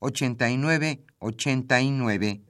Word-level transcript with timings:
89 0.00 1.04
89. 1.18 2.42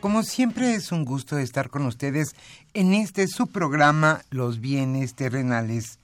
Como 0.00 0.24
siempre 0.24 0.74
es 0.74 0.92
un 0.92 1.04
gusto 1.04 1.38
estar 1.38 1.70
con 1.70 1.86
ustedes 1.86 2.34
en 2.74 2.92
este 2.92 3.28
su 3.28 3.46
programa 3.46 4.22
Los 4.30 4.60
bienes 4.60 5.14
terrenales. 5.14 6.00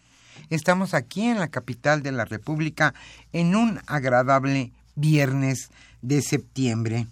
Estamos 0.50 0.94
aquí 0.94 1.24
en 1.24 1.38
la 1.38 1.48
capital 1.48 2.02
de 2.02 2.12
la 2.12 2.24
República 2.24 2.94
en 3.32 3.54
un 3.54 3.80
agradable 3.86 4.72
viernes 4.94 5.70
de 6.02 6.22
septiembre. 6.22 7.06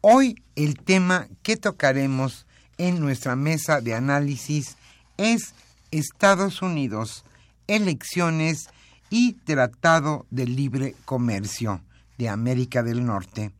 Hoy 0.00 0.42
el 0.54 0.78
tema 0.78 1.28
que 1.42 1.56
tocaremos 1.56 2.46
en 2.78 3.00
nuestra 3.00 3.36
mesa 3.36 3.80
de 3.80 3.94
análisis 3.94 4.76
es 5.16 5.54
Estados 5.90 6.62
Unidos, 6.62 7.24
elecciones 7.66 8.68
y 9.10 9.34
Tratado 9.34 10.26
de 10.30 10.46
Libre 10.46 10.94
Comercio 11.04 11.80
de 12.18 12.28
América 12.28 12.82
del 12.82 13.04
Norte. 13.04 13.52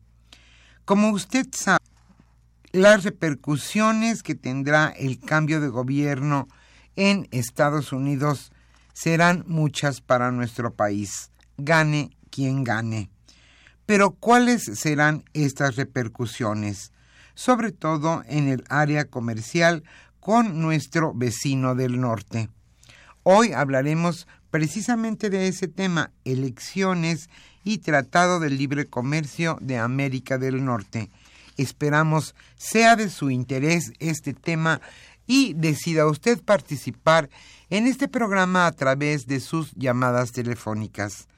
Como 0.85 1.09
usted 1.09 1.47
sabe, 1.51 1.83
las 2.71 3.03
repercusiones 3.03 4.23
que 4.23 4.35
tendrá 4.35 4.89
el 4.89 5.19
cambio 5.19 5.59
de 5.61 5.69
gobierno 5.69 6.47
en 6.95 7.27
Estados 7.31 7.91
Unidos 7.91 8.51
serán 8.93 9.43
muchas 9.47 10.01
para 10.01 10.31
nuestro 10.31 10.73
país, 10.73 11.31
gane 11.57 12.11
quien 12.29 12.63
gane. 12.63 13.09
Pero 13.87 14.11
¿cuáles 14.11 14.63
serán 14.63 15.23
estas 15.33 15.77
repercusiones? 15.77 16.91
Sobre 17.35 17.71
todo 17.71 18.21
en 18.27 18.49
el 18.49 18.65
área 18.67 19.05
comercial 19.05 19.83
con 20.19 20.61
nuestro 20.61 21.13
vecino 21.13 21.73
del 21.73 22.01
norte. 22.01 22.49
Hoy 23.23 23.53
hablaremos 23.53 24.27
precisamente 24.51 25.29
de 25.29 25.47
ese 25.47 25.69
tema, 25.69 26.11
elecciones 26.25 27.29
y 27.63 27.77
Tratado 27.77 28.41
de 28.41 28.49
Libre 28.49 28.87
Comercio 28.87 29.57
de 29.61 29.77
América 29.77 30.37
del 30.37 30.65
Norte. 30.65 31.09
Esperamos 31.55 32.35
sea 32.57 32.97
de 32.97 33.09
su 33.09 33.31
interés 33.31 33.93
este 33.99 34.33
tema 34.33 34.81
y 35.27 35.53
decida 35.53 36.07
usted 36.07 36.43
participar 36.43 37.29
en 37.69 37.87
este 37.87 38.09
programa 38.09 38.67
a 38.67 38.73
través 38.73 39.27
de 39.27 39.39
sus 39.39 39.71
llamadas 39.75 40.33
telefónicas. 40.33 41.29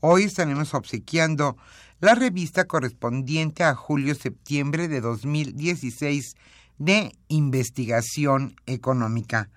Hoy 0.00 0.24
estaremos 0.24 0.74
obsequiando 0.74 1.56
la 2.00 2.14
revista 2.14 2.64
correspondiente 2.64 3.64
a 3.64 3.74
julio-septiembre 3.74 4.88
de 4.88 5.00
2016 5.00 6.34
de 6.78 7.12
investigación 7.28 8.56
económica. 8.66 9.48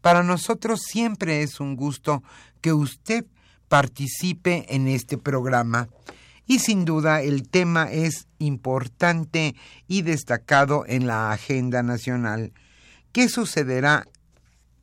Para 0.00 0.22
nosotros 0.22 0.80
siempre 0.86 1.42
es 1.42 1.60
un 1.60 1.76
gusto 1.76 2.22
que 2.60 2.72
usted 2.72 3.26
participe 3.68 4.66
en 4.74 4.88
este 4.88 5.18
programa. 5.18 5.88
Y 6.46 6.58
sin 6.58 6.84
duda 6.84 7.22
el 7.22 7.48
tema 7.48 7.90
es 7.90 8.26
importante 8.38 9.54
y 9.86 10.02
destacado 10.02 10.84
en 10.86 11.06
la 11.06 11.32
agenda 11.32 11.82
nacional. 11.82 12.52
¿Qué 13.12 13.28
sucederá 13.28 14.06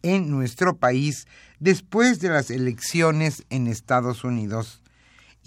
en 0.02 0.30
nuestro 0.30 0.78
país 0.78 1.28
después 1.60 2.20
de 2.20 2.30
las 2.30 2.52
elecciones 2.52 3.44
en 3.50 3.68
Estados 3.68 4.24
Unidos? 4.24 4.82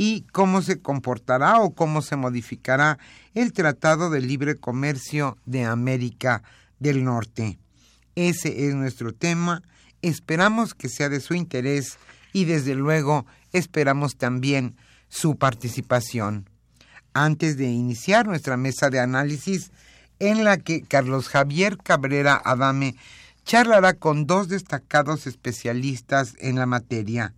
Y 0.03 0.23
cómo 0.33 0.63
se 0.63 0.81
comportará 0.81 1.61
o 1.61 1.75
cómo 1.75 2.01
se 2.01 2.17
modificará 2.17 2.99
el 3.35 3.53
Tratado 3.53 4.09
de 4.09 4.23
Libre 4.23 4.57
Comercio 4.57 5.37
de 5.45 5.67
América 5.67 6.43
del 6.79 7.05
Norte. 7.05 7.59
Ese 8.15 8.67
es 8.67 8.75
nuestro 8.75 9.13
tema. 9.13 9.63
Esperamos 10.01 10.73
que 10.73 10.89
sea 10.89 11.11
de 11.11 11.21
su 11.21 11.35
interés 11.35 11.99
y 12.33 12.47
desde 12.47 12.75
luego 12.77 13.27
esperamos 13.53 14.17
también 14.17 14.75
su 15.11 15.37
participación. 15.37 16.49
Antes 17.13 17.59
de 17.59 17.67
iniciar 17.67 18.27
nuestra 18.27 18.57
mesa 18.57 18.89
de 18.89 19.01
análisis, 19.01 19.71
en 20.19 20.45
la 20.45 20.57
que 20.57 20.81
Carlos 20.81 21.29
Javier 21.29 21.77
Cabrera 21.77 22.41
Adame 22.43 22.97
charlará 23.45 23.93
con 23.93 24.27
dos 24.27 24.49
destacados 24.49 25.27
especialistas 25.27 26.37
en 26.39 26.57
la 26.57 26.65
materia, 26.65 27.35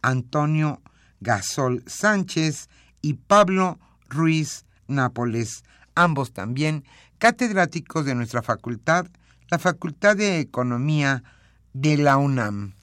Antonio 0.00 0.80
Gasol 1.24 1.82
Sánchez 1.86 2.68
y 3.02 3.14
Pablo 3.14 3.80
Ruiz 4.08 4.64
Nápoles, 4.86 5.64
ambos 5.94 6.32
también 6.32 6.84
catedráticos 7.18 8.04
de 8.04 8.14
nuestra 8.14 8.42
facultad, 8.42 9.06
la 9.50 9.58
Facultad 9.58 10.16
de 10.16 10.38
Economía 10.38 11.24
de 11.72 11.96
la 11.96 12.18
UNAM. 12.18 12.74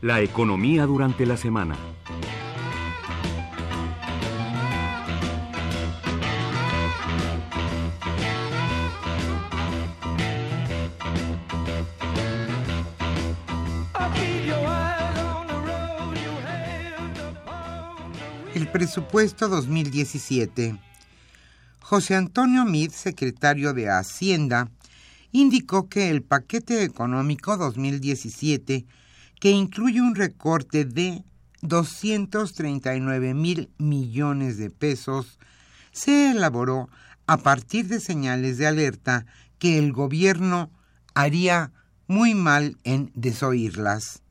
La 0.00 0.20
economía 0.22 0.86
durante 0.86 1.26
la 1.26 1.36
semana. 1.36 1.76
Presupuesto 18.72 19.48
2017. 19.48 20.78
José 21.80 22.14
Antonio 22.16 22.64
Mid, 22.64 22.90
secretario 22.90 23.72
de 23.72 23.88
Hacienda, 23.88 24.70
indicó 25.32 25.88
que 25.88 26.10
el 26.10 26.22
paquete 26.22 26.82
económico 26.82 27.56
2017, 27.56 28.84
que 29.40 29.50
incluye 29.50 30.02
un 30.02 30.14
recorte 30.14 30.84
de 30.84 31.24
239 31.62 33.34
mil 33.34 33.70
millones 33.78 34.58
de 34.58 34.70
pesos, 34.70 35.38
se 35.92 36.32
elaboró 36.32 36.90
a 37.26 37.38
partir 37.38 37.88
de 37.88 38.00
señales 38.00 38.58
de 38.58 38.66
alerta 38.66 39.24
que 39.58 39.78
el 39.78 39.92
gobierno 39.92 40.70
haría 41.14 41.72
muy 42.06 42.34
mal 42.34 42.76
en 42.84 43.10
desoírlas. 43.14 44.22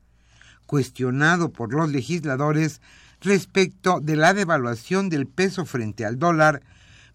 Cuestionado 0.66 1.52
por 1.52 1.72
los 1.72 1.90
legisladores 1.90 2.80
respecto 3.20 4.00
de 4.00 4.16
la 4.16 4.34
devaluación 4.34 5.08
del 5.08 5.26
peso 5.26 5.64
frente 5.64 6.04
al 6.04 6.18
dólar, 6.18 6.62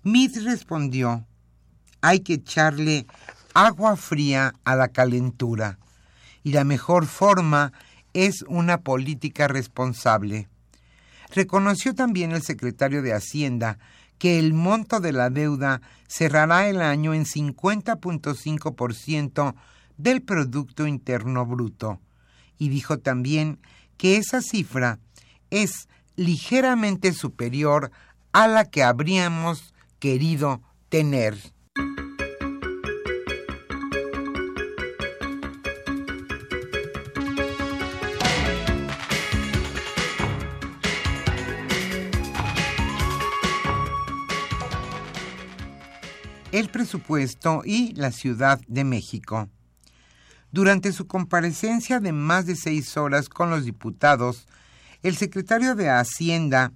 Meade 0.03 0.41
respondió, 0.41 1.25
hay 2.01 2.19
que 2.19 2.33
echarle 2.33 3.05
agua 3.53 3.95
fría 3.95 4.53
a 4.63 4.75
la 4.75 4.89
calentura 4.89 5.79
y 6.43 6.51
la 6.51 6.63
mejor 6.63 7.05
forma 7.05 7.71
es 8.13 8.43
una 8.47 8.81
política 8.81 9.47
responsable. 9.47 10.49
Reconoció 11.33 11.95
también 11.95 12.31
el 12.31 12.43
secretario 12.43 13.01
de 13.01 13.13
Hacienda 13.13 13.79
que 14.17 14.39
el 14.39 14.53
monto 14.53 14.99
de 14.99 15.13
la 15.13 15.29
deuda 15.29 15.81
cerrará 16.07 16.67
el 16.67 16.81
año 16.81 17.13
en 17.13 17.23
50.5% 17.25 19.55
del 19.97 20.21
Producto 20.21 20.85
Interno 20.87 21.45
Bruto 21.45 22.01
y 22.57 22.69
dijo 22.69 22.97
también 22.99 23.59
que 23.97 24.17
esa 24.17 24.41
cifra 24.41 24.99
es 25.53 25.87
ligeramente 26.15 27.13
superior 27.13 27.91
a 28.31 28.47
la 28.47 28.65
que 28.65 28.81
habríamos 28.81 29.75
querido 29.99 30.61
tener. 30.89 31.37
el 46.51 46.69
presupuesto 46.69 47.63
y 47.65 47.95
la 47.95 48.11
Ciudad 48.11 48.61
de 48.67 48.83
México. 48.83 49.49
Durante 50.51 50.91
su 50.91 51.07
comparecencia 51.07 51.99
de 51.99 52.11
más 52.11 52.45
de 52.45 52.55
seis 52.55 52.95
horas 52.95 53.27
con 53.27 53.49
los 53.49 53.65
diputados, 53.65 54.45
el 55.03 55.15
secretario 55.17 55.75
de 55.75 55.89
Hacienda 55.89 56.71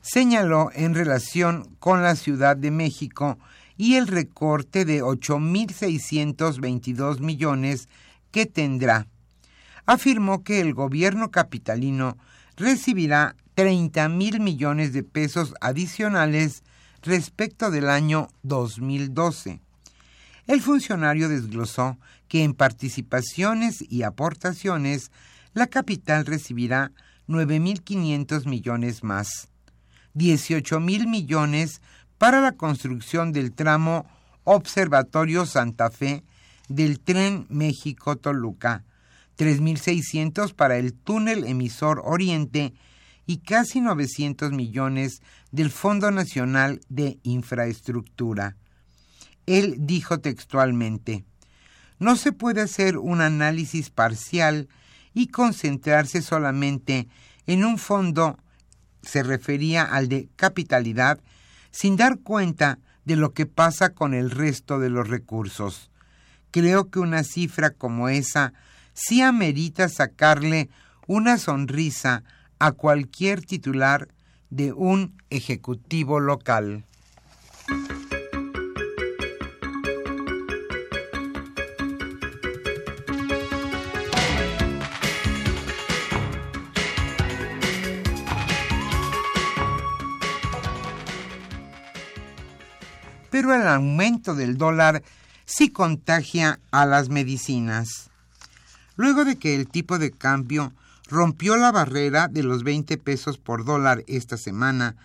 señaló 0.00 0.70
en 0.72 0.94
relación 0.94 1.76
con 1.80 2.00
la 2.02 2.14
Ciudad 2.14 2.56
de 2.56 2.70
México 2.70 3.40
y 3.76 3.96
el 3.96 4.06
recorte 4.06 4.84
de 4.84 5.02
8.622 5.02 7.18
millones 7.18 7.88
que 8.30 8.46
tendrá. 8.46 9.08
Afirmó 9.84 10.44
que 10.44 10.60
el 10.60 10.74
gobierno 10.74 11.32
capitalino 11.32 12.16
recibirá 12.56 13.34
30 13.54 14.08
mil 14.10 14.38
millones 14.40 14.92
de 14.92 15.02
pesos 15.02 15.54
adicionales 15.60 16.62
respecto 17.02 17.72
del 17.72 17.88
año 17.88 18.28
2012. 18.42 19.60
El 20.46 20.62
funcionario 20.62 21.28
desglosó 21.28 21.98
que 22.28 22.44
en 22.44 22.54
participaciones 22.54 23.84
y 23.88 24.04
aportaciones 24.04 25.10
la 25.52 25.66
capital 25.66 26.24
recibirá 26.26 26.92
9.500 27.28 28.46
millones 28.46 29.02
más, 29.02 29.48
18.000 30.14 31.08
millones 31.08 31.80
para 32.18 32.40
la 32.40 32.52
construcción 32.52 33.32
del 33.32 33.52
tramo 33.52 34.06
Observatorio 34.44 35.44
Santa 35.44 35.90
Fe 35.90 36.22
del 36.68 37.00
tren 37.00 37.46
México-Toluca, 37.48 38.84
3.600 39.38 40.54
para 40.54 40.76
el 40.76 40.94
túnel 40.94 41.44
emisor 41.44 42.00
Oriente 42.04 42.72
y 43.26 43.38
casi 43.38 43.80
900 43.80 44.52
millones 44.52 45.20
del 45.50 45.70
Fondo 45.70 46.10
Nacional 46.10 46.80
de 46.88 47.18
Infraestructura. 47.22 48.56
Él 49.46 49.76
dijo 49.80 50.20
textualmente, 50.20 51.24
no 51.98 52.16
se 52.16 52.32
puede 52.32 52.60
hacer 52.60 52.98
un 52.98 53.20
análisis 53.20 53.90
parcial 53.90 54.68
y 55.16 55.28
concentrarse 55.28 56.20
solamente 56.20 57.08
en 57.46 57.64
un 57.64 57.78
fondo, 57.78 58.38
se 59.00 59.22
refería 59.22 59.82
al 59.82 60.10
de 60.10 60.28
capitalidad, 60.36 61.18
sin 61.70 61.96
dar 61.96 62.18
cuenta 62.18 62.80
de 63.06 63.16
lo 63.16 63.32
que 63.32 63.46
pasa 63.46 63.94
con 63.94 64.12
el 64.12 64.30
resto 64.30 64.78
de 64.78 64.90
los 64.90 65.08
recursos. 65.08 65.90
Creo 66.50 66.90
que 66.90 66.98
una 66.98 67.24
cifra 67.24 67.70
como 67.70 68.10
esa 68.10 68.52
sí 68.92 69.22
amerita 69.22 69.88
sacarle 69.88 70.68
una 71.06 71.38
sonrisa 71.38 72.22
a 72.58 72.72
cualquier 72.72 73.40
titular 73.40 74.08
de 74.50 74.74
un 74.74 75.14
ejecutivo 75.30 76.20
local. 76.20 76.84
El 93.54 93.68
aumento 93.68 94.34
del 94.34 94.56
dólar 94.56 95.02
sí 95.44 95.70
contagia 95.70 96.58
a 96.70 96.86
las 96.86 97.08
medicinas. 97.08 98.10
Luego 98.96 99.24
de 99.24 99.36
que 99.36 99.54
el 99.54 99.68
tipo 99.68 99.98
de 99.98 100.10
cambio 100.10 100.72
rompió 101.08 101.56
la 101.56 101.72
barrera 101.72 102.28
de 102.28 102.42
los 102.42 102.64
20 102.64 102.96
pesos 102.98 103.38
por 103.38 103.64
dólar 103.64 104.04
esta 104.06 104.36
semana, 104.36 104.96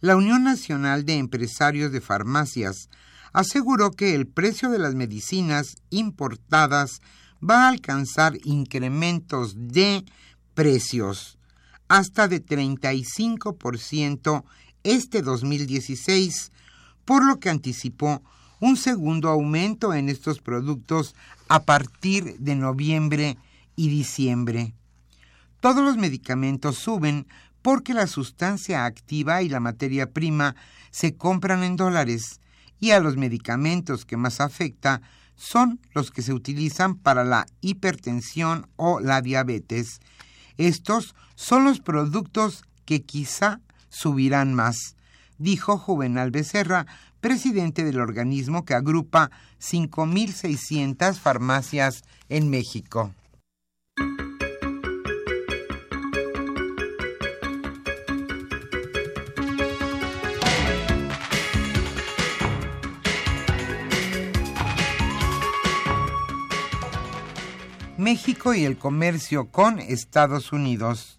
la 0.00 0.16
Unión 0.16 0.44
Nacional 0.44 1.04
de 1.04 1.16
Empresarios 1.16 1.90
de 1.90 2.00
Farmacias 2.00 2.88
aseguró 3.32 3.90
que 3.90 4.14
el 4.14 4.26
precio 4.26 4.70
de 4.70 4.78
las 4.78 4.94
medicinas 4.94 5.76
importadas 5.90 7.00
va 7.42 7.64
a 7.64 7.68
alcanzar 7.68 8.34
incrementos 8.44 9.54
de 9.56 10.04
precios 10.54 11.38
hasta 11.88 12.28
de 12.28 12.44
35% 12.44 14.44
este 14.84 15.22
2016, 15.22 16.52
por 17.08 17.24
lo 17.24 17.40
que 17.40 17.48
anticipó 17.48 18.22
un 18.60 18.76
segundo 18.76 19.30
aumento 19.30 19.94
en 19.94 20.10
estos 20.10 20.40
productos 20.42 21.14
a 21.48 21.62
partir 21.62 22.36
de 22.38 22.54
noviembre 22.54 23.38
y 23.76 23.88
diciembre. 23.88 24.74
Todos 25.60 25.82
los 25.82 25.96
medicamentos 25.96 26.76
suben 26.76 27.26
porque 27.62 27.94
la 27.94 28.06
sustancia 28.06 28.84
activa 28.84 29.40
y 29.40 29.48
la 29.48 29.58
materia 29.58 30.10
prima 30.10 30.54
se 30.90 31.16
compran 31.16 31.62
en 31.62 31.76
dólares 31.76 32.42
y 32.78 32.90
a 32.90 33.00
los 33.00 33.16
medicamentos 33.16 34.04
que 34.04 34.18
más 34.18 34.42
afecta 34.42 35.00
son 35.34 35.80
los 35.94 36.10
que 36.10 36.20
se 36.20 36.34
utilizan 36.34 36.94
para 36.94 37.24
la 37.24 37.46
hipertensión 37.62 38.66
o 38.76 39.00
la 39.00 39.22
diabetes. 39.22 40.00
Estos 40.58 41.14
son 41.36 41.64
los 41.64 41.80
productos 41.80 42.64
que 42.84 43.00
quizá 43.00 43.62
subirán 43.88 44.52
más, 44.52 44.94
dijo 45.38 45.78
Juvenal 45.78 46.30
Becerra, 46.30 46.86
presidente 47.20 47.84
del 47.84 48.00
organismo 48.00 48.64
que 48.64 48.74
agrupa 48.74 49.30
5.600 49.60 51.14
farmacias 51.14 52.02
en 52.28 52.50
México. 52.50 53.12
México 67.98 68.54
y 68.54 68.64
el 68.64 68.78
comercio 68.78 69.50
con 69.50 69.80
Estados 69.80 70.52
Unidos. 70.52 71.18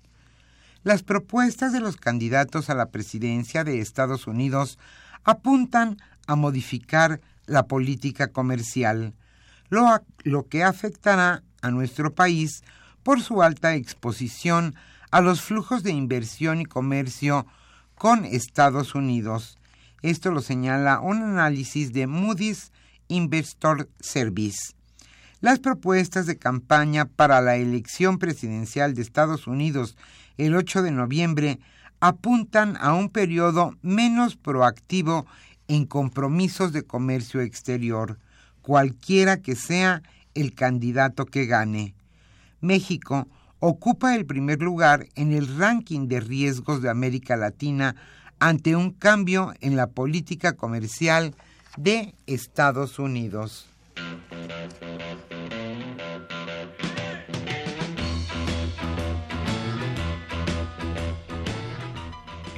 Las 0.81 1.03
propuestas 1.03 1.71
de 1.71 1.81
los 1.81 1.97
candidatos 1.97 2.69
a 2.71 2.73
la 2.73 2.87
presidencia 2.87 3.63
de 3.63 3.79
Estados 3.79 4.25
Unidos 4.25 4.79
apuntan 5.23 5.97
a 6.27 6.35
modificar 6.35 7.21
la 7.45 7.67
política 7.67 8.31
comercial, 8.31 9.13
lo, 9.69 10.47
que 10.49 10.63
afectará 10.63 11.43
a 11.61 11.71
nuestro 11.71 12.13
país 12.13 12.63
por 13.03 13.21
su 13.21 13.41
alta 13.41 13.75
exposición 13.75 14.75
a 15.11 15.21
los 15.21 15.41
flujos 15.41 15.83
de 15.83 15.91
inversión 15.91 16.61
y 16.61 16.65
comercio 16.65 17.47
con 17.95 18.25
Estados 18.25 18.95
Unidos. 18.95 19.57
Esto 20.01 20.31
lo 20.31 20.41
señala 20.41 21.01
un 21.01 21.21
análisis 21.21 21.91
de 21.91 22.07
Moody's 22.07 22.71
Investor 23.07 23.89
Service. 23.99 24.73
Las 25.41 25.59
propuestas 25.59 26.25
de 26.25 26.37
campaña 26.37 27.05
para 27.05 27.41
la 27.41 27.55
elección 27.55 28.19
presidencial 28.19 28.93
de 28.93 29.01
Estados 29.01 29.47
Unidos 29.47 29.97
el 30.37 30.55
8 30.55 30.83
de 30.83 30.91
noviembre 30.91 31.59
apuntan 31.99 32.77
a 32.79 32.93
un 32.93 33.09
periodo 33.09 33.75
menos 33.81 34.35
proactivo 34.35 35.25
en 35.67 35.85
compromisos 35.85 36.73
de 36.73 36.83
comercio 36.83 37.41
exterior, 37.41 38.17
cualquiera 38.61 39.41
que 39.41 39.55
sea 39.55 40.01
el 40.33 40.53
candidato 40.53 41.25
que 41.25 41.45
gane. 41.45 41.93
México 42.61 43.27
ocupa 43.59 44.15
el 44.15 44.25
primer 44.25 44.61
lugar 44.61 45.07
en 45.15 45.31
el 45.31 45.57
ranking 45.57 46.07
de 46.07 46.19
riesgos 46.19 46.81
de 46.81 46.89
América 46.89 47.35
Latina 47.35 47.95
ante 48.39 48.75
un 48.75 48.91
cambio 48.91 49.53
en 49.59 49.75
la 49.75 49.87
política 49.87 50.53
comercial 50.53 51.35
de 51.77 52.15
Estados 52.25 52.99
Unidos. 52.99 53.68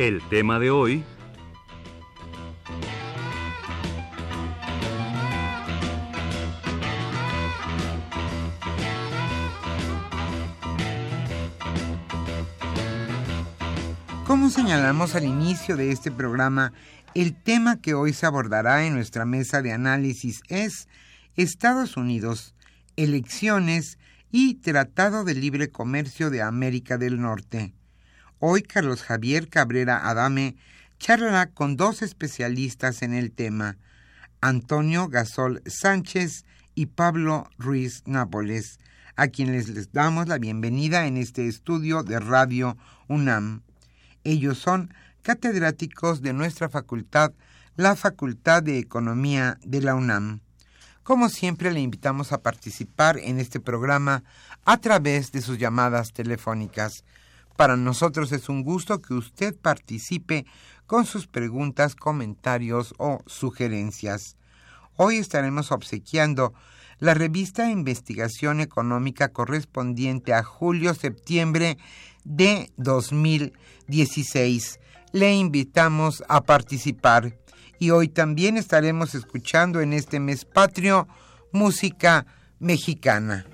El 0.02 0.20
tema 0.30 0.58
de 0.58 0.72
hoy... 0.72 1.04
Como 14.26 14.50
señalamos 14.50 15.14
al 15.14 15.26
inicio 15.26 15.78
de 15.78 15.92
este 15.92 16.10
programa, 16.10 16.74
el 17.14 17.36
tema 17.36 17.80
que 17.80 17.94
hoy 17.94 18.14
se 18.14 18.26
abordará 18.26 18.88
en 18.88 18.96
nuestra 18.96 19.26
mesa 19.26 19.62
de 19.62 19.72
análisis 19.72 20.42
es 20.48 20.88
Estados 21.36 21.96
Unidos, 21.96 22.56
elecciones 22.96 24.00
y 24.32 24.56
Tratado 24.56 25.26
de 25.26 25.36
Libre 25.36 25.70
Comercio 25.70 26.32
de 26.32 26.42
América 26.42 26.98
del 26.98 27.22
Norte. 27.22 27.76
Hoy 28.44 28.64
Carlos 28.64 29.04
Javier 29.04 29.50
Cabrera 29.50 30.10
Adame 30.10 30.56
charlará 30.98 31.52
con 31.52 31.78
dos 31.78 32.02
especialistas 32.02 33.04
en 33.04 33.14
el 33.14 33.32
tema, 33.32 33.78
Antonio 34.42 35.10
Gasol 35.10 35.62
Sánchez 35.68 36.44
y 36.74 36.88
Pablo 36.88 37.48
Ruiz 37.60 38.02
Nápoles, 38.08 38.80
a 39.16 39.28
quienes 39.28 39.70
les 39.70 39.92
damos 39.92 40.28
la 40.28 40.40
bienvenida 40.40 41.06
en 41.06 41.18
este 41.18 41.48
estudio 41.48 42.02
de 42.02 42.20
Radio 42.20 42.78
UNAM. 43.08 43.62
Ellos 44.24 44.58
son 44.58 44.92
catedráticos 45.22 46.24
de 46.24 46.34
nuestra 46.34 46.68
facultad, 46.68 47.34
la 47.76 47.96
Facultad 47.96 48.64
de 48.64 48.80
Economía 48.80 49.60
de 49.64 49.82
la 49.82 49.94
UNAM. 49.94 50.42
Como 51.04 51.30
siempre, 51.30 51.72
le 51.72 51.82
invitamos 51.82 52.32
a 52.32 52.42
participar 52.42 53.20
en 53.20 53.40
este 53.40 53.60
programa 53.60 54.24
a 54.66 54.78
través 54.78 55.32
de 55.32 55.44
sus 55.44 55.60
llamadas 55.60 56.12
telefónicas. 56.12 57.04
Para 57.56 57.78
nosotros 57.78 58.32
es 58.32 58.50
un 58.50 58.64
gusto 58.64 59.02
que 59.02 59.14
usted 59.14 59.56
participe 59.56 60.46
con 60.86 61.06
sus 61.06 61.28
preguntas, 61.28 61.96
comentarios 61.96 62.94
o 62.98 63.20
sugerencias. 63.26 64.36
Hoy 64.98 65.18
estaremos 65.18 65.72
obsequiando 65.72 66.54
la 67.00 67.14
revista 67.14 67.70
Investigación 67.70 68.62
Económica 68.62 69.30
correspondiente 69.30 70.34
a 70.34 70.44
julio-septiembre 70.44 71.78
de 72.24 72.72
2016. 72.78 74.80
Le 75.12 75.34
invitamos 75.34 76.24
a 76.30 76.42
participar 76.42 77.38
y 77.80 77.90
hoy 77.90 78.08
también 78.08 78.58
estaremos 78.58 79.16
escuchando 79.16 79.82
en 79.82 79.94
este 79.94 80.20
mes 80.20 80.46
patrio 80.46 81.08
música 81.52 82.28
mexicana. 82.60 83.48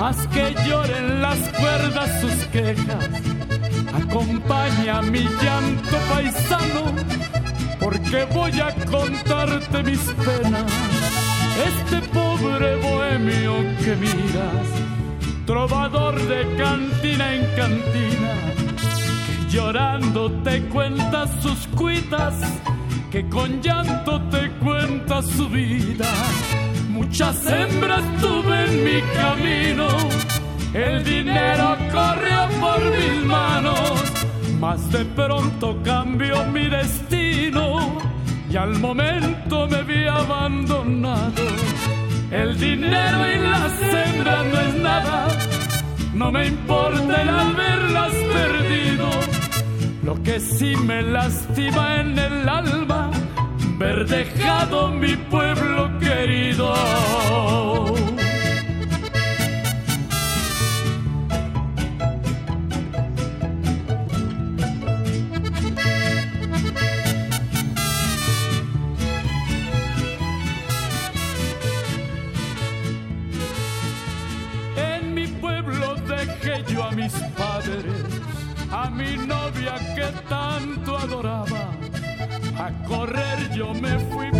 Haz 0.00 0.26
que 0.28 0.54
lloren 0.66 1.20
las 1.20 1.38
cuerdas 1.50 2.20
sus 2.20 2.46
quejas, 2.46 3.08
acompaña 3.92 5.02
mi 5.02 5.24
llanto 5.42 5.96
paisano, 6.10 6.84
porque 7.78 8.24
voy 8.32 8.58
a 8.60 8.74
contarte 8.86 9.82
mis 9.82 10.00
penas. 10.24 10.72
Este 11.66 12.00
pobre 12.08 12.76
bohemio 12.76 13.54
que 13.84 13.94
miras, 13.96 14.68
trovador 15.44 16.18
de 16.28 16.56
cantina 16.56 17.34
en 17.34 17.44
cantina, 17.54 18.32
que 19.26 19.50
llorando 19.50 20.32
te 20.42 20.62
cuenta 20.68 21.26
sus 21.42 21.66
cuitas, 21.76 22.34
que 23.10 23.28
con 23.28 23.60
llanto 23.60 24.22
te 24.30 24.50
cuenta 24.52 25.22
su 25.22 25.48
vida 25.50 26.08
Muchas 27.00 27.46
hembras 27.46 28.04
tuve 28.20 28.64
en 28.66 28.84
mi 28.84 29.00
camino, 29.14 29.88
el 30.74 31.02
dinero 31.02 31.74
corrió 31.90 32.46
por 32.60 32.78
mis 32.94 33.24
manos, 33.24 34.02
mas 34.60 34.92
de 34.92 35.06
pronto 35.06 35.80
cambió 35.82 36.44
mi 36.44 36.68
destino 36.68 37.98
y 38.50 38.56
al 38.56 38.78
momento 38.78 39.66
me 39.66 39.82
vi 39.82 40.06
abandonado. 40.06 41.42
El 42.30 42.58
dinero 42.60 43.18
y 43.34 43.38
las 43.48 43.72
hembras 43.80 44.46
no 44.52 44.60
es 44.60 44.74
nada, 44.74 45.28
no 46.12 46.30
me 46.30 46.48
importa 46.48 47.22
el 47.22 47.28
haberlas 47.30 48.12
perdido. 48.12 49.10
Lo 50.04 50.22
que 50.22 50.38
sí 50.38 50.76
me 50.76 51.00
lastima 51.00 52.00
en 52.02 52.18
el 52.18 52.46
alma 52.46 53.10
ver 53.78 54.06
dejado 54.06 54.88
mi 54.88 55.16
pueblo 55.16 55.98
querido. 56.10 56.74
En 74.76 75.14
mi 75.14 75.26
pueblo 75.26 75.94
dejé 76.08 76.64
yo 76.72 76.82
a 76.84 76.90
mis 76.92 77.12
padres, 77.38 77.84
a 78.72 78.90
mi 78.90 79.16
novia 79.16 79.74
que 79.94 80.08
tanto 80.28 80.96
adoraba 80.96 81.70
a 82.58 82.70
correr 82.88 83.38
yo 83.54 83.72
me 83.74 83.98
fui 84.10 84.39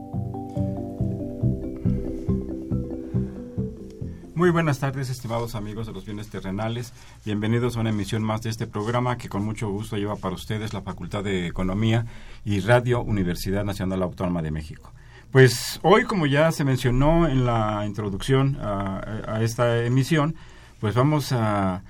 Muy 4.41 4.49
buenas 4.49 4.79
tardes, 4.79 5.11
estimados 5.11 5.53
amigos 5.53 5.85
de 5.85 5.93
los 5.93 6.03
bienes 6.03 6.31
terrenales. 6.31 6.93
Bienvenidos 7.23 7.77
a 7.77 7.81
una 7.81 7.91
emisión 7.91 8.23
más 8.23 8.41
de 8.41 8.49
este 8.49 8.65
programa 8.65 9.19
que 9.19 9.29
con 9.29 9.45
mucho 9.45 9.69
gusto 9.69 9.97
lleva 9.97 10.15
para 10.15 10.33
ustedes 10.33 10.73
la 10.73 10.81
Facultad 10.81 11.23
de 11.23 11.45
Economía 11.45 12.07
y 12.43 12.59
Radio 12.59 13.03
Universidad 13.03 13.63
Nacional 13.63 14.01
Autónoma 14.01 14.41
de 14.41 14.49
México. 14.49 14.93
Pues 15.29 15.79
hoy, 15.83 16.05
como 16.05 16.25
ya 16.25 16.51
se 16.51 16.63
mencionó 16.63 17.27
en 17.27 17.45
la 17.45 17.83
introducción 17.85 18.57
a, 18.59 19.03
a 19.27 19.43
esta 19.43 19.85
emisión, 19.85 20.33
pues 20.79 20.95
vamos 20.95 21.31
a 21.33 21.83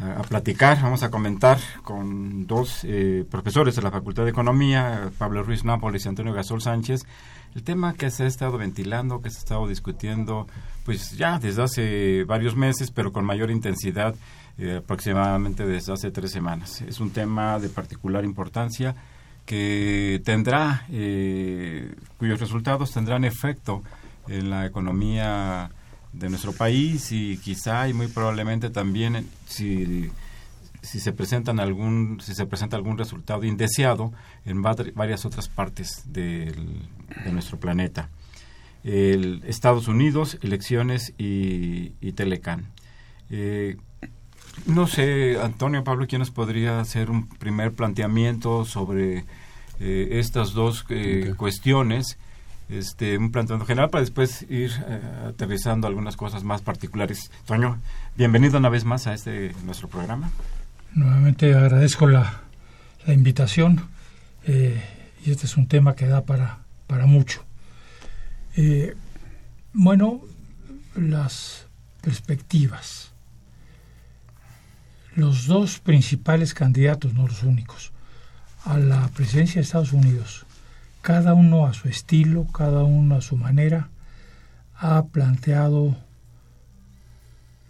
a 0.00 0.22
platicar, 0.22 0.80
vamos 0.80 1.02
a 1.02 1.10
comentar 1.10 1.58
con 1.82 2.46
dos 2.46 2.84
eh, 2.84 3.24
profesores 3.28 3.74
de 3.74 3.82
la 3.82 3.90
Facultad 3.90 4.24
de 4.24 4.30
Economía, 4.30 5.10
Pablo 5.18 5.42
Ruiz 5.42 5.64
Nápoles 5.64 6.04
y 6.04 6.08
Antonio 6.08 6.32
Gasol 6.32 6.62
Sánchez, 6.62 7.04
el 7.56 7.64
tema 7.64 7.94
que 7.94 8.10
se 8.10 8.22
ha 8.22 8.26
estado 8.26 8.58
ventilando, 8.58 9.20
que 9.20 9.30
se 9.30 9.38
ha 9.38 9.40
estado 9.40 9.66
discutiendo, 9.66 10.46
pues 10.84 11.16
ya 11.16 11.40
desde 11.40 11.62
hace 11.62 12.24
varios 12.24 12.54
meses, 12.54 12.92
pero 12.92 13.12
con 13.12 13.24
mayor 13.24 13.50
intensidad, 13.50 14.14
eh, 14.58 14.76
aproximadamente 14.76 15.66
desde 15.66 15.92
hace 15.92 16.10
tres 16.12 16.30
semanas. 16.30 16.80
Es 16.82 17.00
un 17.00 17.10
tema 17.10 17.58
de 17.58 17.68
particular 17.68 18.24
importancia 18.24 18.94
que 19.46 20.20
tendrá, 20.24 20.84
eh, 20.90 21.92
cuyos 22.18 22.38
resultados 22.38 22.92
tendrán 22.92 23.24
efecto 23.24 23.82
en 24.28 24.50
la 24.50 24.66
economía 24.66 25.70
de 26.18 26.28
nuestro 26.28 26.52
país 26.52 27.12
y 27.12 27.38
quizá 27.38 27.88
y 27.88 27.92
muy 27.92 28.08
probablemente 28.08 28.70
también 28.70 29.26
si, 29.46 30.10
si 30.82 31.00
se 31.00 31.12
presentan 31.12 31.60
algún 31.60 32.20
si 32.20 32.34
se 32.34 32.46
presenta 32.46 32.76
algún 32.76 32.98
resultado 32.98 33.44
indeseado 33.44 34.12
en 34.44 34.62
varias 34.62 35.24
otras 35.24 35.48
partes 35.48 36.02
de 36.06 36.54
nuestro 37.32 37.58
planeta. 37.58 38.08
El 38.84 39.42
Estados 39.46 39.88
Unidos 39.88 40.38
elecciones 40.42 41.12
y, 41.18 41.92
y 42.00 42.12
Telecán 42.12 42.68
eh, 43.30 43.76
no 44.66 44.86
sé 44.86 45.38
Antonio 45.40 45.84
Pablo 45.84 46.06
quién 46.08 46.20
nos 46.20 46.30
podría 46.30 46.80
hacer 46.80 47.10
un 47.10 47.28
primer 47.28 47.72
planteamiento 47.72 48.64
sobre 48.64 49.24
eh, 49.80 50.08
estas 50.12 50.52
dos 50.52 50.84
eh, 50.88 51.34
cuestiones 51.36 52.18
este, 52.68 53.16
un 53.16 53.32
planteamiento 53.32 53.66
general 53.66 53.90
para 53.90 54.02
después 54.02 54.42
ir 54.48 54.70
eh, 54.86 55.00
aterrizando 55.28 55.86
algunas 55.86 56.16
cosas 56.16 56.44
más 56.44 56.62
particulares. 56.62 57.30
Toño, 57.46 57.78
bienvenido 58.16 58.58
una 58.58 58.68
vez 58.68 58.84
más 58.84 59.06
a 59.06 59.14
este 59.14 59.54
nuestro 59.64 59.88
programa. 59.88 60.30
Nuevamente 60.94 61.54
agradezco 61.54 62.06
la, 62.06 62.42
la 63.06 63.14
invitación 63.14 63.82
eh, 64.44 64.82
y 65.24 65.30
este 65.30 65.46
es 65.46 65.56
un 65.56 65.66
tema 65.66 65.94
que 65.94 66.06
da 66.06 66.22
para, 66.22 66.58
para 66.86 67.06
mucho. 67.06 67.44
Eh, 68.56 68.96
bueno, 69.72 70.20
las 70.94 71.66
perspectivas. 72.00 73.12
Los 75.14 75.46
dos 75.46 75.78
principales 75.80 76.54
candidatos, 76.54 77.14
no 77.14 77.26
los 77.26 77.42
únicos, 77.42 77.92
a 78.64 78.78
la 78.78 79.08
presidencia 79.08 79.56
de 79.56 79.62
Estados 79.62 79.92
Unidos, 79.92 80.46
cada 81.08 81.32
uno 81.32 81.66
a 81.66 81.72
su 81.72 81.88
estilo, 81.88 82.46
cada 82.48 82.84
uno 82.84 83.14
a 83.16 83.22
su 83.22 83.38
manera, 83.38 83.88
ha 84.74 85.06
planteado, 85.06 85.96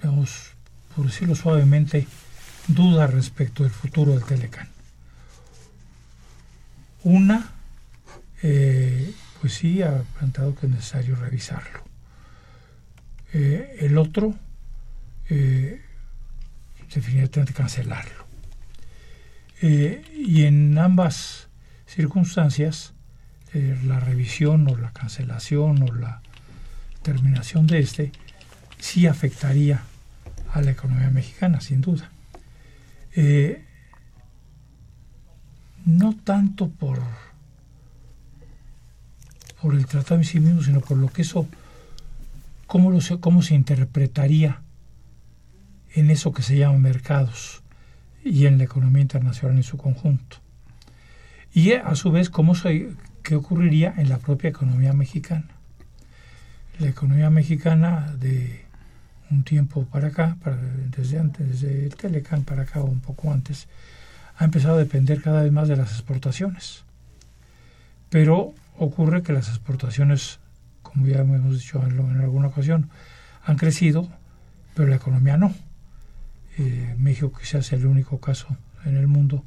digamos, 0.02 0.54
por 0.97 1.07
decirlo 1.07 1.37
suavemente, 1.37 2.09
dudas 2.66 3.14
respecto 3.14 3.62
del 3.62 3.71
futuro 3.71 4.11
del 4.11 4.25
Telecán. 4.25 4.68
Una, 7.04 7.52
eh, 8.42 9.14
pues 9.40 9.54
sí, 9.54 9.83
ha 9.83 10.02
planteado 10.18 10.57
que 10.57 10.66
es 10.66 10.73
necesario 10.73 11.14
revisarlo. 11.14 11.85
Eh, 13.33 13.76
el 13.83 13.99
otro, 13.99 14.35
eh, 15.28 15.80
definitivamente 16.92 17.52
cancelarlo. 17.52 18.26
Eh, 19.62 20.02
y 20.26 20.42
en 20.42 20.76
ambas 20.76 21.47
circunstancias, 21.87 22.95
eh, 23.55 23.78
la 23.85 24.00
revisión 24.00 24.69
o 24.69 24.76
la 24.76 24.93
cancelación 24.93 25.83
o 25.83 25.95
la 25.95 26.21
terminación 27.02 27.67
de 27.67 27.78
este 27.78 28.12
sí 28.78 29.07
afectaría 29.07 29.83
a 30.52 30.61
la 30.61 30.71
economía 30.71 31.11
mexicana, 31.11 31.61
sin 31.61 31.81
duda. 31.81 32.11
Eh, 33.14 33.64
no 35.85 36.14
tanto 36.14 36.69
por, 36.69 37.00
por 39.61 39.75
el 39.75 39.87
tratado 39.87 40.17
en 40.17 40.25
sí 40.25 40.40
mismo, 40.40 40.62
sino 40.62 40.81
por 40.81 40.99
lo 40.99 41.09
que 41.09 41.23
eso, 41.23 41.49
cómo, 42.67 42.90
lo, 42.90 43.00
cómo 43.21 43.43
se 43.43 43.55
interpretaría 43.55 44.61
en 45.95 46.11
eso 46.11 46.33
que 46.33 46.43
se 46.43 46.59
llama 46.59 46.78
mercados 46.78 47.62
y 48.25 48.47
en 48.47 48.59
la 48.59 48.64
economía 48.64 49.02
internacional 49.02 49.57
en 49.57 49.62
su 49.62 49.78
conjunto. 49.78 50.37
Y 51.52 51.71
eh, 51.71 51.83
a 51.83 51.95
su 51.95 52.11
vez, 52.11 52.28
cómo 52.28 52.55
se, 52.55 52.90
qué 53.29 53.37
ocurriría 53.37 53.93
en 53.99 54.09
la 54.09 54.17
propia 54.17 54.49
economía 54.49 54.95
mexicana. 54.95 55.49
La 56.79 56.89
economía 56.89 57.29
mexicana 57.29 58.15
de 58.19 58.65
un 59.31 59.45
tiempo 59.45 59.85
para 59.85 60.09
acá, 60.09 60.39
para- 60.43 60.57
desde 60.57 61.19
antes, 61.19 61.47
desde 61.47 61.85
el 61.85 61.95
Telecán 61.95 62.45
para 62.45 62.63
acá 62.63 62.81
o 62.81 62.87
un 62.87 63.01
poco 63.01 63.31
antes, 63.31 63.69
ha 64.39 64.47
empezado 64.47 64.77
a 64.77 64.79
depender 64.79 65.21
cada 65.21 65.43
vez 65.43 65.53
más 65.53 65.69
de 65.69 65.77
las 65.77 65.93
exportaciones. 65.93 66.85
Pero 68.09 68.55
ocurre 68.79 69.23
que 69.23 69.35
las 69.35 69.49
exportaciones, 69.49 70.39
como 70.83 71.07
ya 71.07 71.19
hemos 71.19 71.53
dicho 71.59 71.85
en 71.87 72.21
alguna 72.23 72.49
ocasión, 72.49 72.89
han 73.45 73.59
crecido, 73.59 74.09
pero 74.75 74.89
la 74.89 74.97
economía 74.97 75.37
no. 75.37 75.55
Eh, 76.57 76.95
México 76.97 77.31
quizás 77.39 77.67
es 77.67 77.73
el 77.75 77.85
único 77.85 78.21
caso 78.21 78.57
en 78.87 78.97
el 78.97 79.07
mundo 79.07 79.45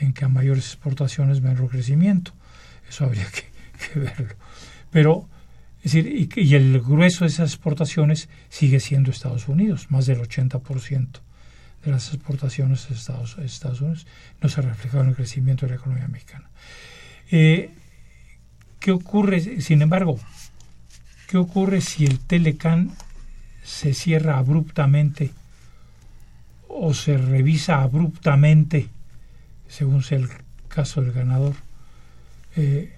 en 0.00 0.12
que 0.12 0.26
a 0.26 0.28
mayores 0.28 0.66
exportaciones 0.66 1.40
menor 1.40 1.70
crecimiento. 1.70 2.32
Eso 2.92 3.06
habría 3.06 3.26
que, 3.30 3.98
verlo. 3.98 4.34
Pero, 4.90 5.26
es 5.82 5.92
decir, 5.92 6.28
y 6.36 6.54
el 6.54 6.78
grueso 6.82 7.24
de 7.24 7.30
esas 7.30 7.54
exportaciones 7.54 8.28
sigue 8.50 8.80
siendo 8.80 9.10
Estados 9.10 9.48
Unidos, 9.48 9.90
más 9.90 10.04
del 10.04 10.20
80% 10.20 11.08
de 11.82 11.90
las 11.90 12.12
exportaciones 12.12 12.86
de 12.90 12.94
Estados, 12.94 13.38
Estados 13.38 13.80
Unidos 13.80 14.06
no 14.42 14.50
se 14.50 14.60
ha 14.60 14.64
reflejado 14.64 15.04
en 15.04 15.08
el 15.08 15.16
crecimiento 15.16 15.64
de 15.64 15.70
la 15.70 15.76
economía 15.76 16.06
mexicana. 16.06 16.50
Eh, 17.30 17.70
¿Qué 18.78 18.92
ocurre, 18.92 19.40
sin 19.62 19.80
embargo, 19.80 20.20
qué 21.28 21.38
ocurre 21.38 21.80
si 21.80 22.04
el 22.04 22.18
Telecán 22.18 22.92
se 23.64 23.94
cierra 23.94 24.36
abruptamente 24.36 25.30
o 26.68 26.92
se 26.92 27.16
revisa 27.16 27.80
abruptamente, 27.80 28.90
según 29.66 30.02
sea 30.02 30.18
el 30.18 30.28
caso 30.68 31.00
del 31.00 31.12
ganador? 31.12 31.54
Eh, 32.56 32.92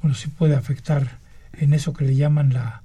bueno, 0.00 0.14
sí 0.14 0.28
puede 0.28 0.54
afectar 0.54 1.18
en 1.52 1.72
eso 1.74 1.92
que 1.92 2.04
le 2.04 2.16
llaman 2.16 2.52
la, 2.52 2.82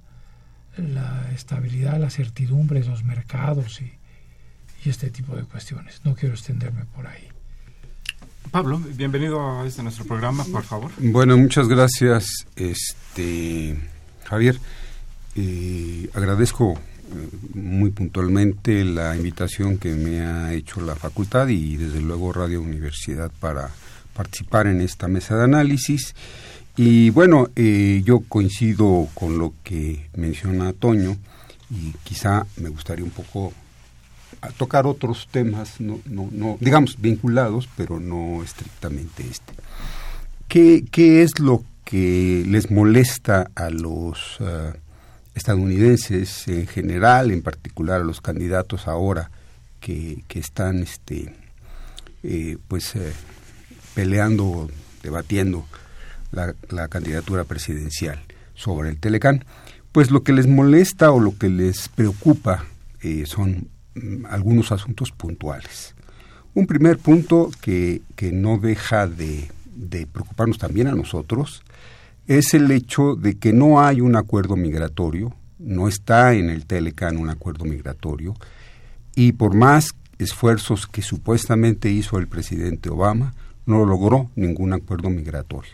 la 0.78 1.30
estabilidad, 1.34 2.00
la 2.00 2.10
certidumbre 2.10 2.82
de 2.82 2.88
los 2.88 3.04
mercados 3.04 3.82
y, 3.82 3.92
y 4.86 4.90
este 4.90 5.10
tipo 5.10 5.36
de 5.36 5.44
cuestiones. 5.44 6.02
No 6.04 6.16
quiero 6.16 6.36
extenderme 6.36 6.86
por 6.96 7.08
ahí. 7.08 7.28
Pablo, 8.52 8.80
bienvenido 8.80 9.62
a 9.62 9.68
este 9.68 9.84
nuestro 9.84 10.06
programa, 10.06 10.44
por 10.46 10.64
favor. 10.64 10.92
Bueno, 10.98 11.38
muchas 11.38 11.68
gracias, 11.68 12.48
este 12.56 13.78
Javier. 14.26 14.60
Eh, 15.36 16.10
agradezco 16.16 16.74
eh, 16.74 17.30
muy 17.54 17.92
puntualmente 17.92 18.84
la 18.84 19.16
invitación 19.16 19.78
que 19.78 19.94
me 19.94 20.22
ha 20.22 20.54
hecho 20.54 20.82
la 20.82 20.96
facultad 20.96 21.48
y 21.50 21.78
desde 21.78 22.02
luego 22.02 22.34
Radio 22.34 22.62
Universidad 22.62 23.32
para 23.40 23.70
participar 24.20 24.68
en 24.68 24.82
esta 24.82 25.08
mesa 25.08 25.38
de 25.38 25.46
análisis. 25.46 26.14
Y 26.76 27.10
bueno, 27.12 27.48
eh, 27.56 28.02
yo 28.04 28.20
coincido 28.28 29.08
con 29.14 29.38
lo 29.38 29.54
que 29.64 30.10
menciona 30.14 30.74
Toño 30.74 31.16
y 31.70 31.94
quizá 32.04 32.46
me 32.58 32.68
gustaría 32.68 33.06
un 33.06 33.12
poco 33.12 33.54
a 34.42 34.50
tocar 34.50 34.86
otros 34.86 35.30
temas, 35.32 35.80
no, 35.80 36.02
no, 36.06 36.28
no, 36.34 36.58
digamos, 36.60 37.00
vinculados, 37.00 37.70
pero 37.78 38.02
no 38.02 38.44
estrictamente 38.44 39.24
este. 39.24 39.54
¿Qué, 40.50 40.84
qué 40.92 41.24
es 41.24 41.40
lo 41.40 41.64
que 41.86 42.44
les 42.46 42.70
molesta 42.72 43.50
a 43.56 43.70
los 43.70 44.36
eh, 44.42 44.74
estadounidenses 45.34 46.46
en 46.50 46.68
general, 46.68 47.32
en 47.32 47.42
particular 47.42 48.02
a 48.02 48.04
los 48.04 48.20
candidatos 48.20 48.86
ahora 48.86 49.32
que, 49.80 50.26
que 50.28 50.40
están 50.40 50.80
este, 50.80 51.34
eh, 52.24 52.58
pues, 52.68 52.96
peleando, 54.00 54.70
debatiendo 55.04 55.66
la, 56.32 56.88
candidatura 56.88 57.44
presidencial 57.44 58.22
sobre 58.54 58.90
el 58.90 58.98
Telecán? 58.98 59.44
Pues 59.92 60.10
lo 60.10 60.24
que 60.24 60.32
les 60.32 60.48
molesta 60.48 61.12
o 61.12 61.20
lo 61.20 61.38
que 61.38 61.50
les 61.50 61.90
preocupa 61.90 62.64
eh, 63.02 63.26
son 63.26 63.68
mm, 63.96 64.26
algunos 64.30 64.72
asuntos 64.72 65.12
puntuales. 65.12 65.96
Un 66.54 66.66
primer 66.66 66.98
punto 66.98 67.52
que, 67.60 68.02
que 68.16 68.32
no 68.32 68.58
deja 68.58 69.06
de, 69.06 69.52
de 69.66 70.08
preocuparnos 70.08 70.58
también 70.58 70.88
a 70.88 70.96
nosotros 70.96 71.64
es 72.26 72.54
el 72.54 72.72
hecho 72.72 73.16
de 73.16 73.38
que 73.38 73.52
no 73.52 73.82
hay 73.82 74.00
un 74.00 74.16
acuerdo 74.16 74.56
migratorio, 74.56 75.36
no 75.58 75.90
está 75.90 76.34
en 76.36 76.50
el 76.50 76.66
Telecán 76.66 77.18
un 77.18 77.30
acuerdo 77.30 77.66
migratorio, 77.66 78.34
y 79.14 79.34
por 79.34 79.56
más 79.56 79.90
esfuerzos 80.20 80.88
que 80.88 81.02
supuestamente 81.02 81.90
hizo 81.90 82.18
el 82.18 82.28
presidente 82.28 82.90
Obama, 82.90 83.34
no 83.70 83.86
logró 83.86 84.30
ningún 84.36 84.74
acuerdo 84.74 85.10
migratorio. 85.10 85.72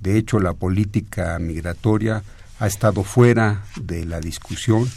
De 0.00 0.18
hecho, 0.18 0.40
la 0.40 0.54
política 0.54 1.38
migratoria 1.38 2.22
ha 2.58 2.66
estado 2.66 3.04
fuera 3.04 3.64
de 3.80 4.04
la 4.04 4.20
discusión 4.20 4.88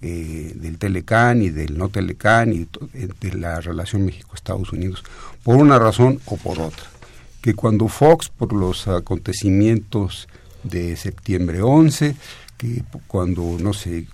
eh, 0.00 0.52
del 0.56 0.78
Telecán 0.78 1.42
y 1.42 1.50
del 1.50 1.76
no 1.78 1.88
Telecán 1.88 2.52
y 2.52 2.68
eh, 2.94 3.08
de 3.20 3.32
la 3.34 3.60
relación 3.60 4.04
México-Estados 4.04 4.72
Unidos, 4.72 5.04
por 5.42 5.56
una 5.56 5.78
razón 5.78 6.20
o 6.26 6.36
por 6.36 6.60
otra. 6.60 6.84
Que 7.40 7.54
cuando 7.54 7.88
Fox, 7.88 8.28
por 8.28 8.52
los 8.52 8.88
acontecimientos 8.88 10.28
de 10.62 10.96
septiembre 10.96 11.62
11, 11.62 12.14
que 12.56 12.82
cuando 13.06 13.56
no 13.60 13.72
sé 13.72 14.06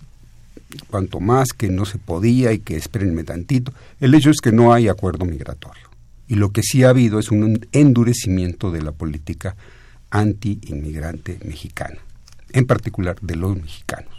cuanto 0.90 1.20
más 1.20 1.52
que 1.52 1.68
no 1.68 1.84
se 1.84 1.98
podía 1.98 2.52
y 2.52 2.58
que 2.58 2.76
espérenme 2.76 3.24
tantito, 3.24 3.72
el 4.00 4.14
hecho 4.14 4.30
es 4.30 4.40
que 4.42 4.52
no 4.52 4.72
hay 4.72 4.88
acuerdo 4.88 5.24
migratorio. 5.24 5.87
Y 6.28 6.34
lo 6.36 6.50
que 6.52 6.62
sí 6.62 6.84
ha 6.84 6.90
habido 6.90 7.18
es 7.18 7.30
un 7.30 7.66
endurecimiento 7.72 8.70
de 8.70 8.82
la 8.82 8.92
política 8.92 9.56
anti-inmigrante 10.10 11.38
mexicana, 11.44 11.98
en 12.52 12.66
particular 12.66 13.16
de 13.20 13.36
los 13.36 13.56
mexicanos. 13.56 14.12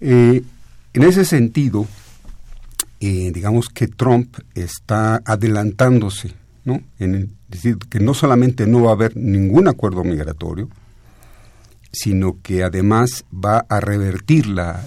Eh, 0.00 0.42
en 0.92 1.02
ese 1.02 1.24
sentido, 1.24 1.86
eh, 3.00 3.30
digamos 3.32 3.68
que 3.68 3.88
Trump 3.88 4.36
está 4.54 5.20
adelantándose, 5.24 6.32
¿no? 6.64 6.80
En 6.98 7.14
el- 7.14 7.30
decir 7.48 7.76
que 7.78 8.00
no 8.00 8.14
solamente 8.14 8.66
no 8.66 8.82
va 8.82 8.90
a 8.90 8.94
haber 8.94 9.16
ningún 9.16 9.68
acuerdo 9.68 10.02
migratorio, 10.02 10.68
sino 11.92 12.38
que 12.42 12.64
además 12.64 13.24
va 13.32 13.64
a 13.68 13.78
revertir 13.80 14.46
la- 14.48 14.84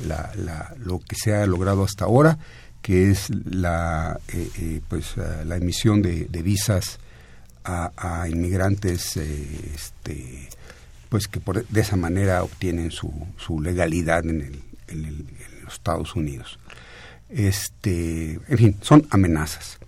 lo 0.83 0.99
que 0.99 1.15
se 1.15 1.33
ha 1.33 1.45
logrado 1.45 1.83
hasta 1.85 2.05
ahora, 2.05 2.39
que 2.87 3.11
es 3.11 3.29
la, 3.43 4.17
eh, 4.29 4.49
eh, 4.59 4.81
pues, 4.87 5.17
eh, 5.17 5.43
la 5.43 5.57
emisión 5.57 6.01
de, 6.01 6.25
visas 6.41 6.99
a, 7.65 8.29
inmigrantes 8.29 9.17
este, 9.17 10.47
pues 11.09 11.27
que 11.27 11.41
por, 11.41 11.67
de 11.67 11.81
esa 11.81 11.97
manera 11.97 12.43
obtienen 12.43 12.91
su, 12.91 13.11
su 13.35 13.59
legalidad 13.59 14.25
en, 14.25 14.39
el, 14.39 14.61
en, 14.87 15.03
en 15.05 15.65
los 15.65 15.73
Estados 15.73 16.15
Unidos. 16.15 16.59
Este, 17.27 18.39
en 18.47 18.57
fin, 18.57 18.77
son 18.79 19.05
amenazas. 19.09 19.79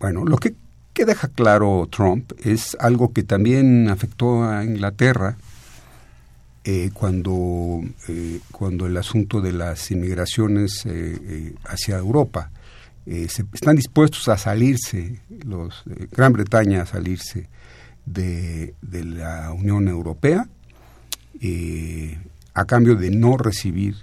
Bueno, 0.00 0.24
lo 0.24 0.38
que, 0.38 0.54
que 0.94 1.04
deja 1.04 1.28
claro 1.28 1.86
Trump 1.90 2.32
es 2.42 2.74
algo 2.80 3.12
que 3.12 3.22
también 3.22 3.90
afectó 3.90 4.44
a 4.44 4.64
Inglaterra 4.64 5.36
eh, 6.70 6.90
cuando, 6.92 7.80
eh, 8.08 8.40
cuando 8.52 8.84
el 8.84 8.94
asunto 8.98 9.40
de 9.40 9.52
las 9.52 9.90
inmigraciones 9.90 10.84
eh, 10.84 11.54
hacia 11.64 11.96
Europa. 11.96 12.50
Están 13.06 13.76
dispuestos 13.76 14.28
a 14.28 14.36
salirse, 14.36 15.22
los 15.46 15.82
Gran 16.12 16.34
Bretaña 16.34 16.82
a 16.82 16.86
salirse 16.86 17.48
de, 18.04 18.74
de 18.82 19.02
la 19.02 19.50
Unión 19.54 19.88
Europea 19.88 20.46
a 22.52 22.64
cambio 22.66 22.96
de 22.96 23.10
no 23.12 23.38
recibir 23.38 23.94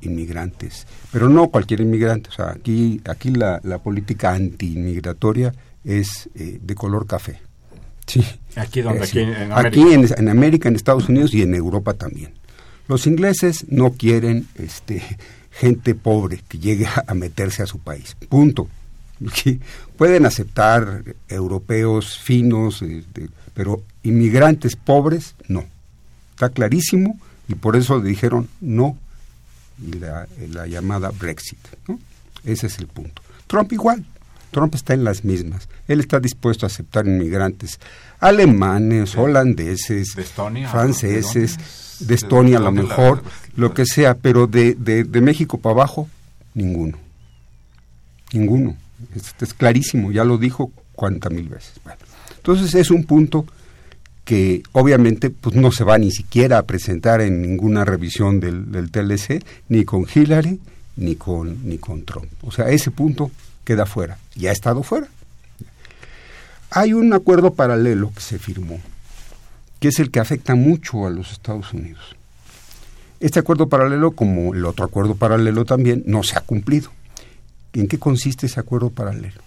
inmigrantes, 0.00 0.88
pero 1.12 1.28
no 1.28 1.50
cualquier 1.50 1.82
inmigrante. 1.82 2.30
O 2.30 2.32
sea, 2.32 2.50
aquí, 2.50 3.00
aquí 3.04 3.30
la, 3.30 3.60
la 3.62 3.78
política 3.78 4.32
anti-inmigratoria 4.32 5.54
es 5.84 6.28
de 6.34 6.74
color 6.74 7.06
café. 7.06 7.47
Sí. 8.08 8.24
Aquí 8.56 8.80
donde, 8.80 9.04
aquí 9.04 9.20
en 9.20 9.34
América. 9.34 9.60
Aquí 9.60 9.82
en, 9.92 10.28
América, 10.28 10.68
en 10.68 10.76
Estados 10.76 11.08
Unidos 11.08 11.32
y 11.34 11.42
en 11.42 11.54
Europa 11.54 11.94
también. 11.94 12.32
Los 12.88 13.06
ingleses 13.06 13.66
no 13.68 13.92
quieren 13.92 14.48
este, 14.56 15.02
gente 15.50 15.94
pobre 15.94 16.42
que 16.48 16.58
llegue 16.58 16.86
a, 16.86 17.14
meterse 17.14 17.62
a 17.62 17.66
su 17.66 17.78
país. 17.78 18.16
Punto. 18.28 18.68
Pueden 19.96 20.26
aceptar 20.26 21.04
europeos 21.28 22.18
finos, 22.18 22.82
este, 22.82 23.28
pero 23.52 23.82
inmigrantes 24.02 24.74
pobres, 24.74 25.34
no. 25.48 25.64
Está 26.30 26.48
clarísimo 26.48 27.18
y 27.48 27.54
por 27.56 27.76
eso 27.76 28.00
dijeron 28.00 28.48
no 28.60 28.96
la, 30.00 30.26
la 30.50 30.66
llamada 30.66 31.10
Brexit. 31.10 31.58
Ese 32.44 32.68
es 32.68 32.78
el 32.78 32.86
punto. 32.86 33.22
Trump 33.46 33.72
igual. 33.72 34.04
Trump 34.50 34.74
está 34.74 34.94
en 34.94 35.04
las 35.04 35.24
mismas. 35.24 35.68
Él 35.88 36.00
está 36.00 36.20
dispuesto 36.20 36.66
a 36.66 36.68
aceptar 36.68 37.06
inmigrantes 37.06 37.80
alemanes, 38.20 39.16
holandeses, 39.16 40.14
franceses, 40.70 41.58
de, 42.00 42.14
Estonia 42.14 42.58
a 42.58 42.60
lo 42.60 42.72
mejor, 42.72 43.22
lo 43.56 43.74
que 43.74 43.86
sea, 43.86 44.14
pero 44.14 44.46
de, 44.46 44.74
de, 44.74 45.20
México 45.20 45.58
para 45.58 45.74
abajo, 45.74 46.08
ninguno. 46.54 46.98
Ninguno. 48.32 48.76
Esto 49.14 49.44
es 49.44 49.54
clarísimo, 49.54 50.12
ya 50.12 50.24
lo 50.24 50.38
dijo 50.38 50.70
cuántas 50.92 51.32
mil 51.32 51.48
veces. 51.48 51.72
entonces 52.36 52.74
es 52.74 52.90
un 52.90 53.04
punto 53.04 53.46
que 54.24 54.62
obviamente 54.72 55.30
pues 55.30 55.56
no 55.56 55.72
se 55.72 55.84
va 55.84 55.96
ni 55.96 56.10
siquiera 56.10 56.58
a 56.58 56.62
presentar 56.64 57.20
en 57.20 57.40
ninguna 57.40 57.84
revisión 57.84 58.40
del, 58.40 58.70
del 58.70 58.90
TLC, 58.90 59.42
ni 59.68 59.84
con 59.84 60.06
Hillary, 60.12 60.60
ni 60.96 61.14
con, 61.16 61.66
ni 61.66 61.78
con 61.78 62.04
Trump. 62.04 62.28
O 62.42 62.50
sea, 62.50 62.68
ese 62.68 62.90
punto 62.90 63.30
queda 63.64 63.86
fuera. 63.86 64.18
Ya 64.34 64.50
ha 64.50 64.52
estado 64.52 64.82
fuera. 64.82 65.08
Hay 66.70 66.92
un 66.92 67.12
acuerdo 67.12 67.54
paralelo 67.54 68.12
que 68.14 68.20
se 68.20 68.38
firmó, 68.38 68.80
que 69.80 69.88
es 69.88 69.98
el 69.98 70.10
que 70.10 70.20
afecta 70.20 70.54
mucho 70.54 71.06
a 71.06 71.10
los 71.10 71.32
Estados 71.32 71.72
Unidos. 71.72 72.16
Este 73.20 73.40
acuerdo 73.40 73.68
paralelo, 73.68 74.12
como 74.12 74.54
el 74.54 74.64
otro 74.64 74.84
acuerdo 74.84 75.14
paralelo 75.14 75.64
también, 75.64 76.02
no 76.06 76.22
se 76.22 76.38
ha 76.38 76.42
cumplido. 76.42 76.90
¿En 77.72 77.88
qué 77.88 77.98
consiste 77.98 78.46
ese 78.46 78.60
acuerdo 78.60 78.90
paralelo? 78.90 79.40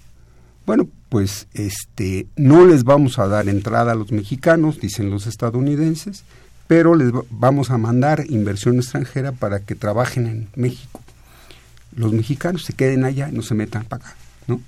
Bueno, 0.65 0.87
pues 1.09 1.47
este 1.53 2.27
no 2.35 2.65
les 2.65 2.83
vamos 2.83 3.19
a 3.19 3.27
dar 3.27 3.49
entrada 3.49 3.93
a 3.93 3.95
los 3.95 4.11
mexicanos, 4.11 4.79
dicen 4.79 5.09
los 5.09 5.27
estadounidenses, 5.27 6.23
pero 6.67 6.95
les 6.95 7.11
vamos 7.29 7.71
a 7.71 7.77
mandar 7.77 8.25
inversión 8.29 8.77
extranjera 8.77 9.31
para 9.31 9.59
que 9.61 9.75
trabajen 9.75 10.27
en 10.27 10.47
México 10.55 11.01
los 11.95 12.13
mexicanos 12.13 12.63
se 12.63 12.73
queden 12.73 13.03
allá 13.03 13.29
y 13.29 13.33
no 13.33 13.41
se 13.41 13.55
metan 13.55 13.83
para 13.85 14.05
acá, 14.05 14.15
¿no? 14.47 14.61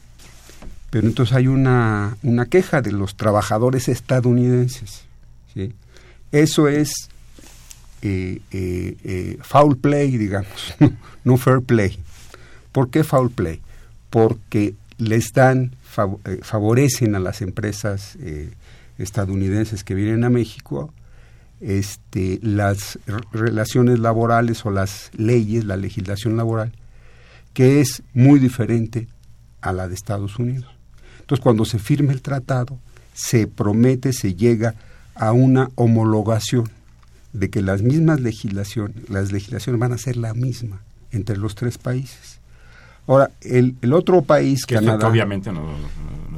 Pero 0.93 1.07
entonces 1.07 1.35
hay 1.35 1.47
una, 1.47 2.17
una 2.21 2.45
queja 2.45 2.83
de 2.83 2.91
los 2.91 3.15
trabajadores 3.15 3.87
estadounidenses, 3.87 5.05
¿sí? 5.51 5.73
Eso 6.31 6.67
es 6.67 7.09
eh, 8.03 8.41
eh, 8.51 8.95
eh, 9.03 9.37
foul 9.41 9.75
play, 9.75 10.15
digamos, 10.17 10.75
no 11.23 11.37
fair 11.37 11.61
play. 11.61 11.97
¿Por 12.71 12.91
qué 12.91 13.03
foul 13.03 13.31
play? 13.31 13.59
Porque 14.11 14.75
les 14.99 15.33
dan, 15.33 15.71
favorecen 16.43 17.15
a 17.15 17.19
las 17.19 17.41
empresas 17.41 18.15
estadounidenses 18.99 19.83
que 19.83 19.95
vienen 19.95 20.23
a 20.23 20.29
México 20.29 20.93
este, 21.59 22.37
las 22.43 22.99
relaciones 23.31 23.97
laborales 23.97 24.63
o 24.63 24.69
las 24.69 25.09
leyes, 25.15 25.65
la 25.65 25.75
legislación 25.75 26.37
laboral 26.37 26.71
que 27.53 27.81
es 27.81 28.03
muy 28.13 28.37
diferente 28.37 29.07
a 29.59 29.73
la 29.73 29.87
de 29.87 29.95
Estados 29.95 30.37
Unidos. 30.37 30.72
Entonces, 31.33 31.45
cuando 31.45 31.65
se 31.65 31.79
firme 31.79 32.13
el 32.13 32.21
tratado, 32.21 32.77
se 33.15 33.47
promete, 33.47 34.13
se 34.13 34.35
llega 34.35 34.75
a 35.15 35.31
una 35.31 35.71
homologación 35.73 36.69
de 37.31 37.49
que 37.49 37.63
las 37.63 37.81
mismas 37.81 38.21
legislaciones, 38.21 39.09
las 39.09 39.31
legislaciones 39.31 39.79
van 39.79 39.93
a 39.93 39.97
ser 39.97 40.15
la 40.15 40.35
misma 40.35 40.83
entre 41.11 41.37
los 41.37 41.55
tres 41.55 41.79
países. 41.79 42.39
Ahora, 43.07 43.31
el, 43.41 43.75
el 43.81 43.93
otro 43.93 44.21
país, 44.21 44.67
que 44.67 44.75
Canadá... 44.75 45.07
obviamente 45.07 45.51
no, 45.51 45.75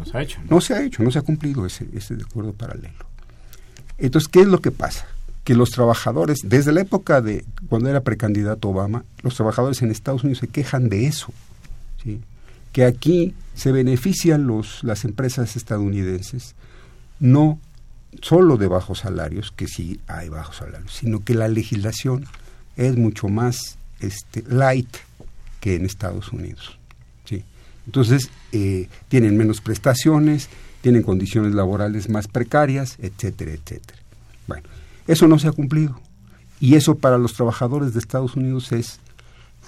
se 0.10 0.18
ha 0.18 0.22
hecho. 0.22 0.40
¿no? 0.50 0.62
se 0.62 0.74
ha 0.74 0.82
hecho, 0.82 1.04
no 1.04 1.12
se 1.12 1.20
ha 1.20 1.24
cumplido 1.24 1.66
ese, 1.66 1.90
ese 1.94 2.14
acuerdo 2.14 2.54
paralelo. 2.54 3.06
Entonces, 3.98 4.30
¿qué 4.30 4.40
es 4.40 4.48
lo 4.48 4.62
que 4.62 4.72
pasa? 4.72 5.06
que 5.44 5.56
los 5.56 5.72
trabajadores, 5.72 6.40
desde 6.44 6.72
la 6.72 6.82
época 6.82 7.22
de 7.22 7.46
cuando 7.70 7.88
era 7.88 8.02
precandidato 8.02 8.70
Obama, 8.70 9.04
los 9.22 9.36
trabajadores 9.36 9.82
en 9.82 9.92
Estados 9.92 10.24
Unidos 10.24 10.40
se 10.40 10.48
quejan 10.48 10.90
de 10.90 11.06
eso. 11.06 11.34
Que 12.76 12.84
aquí 12.84 13.34
se 13.54 13.72
benefician 13.72 14.48
los, 14.48 14.84
las 14.84 15.06
empresas 15.06 15.56
estadounidenses, 15.56 16.56
no 17.22 17.58
solo 18.22 18.58
de 18.58 18.68
bajos 18.68 19.00
salarios, 19.00 19.54
que 19.56 19.70
sí 19.70 20.02
hay 20.08 20.28
bajos 20.28 20.58
salarios, 20.58 20.94
sino 20.94 21.24
que 21.24 21.36
la 21.36 21.48
legislación 21.48 22.26
es 22.76 22.98
mucho 22.98 23.30
más 23.30 23.78
este, 24.02 24.44
light 24.50 24.90
que 25.62 25.76
en 25.76 25.86
Estados 25.86 26.34
Unidos. 26.34 26.78
¿sí? 27.24 27.46
Entonces, 27.86 28.30
eh, 28.52 28.90
tienen 29.08 29.38
menos 29.38 29.62
prestaciones, 29.62 30.50
tienen 30.82 31.02
condiciones 31.02 31.56
laborales 31.56 32.10
más 32.10 32.28
precarias, 32.28 32.98
etcétera, 33.00 33.52
etcétera. 33.52 34.00
Bueno, 34.48 34.68
eso 35.08 35.30
no 35.30 35.40
se 35.40 35.48
ha 35.48 35.54
cumplido. 35.54 35.98
Y 36.60 36.76
eso 36.76 36.96
para 36.96 37.18
los 37.18 37.36
trabajadores 37.36 37.94
de 37.94 38.00
Estados 38.00 38.36
Unidos 38.36 38.74
es 38.74 39.00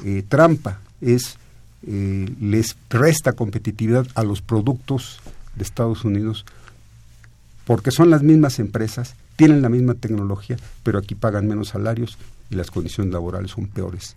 eh, 0.03 0.25
trampa, 0.27 0.81
es 0.99 1.37
eh, 1.85 2.33
les 2.39 2.75
resta 2.89 3.33
competitividad 3.33 4.07
a 4.15 4.23
los 4.23 4.41
productos 4.41 5.19
de 5.55 5.63
Estados 5.63 6.05
Unidos 6.05 6.45
porque 7.65 7.91
son 7.91 8.09
las 8.09 8.23
mismas 8.23 8.59
empresas, 8.59 9.15
tienen 9.35 9.61
la 9.61 9.69
misma 9.69 9.93
tecnología, 9.93 10.57
pero 10.83 10.99
aquí 10.99 11.15
pagan 11.15 11.47
menos 11.47 11.69
salarios 11.69 12.17
y 12.49 12.55
las 12.55 12.71
condiciones 12.71 13.11
laborales 13.11 13.51
son 13.51 13.67
peores. 13.67 14.15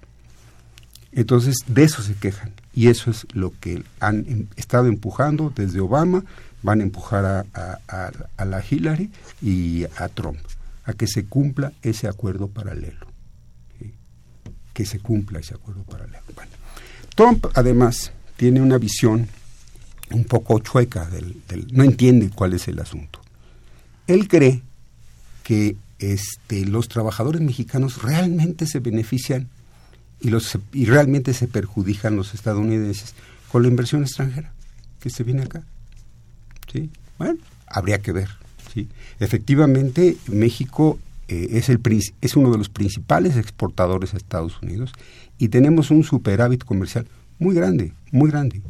Entonces, 1.13 1.57
de 1.67 1.83
eso 1.83 2.03
se 2.03 2.15
quejan 2.15 2.53
y 2.73 2.89
eso 2.89 3.11
es 3.11 3.27
lo 3.33 3.53
que 3.59 3.83
han 3.99 4.25
em, 4.29 4.47
estado 4.55 4.87
empujando 4.87 5.53
desde 5.55 5.81
Obama, 5.81 6.25
van 6.63 6.81
a 6.81 6.85
empujar 6.85 7.47
a 7.55 8.45
la 8.45 8.65
Hillary 8.71 9.11
y 9.43 9.85
a 9.97 10.09
Trump 10.09 10.39
a 10.85 10.93
que 10.93 11.07
se 11.07 11.25
cumpla 11.25 11.73
ese 11.83 12.09
acuerdo 12.09 12.49
paralelo. 12.49 13.07
Que 14.73 14.87
se 14.87 14.99
cumpla 14.99 15.41
ese 15.41 15.55
acuerdo 15.55 15.83
paralelo. 15.85 16.23
Bueno, 16.35 16.53
Trump 17.21 17.49
además 17.53 18.13
tiene 18.39 18.63
una 18.63 18.79
visión 18.79 19.29
un 20.11 20.25
poco 20.25 20.59
chueca, 20.61 21.05
del, 21.05 21.37
no 21.71 21.85
entiende 21.85 22.31
cuál 22.35 22.55
es 22.55 22.67
el 22.67 22.81
asunto. 22.81 23.21
Él 24.07 24.27
cree 24.27 24.63
que 25.43 25.77
este, 25.99 26.65
los 26.65 26.89
trabajadores 26.89 27.43
mexicanos 27.43 28.01
realmente 28.01 28.65
se 28.65 28.81
benefician 28.81 29.51
y, 30.19 30.31
los, 30.31 30.59
y 30.73 30.87
realmente 30.87 31.35
se 31.35 31.47
perjudican 31.47 32.17
los 32.17 32.33
estadounidenses 32.33 33.13
con 33.53 33.65
la 33.65 33.69
inversión 33.69 34.01
extranjera 34.01 34.55
que 34.99 35.11
se 35.11 35.23
viene 35.23 35.43
acá. 35.43 35.63
¿Sí? 36.73 36.89
Bueno, 37.19 37.39
habría 37.67 37.99
que 37.99 38.13
ver. 38.13 38.31
¿sí? 38.73 38.89
Efectivamente, 39.19 40.17
México 40.27 40.99
eh, 41.31 41.59
es, 41.59 41.69
el, 41.69 41.81
es 42.21 42.35
uno 42.35 42.51
de 42.51 42.59
los 42.59 42.69
principales 42.69 43.37
exportadores 43.37 44.15
a 44.15 44.17
Estados 44.17 44.61
Unidos 44.63 44.93
y 45.39 45.49
tenemos 45.49 45.93
un 45.93 46.03
superávit 46.03 46.65
comercial 46.65 47.07
muy 47.39 47.55
grande, 47.55 47.93
muy 48.11 48.33
grande, 48.33 48.61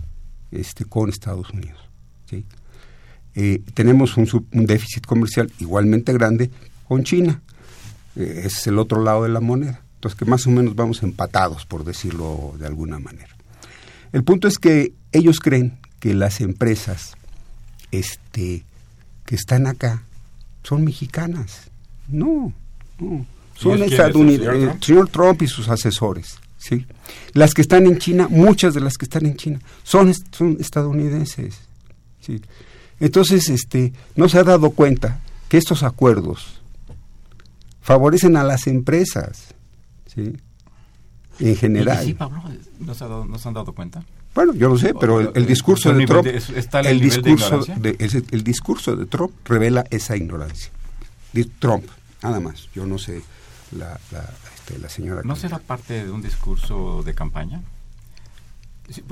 este, 0.51 0.85
con 0.85 1.09
Estados 1.09 1.49
Unidos. 1.51 1.81
¿sí? 2.29 2.45
Eh, 3.35 3.63
tenemos 3.73 4.19
un, 4.19 4.27
déficit 4.53 5.07
comercial 5.07 5.51
igualmente 5.59 6.13
grande 6.13 6.51
con 6.87 7.03
China. 7.03 7.41
Eh, 8.15 8.43
es 8.45 8.67
el 8.67 8.79
otro 8.79 9.03
lado 9.03 9.23
de 9.23 9.31
la 9.31 9.41
moneda. 9.41 9.81
Entonces, 9.95 10.19
que 10.19 10.27
más 10.27 10.47
o 10.47 10.51
menos 10.51 10.77
vamos 10.77 11.03
empatados, 11.03 11.65
por 11.65 11.85
decirlo 11.85 12.55
de 12.59 12.67
alguna 12.67 12.99
manera. 12.99 13.35
El 14.13 14.23
punto 14.23 14.49
es 14.49 14.59
que 14.59 14.93
ellos 15.13 15.41
creen 15.41 15.79
que 15.99 16.13
las 16.13 16.43
empresas 16.43 17.15
este, 17.91 18.65
que 19.25 19.35
están 19.35 19.67
acá 19.67 20.03
son 20.63 20.85
mexicanas. 20.85 21.70
No, 22.11 22.53
son 23.55 23.83
estadounidenses, 23.83 24.75
el 24.75 24.83
señor 24.83 25.09
Trump 25.09 25.43
y 25.43 25.47
sus 25.47 25.69
asesores. 25.69 26.39
¿sí? 26.59 26.87
Las 27.33 27.55
que 27.55 27.63
están 27.63 27.87
en 27.87 27.99
China, 27.99 28.29
muchas 28.31 28.75
de 28.75 28.81
las 28.81 28.97
que 28.97 29.05
están 29.05 29.27
en 29.27 29.37
China, 29.37 29.61
son, 29.83 30.13
son 30.31 30.57
estadounidenses. 30.61 31.59
¿sí? 32.21 32.41
Entonces, 33.01 33.49
este, 33.49 33.93
no 34.15 34.29
se 34.29 34.39
ha 34.39 34.45
dado 34.45 34.71
cuenta 34.71 35.21
que 35.49 35.57
estos 35.57 35.83
acuerdos 35.83 36.61
favorecen 37.81 38.37
a 38.37 38.45
las 38.45 38.67
empresas, 38.67 39.55
¿sí? 40.07 40.37
En 41.41 41.57
general. 41.57 42.05
sí, 42.05 42.15
Pablo, 42.15 42.43
¿no 42.79 42.95
se, 42.95 43.49
han 43.49 43.55
dado 43.55 43.73
cuenta? 43.73 44.05
Bueno, 44.35 44.55
yo 44.55 44.69
lo 44.69 44.77
sé, 44.77 44.95
pero 44.95 45.21
el, 45.35 45.47
discurso 45.47 45.93
de 45.93 46.07
Trump, 46.07 46.27
el, 46.27 47.01
discurso 47.01 47.65
de, 47.65 47.97
el, 48.31 48.45
discurso 48.45 48.95
de 48.95 49.07
Trump 49.07 49.33
revela 49.47 49.85
esa 49.91 50.17
ignorancia. 50.17 50.71
Trump, 51.59 51.85
nada 52.23 52.41
más. 52.41 52.69
Yo 52.75 52.87
no 52.87 52.99
sé 52.99 53.23
la, 53.73 53.99
este, 54.55 54.79
la 54.79 54.89
señora. 54.89 55.23
¿No 55.25 55.37
será 55.37 55.59
parte 55.59 56.05
de 56.05 56.11
un 56.11 56.23
discurso 56.23 57.03
de 57.03 57.15
campaña? 57.15 57.63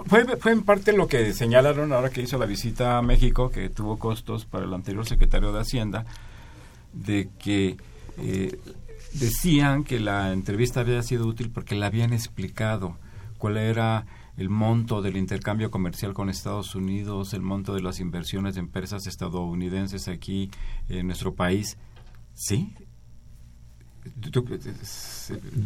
Fue, 0.07 0.25
fue 0.39 0.53
en 0.53 0.63
parte 0.63 0.93
lo 0.93 1.07
que 1.07 1.33
señalaron 1.33 1.93
ahora 1.93 2.11
que 2.11 2.21
hizo 2.21 2.37
la 2.39 2.47
visita 2.47 2.99
a 2.99 3.03
México, 3.03 3.51
que 3.51 3.69
tuvo 3.69 3.99
costos 3.99 4.45
para 4.45 4.65
el 4.65 4.75
anterior 4.75 5.07
secretario 5.07 5.53
de 5.53 5.61
Hacienda, 5.61 6.05
de 6.93 7.29
que 7.39 7.77
eh, 8.19 8.59
decían 9.13 9.85
que 9.85 10.01
la 10.01 10.33
entrevista 10.33 10.81
había 10.81 11.03
sido 11.03 11.27
útil 11.27 11.51
porque 11.51 11.77
le 11.77 11.87
habían 11.87 12.13
explicado 12.13 12.97
cuál 13.39 13.57
era 13.57 14.07
el 14.37 14.51
monto 14.51 15.01
del 15.03 15.17
intercambio 15.17 15.71
comercial 15.71 16.13
con 16.13 16.29
Estados 16.29 16.75
Unidos, 16.75 17.35
el 17.35 17.43
monto 17.43 17.75
de 17.75 17.83
las 17.83 18.01
inversiones 18.01 18.55
de 18.55 18.61
empresas 18.61 19.07
estadounidenses 19.07 20.09
aquí 20.09 20.51
en 20.89 21.07
nuestro 21.07 21.35
país. 21.35 21.77
¿Sí? 22.35 22.73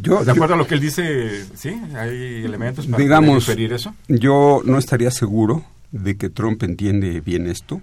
Yo, 0.01 0.23
¿De 0.23 0.31
acuerdo 0.31 0.55
a 0.55 0.57
lo 0.57 0.67
que 0.67 0.75
él 0.75 0.81
dice, 0.81 1.45
sí? 1.55 1.69
¿Hay 1.95 2.43
elementos 2.43 2.87
para 2.87 3.01
digamos, 3.01 3.47
eso? 3.47 3.95
Yo 4.07 4.61
no 4.65 4.77
estaría 4.77 5.11
seguro 5.11 5.63
de 5.91 6.17
que 6.17 6.29
Trump 6.29 6.63
entiende 6.63 7.21
bien 7.21 7.47
esto, 7.47 7.81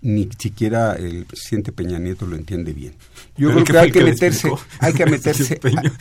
ni 0.00 0.28
siquiera 0.36 0.94
el 0.94 1.26
presidente 1.26 1.70
Peña 1.70 1.98
Nieto 1.98 2.26
lo 2.26 2.36
entiende 2.36 2.72
bien. 2.72 2.94
Yo 3.36 3.50
creo 3.52 3.64
que, 3.64 3.78
hay 3.78 3.92
que, 3.92 4.02
meterse, 4.04 4.50
hay 4.80 4.92
que 4.94 5.06
meterse, 5.06 5.60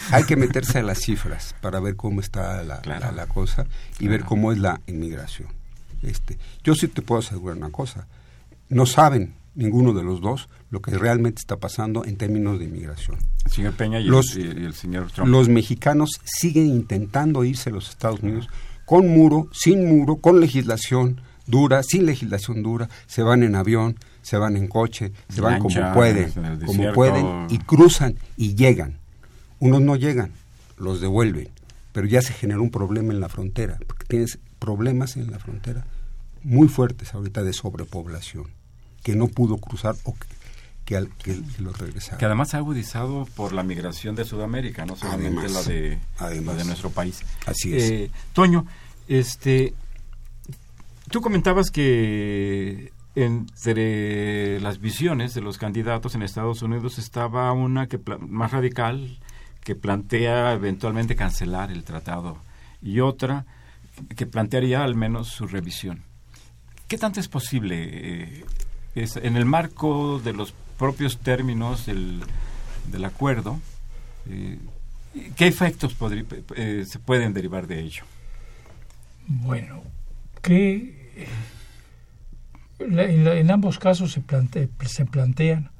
hay, 0.10 0.24
que 0.24 0.36
meterse 0.36 0.80
a 0.80 0.84
las 0.84 1.00
cifras 1.00 1.56
para 1.62 1.80
ver 1.80 1.96
cómo 1.96 2.20
está 2.20 2.64
la, 2.64 2.82
la, 2.84 3.28
cosa 3.28 3.68
y 4.00 4.08
ver 4.08 4.24
cómo 4.24 4.52
es 4.52 4.58
la 4.58 4.82
inmigración. 4.88 5.50
Este, 6.02 6.38
yo 6.64 6.74
sí 6.74 6.88
te 6.88 7.04
puedo 7.04 7.20
asegurar 7.20 7.58
una 7.58 7.70
cosa, 7.70 8.08
no 8.70 8.88
saben 8.88 9.36
ninguno 9.56 9.94
de 9.94 10.04
los 10.04 10.22
dos 10.22 10.50
lo 10.70 10.82
que 10.82 10.92
realmente 10.98 11.40
está 11.40 11.58
pasando 11.58 12.06
en 12.06 12.16
términos 12.18 12.60
de 12.60 12.66
inmigración. 12.66 13.18
El 13.46 13.52
señor 13.52 13.74
Peña 13.74 14.00
y, 14.00 14.06
los, 14.06 14.36
el, 14.36 14.74
señor 14.74 15.12
Trump. 15.12 15.30
Los 15.30 15.50
mexicanos 15.50 16.22
siguen 16.24 16.68
intentando 16.68 17.44
irse 17.44 17.70
a 17.70 17.74
los 17.74 17.90
Estados 17.90 18.22
Unidos 18.22 18.50
con 18.86 19.08
muro, 19.08 19.48
sin 19.52 19.88
muro, 19.88 20.18
con 20.18 20.40
legislación 20.40 21.22
dura, 21.48 21.84
sin 21.84 22.06
legislación 22.06 22.64
dura, 22.64 22.90
se 23.08 23.24
van 23.24 23.44
en 23.44 23.56
avión, 23.56 23.98
se 24.22 24.38
van 24.38 24.56
en 24.56 24.68
coche, 24.68 25.12
se 25.30 25.42
van 25.42 25.60
como 25.60 25.94
pueden, 25.94 26.32
como 26.66 26.94
pueden 26.94 27.48
y 27.50 27.58
cruzan 27.60 28.16
y 28.38 28.56
llegan. 28.56 28.98
Unos 29.60 29.82
no 29.82 29.96
llegan, 29.96 30.32
los 30.78 31.02
devuelven, 31.02 31.50
pero 31.92 32.08
ya 32.08 32.22
se 32.22 32.34
genera 32.34 32.62
un 32.62 32.72
problema 32.72 33.14
en 33.14 33.20
la 33.20 33.30
frontera, 33.30 33.78
porque 33.86 34.06
tienes 34.06 34.40
problemas 34.60 35.18
en 35.18 35.32
la 35.32 35.40
frontera 35.40 35.86
muy 36.44 36.68
fuertes 36.68 37.14
ahorita 37.14 37.44
de 37.44 37.54
sobrepoblación 37.54 38.61
que 39.04 39.16
no 39.16 39.28
pudo 39.28 39.58
cruzar 39.58 39.96
o 40.04 40.16
que, 40.86 41.08
que, 41.24 41.42
lo 41.60 41.72
regresaron. 41.74 42.20
Que 42.20 42.26
además 42.26 42.50
se 42.50 42.58
ha 42.58 42.60
agudizado 42.60 43.26
por 43.36 43.54
la 43.54 43.64
migración 43.64 44.16
de 44.16 44.26
Sudamérica, 44.26 44.86
no 44.86 44.96
solamente 44.96 45.48
la, 45.50 45.62
de, 45.64 46.00
de 46.20 46.66
nuestro 46.66 46.90
país. 46.90 47.22
Así 47.46 47.76
es. 47.76 47.92
Eh, 47.92 48.12
Toño, 48.34 48.66
este, 49.08 49.74
tú 51.10 51.22
comentabas 51.22 51.72
que 51.72 52.92
entre 53.16 54.60
las 54.62 54.80
visiones 54.80 55.34
de 55.34 55.42
los 55.42 55.58
candidatos 55.58 56.16
en 56.16 56.24
Estados 56.24 56.62
Unidos 56.62 56.98
estaba 56.98 57.52
una 57.52 57.88
que 57.88 58.00
más 58.20 58.52
radical 58.52 59.20
que 59.64 59.76
plantea 59.76 60.54
eventualmente 60.54 61.16
cancelar 61.16 61.72
el 61.72 61.84
tratado 61.84 62.38
y 62.82 63.02
otra 63.02 63.46
que 64.16 64.26
plantearía 64.26 64.84
al 64.84 64.96
menos 64.96 65.28
su 65.28 65.46
revisión. 65.46 66.04
¿Qué 66.88 66.98
tanto 66.98 67.20
es 67.20 67.28
posible 67.28 67.90
eh, 67.92 68.46
en 68.96 69.38
el 69.38 69.46
marco 69.46 70.20
de 70.20 70.34
los 70.34 70.54
propios 70.78 71.20
términos 71.20 71.86
del, 71.86 72.22
del 72.92 73.06
acuerdo, 73.06 73.60
eh, 74.30 74.58
¿qué 75.36 75.48
efectos 75.48 75.96
eh, 76.56 76.86
se 76.88 77.00
pueden 77.00 77.34
derivar 77.34 77.68
de 77.68 77.80
ello? 77.80 78.04
Bueno, 79.28 79.84
que 80.42 81.28
en, 82.80 83.52
ambos 83.52 83.80
casos 83.80 84.12
se, 84.12 84.22
plantea, 84.22 84.68
se 84.86 85.06
plantean 85.06 85.72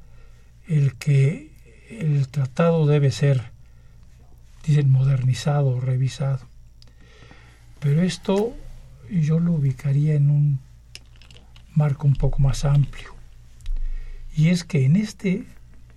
el 0.68 0.96
que 0.96 1.52
el 1.90 2.28
tratado 2.28 2.86
debe 2.86 3.12
ser, 3.12 3.52
dicen, 4.66 4.90
modernizado 4.90 5.80
revisado. 5.80 6.48
Pero 7.80 8.04
esto 8.04 8.56
yo 9.10 9.40
lo 9.40 9.54
ubicaría 9.54 10.14
en 10.14 10.30
un 10.30 10.60
marco 11.74 12.08
un 12.08 12.16
poco 12.16 12.40
más 12.40 12.66
amplio. 12.66 13.16
Y 14.36 14.50
es 14.50 14.64
que 14.64 14.86
en 14.86 14.96
este, 14.96 15.46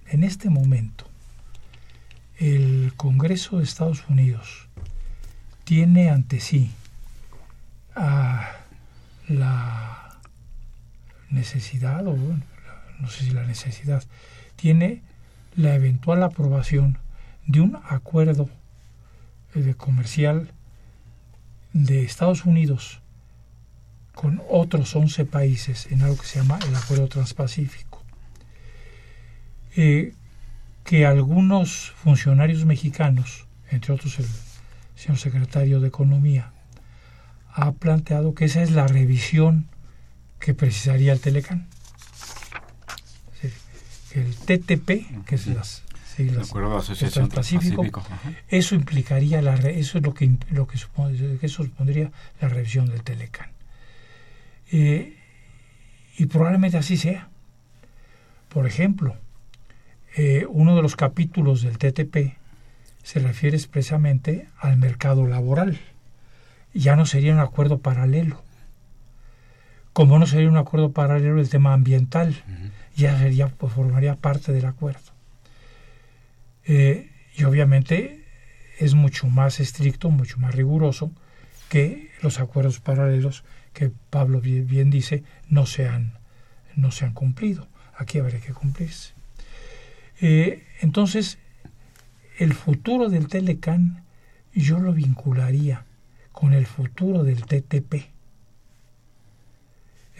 en 0.08 0.24
este 0.24 0.50
momento 0.50 1.06
el 2.38 2.92
Congreso 2.96 3.58
de 3.58 3.64
Estados 3.64 4.04
Unidos 4.08 4.68
tiene 5.64 6.10
ante 6.10 6.40
sí 6.40 6.70
la 9.28 10.18
necesidad, 11.30 12.06
o 12.06 12.16
no 12.16 13.08
sé 13.08 13.24
si 13.24 13.30
la 13.30 13.44
necesidad, 13.44 14.02
tiene 14.56 15.02
la 15.56 15.74
eventual 15.74 16.22
aprobación 16.22 16.98
de 17.46 17.60
un 17.60 17.78
acuerdo 17.88 18.48
eh, 19.54 19.74
comercial 19.76 20.50
de 21.72 22.04
Estados 22.04 22.44
Unidos 22.44 23.00
con 24.14 24.40
otros 24.48 24.94
11 24.94 25.24
países 25.24 25.88
en 25.90 26.02
algo 26.02 26.16
que 26.16 26.26
se 26.26 26.38
llama 26.38 26.58
el 26.66 26.74
Acuerdo 26.74 27.08
Transpacífico, 27.08 28.02
eh, 29.76 30.14
que 30.84 31.06
algunos 31.06 31.92
funcionarios 31.96 32.64
mexicanos, 32.64 33.46
entre 33.70 33.92
otros 33.92 34.18
el 34.20 34.26
señor 34.94 35.18
secretario 35.18 35.80
de 35.80 35.88
Economía, 35.88 36.52
ha 37.52 37.72
planteado 37.72 38.34
que 38.34 38.44
esa 38.44 38.62
es 38.62 38.70
la 38.70 38.86
revisión 38.86 39.68
que 40.38 40.54
precisaría 40.54 41.12
el 41.12 41.20
Telecán. 41.20 41.68
el 44.14 44.36
TTP, 44.36 45.24
que 45.26 45.34
es 45.34 45.48
las 45.48 45.82
siglas 46.16 46.52
Transpacífico, 47.12 47.84
eso 48.48 48.76
implicaría 48.76 49.42
la 49.42 49.54
eso 49.54 49.98
es 49.98 50.04
lo 50.04 50.14
que 50.14 50.36
lo 50.50 50.68
que 50.68 50.78
supone, 50.78 51.18
eso 51.42 51.64
supondría 51.64 52.12
la 52.40 52.48
revisión 52.48 52.86
del 52.86 53.02
Telecán. 53.02 53.53
Eh, 54.72 55.16
y 56.16 56.26
probablemente 56.26 56.76
así 56.76 56.96
sea. 56.96 57.28
Por 58.48 58.66
ejemplo, 58.66 59.16
eh, 60.16 60.46
uno 60.48 60.76
de 60.76 60.82
los 60.82 60.96
capítulos 60.96 61.62
del 61.62 61.78
TTP 61.78 62.36
se 63.02 63.20
refiere 63.20 63.56
expresamente 63.56 64.48
al 64.58 64.76
mercado 64.76 65.26
laboral. 65.26 65.78
Ya 66.72 66.96
no 66.96 67.06
sería 67.06 67.32
un 67.32 67.40
acuerdo 67.40 67.78
paralelo. 67.78 68.42
Como 69.92 70.18
no 70.18 70.26
sería 70.26 70.48
un 70.48 70.56
acuerdo 70.56 70.92
paralelo 70.92 71.40
el 71.40 71.48
tema 71.48 71.72
ambiental, 71.72 72.42
ya 72.96 73.16
sería, 73.18 73.48
pues, 73.48 73.72
formaría 73.72 74.16
parte 74.16 74.52
del 74.52 74.66
acuerdo. 74.66 75.12
Eh, 76.64 77.10
y 77.36 77.44
obviamente 77.44 78.24
es 78.78 78.94
mucho 78.94 79.28
más 79.28 79.60
estricto, 79.60 80.10
mucho 80.10 80.38
más 80.38 80.54
riguroso 80.54 81.12
que 81.68 82.10
los 82.22 82.40
acuerdos 82.40 82.80
paralelos 82.80 83.44
que 83.72 83.90
Pablo 84.10 84.40
bien, 84.40 84.90
dice 84.90 85.24
no 85.48 85.66
se 85.66 85.88
han, 85.88 86.14
no 86.76 86.90
se 86.90 87.04
han 87.04 87.12
cumplido. 87.12 87.66
Aquí 87.96 88.18
habrá 88.18 88.40
que 88.40 88.52
cumplirse. 88.52 89.12
Eh, 90.20 90.64
entonces, 90.80 91.38
el 92.38 92.54
futuro 92.54 93.08
del 93.08 93.28
Telecan 93.28 94.04
yo 94.54 94.78
lo 94.78 94.92
vincularía 94.92 95.84
con 96.32 96.52
el 96.52 96.66
futuro 96.66 97.24
del 97.24 97.44
TTP. 97.44 98.10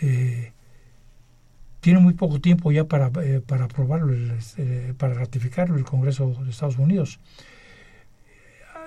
Eh, 0.01 0.53
tiene 1.81 2.01
muy 2.01 2.15
poco 2.15 2.41
tiempo 2.41 2.73
ya 2.73 2.85
para, 2.85 3.11
eh, 3.23 3.41
para 3.45 3.67
aprobarlo, 3.67 4.15
para 4.99 5.15
ratificarlo 5.15 5.77
el 5.77 5.85
Congreso 5.85 6.35
de 6.43 6.51
Estados 6.51 6.79
Unidos. 6.79 7.21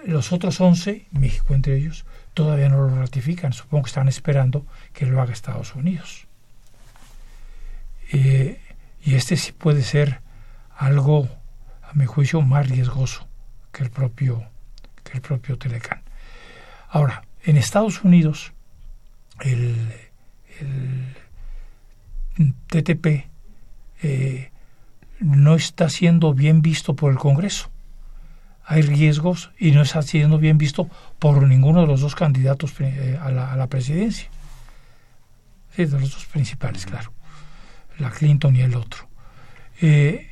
Los 0.05 0.31
otros 0.31 0.59
11, 0.61 1.07
México 1.11 1.53
entre 1.53 1.75
ellos, 1.75 2.05
todavía 2.33 2.69
no 2.69 2.77
lo 2.77 2.95
ratifican. 2.95 3.53
Supongo 3.53 3.83
que 3.83 3.89
están 3.89 4.07
esperando 4.07 4.65
que 4.93 5.05
lo 5.05 5.21
haga 5.21 5.33
Estados 5.33 5.75
Unidos. 5.75 6.27
Eh, 8.11 8.61
y 9.03 9.15
este 9.15 9.37
sí 9.37 9.51
puede 9.51 9.83
ser 9.83 10.21
algo, 10.75 11.27
a 11.83 11.93
mi 11.93 12.05
juicio, 12.05 12.41
más 12.41 12.69
riesgoso 12.69 13.27
que 13.71 13.83
el 13.83 13.89
propio, 13.89 14.43
que 15.03 15.13
el 15.13 15.21
propio 15.21 15.57
Telecán. 15.57 16.01
Ahora, 16.89 17.23
en 17.43 17.57
Estados 17.57 18.03
Unidos, 18.03 18.53
el, 19.39 19.93
TTP 22.67 23.27
eh, 24.03 24.51
no 25.19 25.55
está 25.55 25.89
siendo 25.89 26.33
bien 26.33 26.61
visto 26.61 26.95
por 26.95 27.11
el 27.11 27.17
Congreso. 27.17 27.69
Hay 28.67 28.81
riesgos 28.81 29.51
y 29.57 29.71
no 29.71 29.81
está 29.81 30.01
siendo 30.01 30.37
bien 30.37 30.57
visto 30.57 30.89
por 31.19 31.41
ninguno 31.47 31.81
de 31.81 31.87
los 31.87 32.01
dos 32.01 32.15
candidatos 32.15 32.73
eh, 32.79 33.17
a, 33.19 33.31
la, 33.31 33.67
presidencia. 33.67 34.29
Sí, 35.75 35.85
de 35.85 35.99
los 35.99 36.11
dos 36.11 36.25
principales, 36.25 36.85
claro. 36.85 37.13
La 37.97 38.11
Clinton 38.11 38.55
y 38.55 38.61
el 38.61 38.75
otro. 38.75 39.07
Eh, 39.81 40.29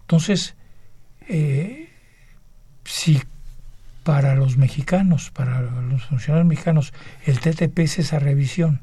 entonces, 0.00 0.56
si 2.84 3.22
para 4.02 4.34
los 4.34 4.56
mexicanos, 4.56 5.30
para 5.30 5.60
los 5.60 6.04
funcionarios 6.06 6.48
mexicanos, 6.48 6.92
el 7.24 7.38
TTP 7.38 7.78
es 7.78 8.00
esa 8.00 8.18
revisión. 8.18 8.82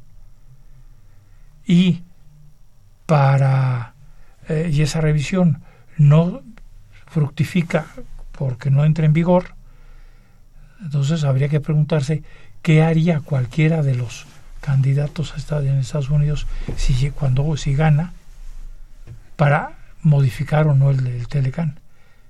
Y 1.67 2.03
para 3.05 3.93
eh, 4.49 4.71
y 4.73 4.81
esa 4.81 4.99
revisión 4.99 5.61
no 5.97 6.41
fructifica 7.05 7.85
porque 8.39 8.71
no 8.71 8.85
entra 8.85 9.05
en 9.05 9.11
vigor, 9.11 9.53
entonces 10.81 11.25
habría 11.25 11.49
que 11.49 11.59
preguntarse 11.59 12.23
qué 12.61 12.81
haría 12.81 13.19
cualquiera 13.19 13.83
de 13.83 13.95
los 13.95 14.27
candidatos 14.61 15.33
a 15.51 15.59
en 15.59 15.77
Estados 15.77 16.09
Unidos 16.09 16.47
si 16.77 17.11
cuando 17.11 17.57
si 17.57 17.75
gana 17.75 18.13
para 19.35 19.73
modificar 20.03 20.67
o 20.67 20.73
no 20.73 20.89
el, 20.89 21.05
el 21.05 21.27
Telecan. 21.27 21.81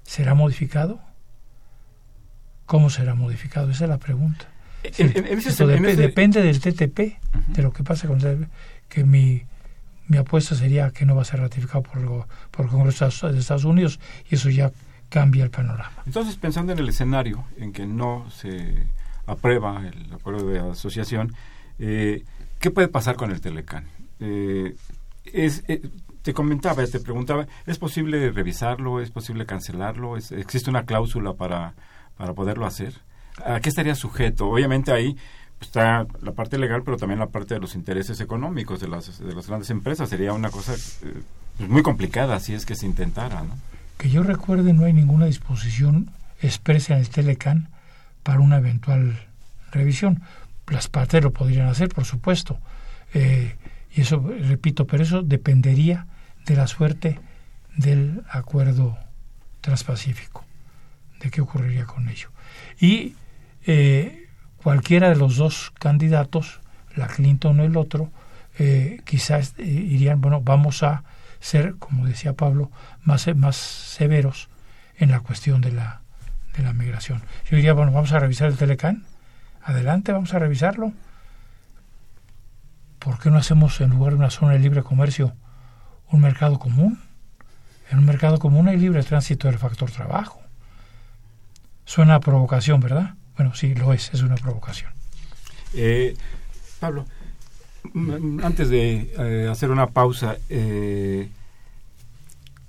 ¿Será 0.04 0.34
modificado? 0.34 1.00
¿Cómo 2.66 2.90
será 2.90 3.14
modificado? 3.14 3.70
Esa 3.70 3.84
es 3.84 3.90
la 3.92 4.00
pregunta. 4.00 4.48
depende 5.96 6.42
del 6.42 6.60
TTP, 6.60 7.20
de 7.50 7.62
lo 7.62 7.72
que 7.72 7.84
pasa 7.84 8.08
con 8.08 8.20
el 8.20 8.46
TTP, 8.46 8.50
que 8.90 9.04
mi, 9.04 9.44
mi 10.08 10.18
apuesta 10.18 10.56
sería 10.56 10.90
que 10.90 11.06
no 11.06 11.16
va 11.16 11.22
a 11.22 11.26
ser 11.26 11.40
ratificado 11.40 11.84
por, 11.84 12.28
por 12.50 12.66
el 12.66 12.72
Congreso 12.72 13.32
de 13.32 13.38
Estados 13.38 13.66
Unidos 13.66 14.00
y 14.32 14.34
eso 14.34 14.50
ya 14.50 14.72
cambia 15.10 15.44
el 15.44 15.50
panorama. 15.50 16.04
Entonces, 16.06 16.36
pensando 16.36 16.72
en 16.72 16.80
el 16.80 16.90
escenario 16.90 17.46
en 17.58 17.74
que 17.74 17.86
no 17.86 18.30
se 18.32 18.88
aprueba 19.26 19.82
el 19.88 20.14
acuerdo 20.14 20.48
de 20.48 20.60
asociación, 20.60 21.34
eh, 21.80 22.24
¿qué 22.60 22.72
puede 22.72 22.88
pasar 22.88 23.16
con 23.16 23.32
el 23.32 23.42
Telecán? 23.42 23.86
Eh, 24.20 24.76
es, 25.26 25.64
eh, 25.68 25.82
te 26.22 26.34
comentaba, 26.34 26.86
te 26.86 27.00
preguntaba, 27.00 27.48
¿es 27.66 27.78
posible 27.78 28.32
revisarlo? 28.32 29.02
¿Es 29.02 29.12
posible 29.12 29.46
cancelarlo? 29.46 30.18
¿Existe 30.18 30.70
una 30.70 30.86
cláusula 30.86 31.34
para 31.34 31.74
para 32.20 32.34
poderlo 32.34 32.66
hacer? 32.66 32.94
¿A 33.46 33.62
qué 33.62 33.70
estaría 33.70 33.96
sujeto? 33.96 34.50
Obviamente 34.50 34.92
ahí 34.92 35.16
está 35.62 36.06
la 36.22 36.34
parte 36.34 36.58
legal, 36.58 36.84
pero 36.84 36.98
también 36.98 37.18
la 37.18 37.28
parte 37.28 37.54
de 37.54 37.62
los 37.62 37.76
intereses 37.76 38.20
económicos 38.20 38.82
de 38.82 38.90
las, 38.90 39.20
de 39.20 39.34
las 39.34 39.48
grandes 39.48 39.70
empresas. 39.70 40.10
Sería 40.10 40.34
una 40.34 40.52
cosa 40.52 40.76
eh, 40.76 41.24
pues, 41.58 41.70
muy 41.70 41.82
complicada 41.82 42.42
si 42.42 42.54
es 42.54 42.66
que 42.66 42.76
se 42.76 42.86
intentara. 42.86 43.42
¿no? 43.44 43.56
Que 44.00 44.10
yo 44.10 44.24
recuerde, 44.24 44.72
no 44.72 44.86
hay 44.86 44.94
ninguna 44.94 45.26
disposición 45.26 46.10
expresa 46.42 46.94
en 46.94 47.02
el 47.02 47.10
Telecan 47.10 47.68
para 48.24 48.40
una 48.40 48.56
eventual 48.56 49.28
revisión. 49.74 50.22
Las 50.68 50.88
partes 50.88 51.22
lo 51.22 51.34
podrían 51.34 51.68
hacer, 51.68 51.90
por 51.90 52.06
supuesto. 52.06 52.58
Eh, 53.14 53.58
y 53.94 54.02
eso, 54.02 54.26
repito, 54.48 54.88
pero 54.88 55.04
eso 55.04 55.22
dependería 55.22 56.08
de 56.46 56.56
la 56.56 56.66
suerte 56.68 57.20
del 57.76 58.24
acuerdo 58.30 58.98
transpacífico 59.60 60.46
de 61.20 61.30
qué 61.30 61.42
ocurriría 61.42 61.84
con 61.84 62.08
ello. 62.08 62.30
Y 62.80 63.16
eh, 63.66 64.30
cualquiera 64.64 65.10
de 65.10 65.18
los 65.18 65.36
dos 65.36 65.74
candidatos, 65.78 66.62
la 66.96 67.08
Clinton 67.08 67.60
o 67.60 67.64
el 67.66 67.76
otro, 67.76 68.12
eh, 68.60 69.02
quizás 69.04 69.56
irían, 69.58 70.22
bueno, 70.22 70.40
vamos 70.40 70.84
a 70.84 71.04
ser, 71.40 71.76
como 71.76 72.06
decía 72.06 72.34
Pablo, 72.34 72.72
más, 73.04 73.28
más 73.36 73.56
severos 73.56 74.50
en 74.98 75.12
la 75.12 75.22
cuestión 75.22 75.62
de 75.62 75.72
la, 75.72 76.02
de 76.56 76.64
la 76.64 76.74
migración. 76.74 77.22
Yo 77.50 77.58
diría, 77.58 77.74
bueno, 77.74 77.92
vamos 77.92 78.12
a 78.12 78.20
revisar 78.20 78.50
el 78.50 78.58
Telecán, 78.58 79.06
adelante, 79.64 80.12
vamos 80.12 80.34
a 80.34 80.40
revisarlo. 80.40 80.94
¿Por 83.00 83.18
qué 83.20 83.30
no 83.30 83.38
hacemos 83.38 83.80
en 83.82 83.92
lugar 83.92 84.14
de 84.14 84.20
una 84.20 84.30
zona 84.30 84.54
de 84.54 84.60
libre 84.60 84.84
comercio 84.84 85.34
un 86.12 86.22
mercado 86.22 86.60
común? 86.60 87.00
En 87.90 88.00
un 88.00 88.06
mercado 88.06 88.40
común 88.40 88.68
hay 88.68 88.78
libre 88.78 89.02
tránsito 89.04 89.48
del 89.48 89.58
factor 89.58 89.90
trabajo. 89.90 90.42
Suena 91.86 92.16
a 92.16 92.20
provocación, 92.20 92.82
¿verdad? 92.82 93.16
Bueno, 93.36 93.56
sí, 93.56 93.74
lo 93.74 93.94
es, 93.94 94.14
es 94.14 94.22
una 94.22 94.36
provocación. 94.36 94.92
Eh, 95.74 96.16
Pablo, 96.80 97.06
antes 98.44 98.70
de 98.70 99.14
eh, 99.18 99.48
hacer 99.50 99.72
una 99.72 99.88
pausa, 99.88 100.38
eh, 100.50 101.30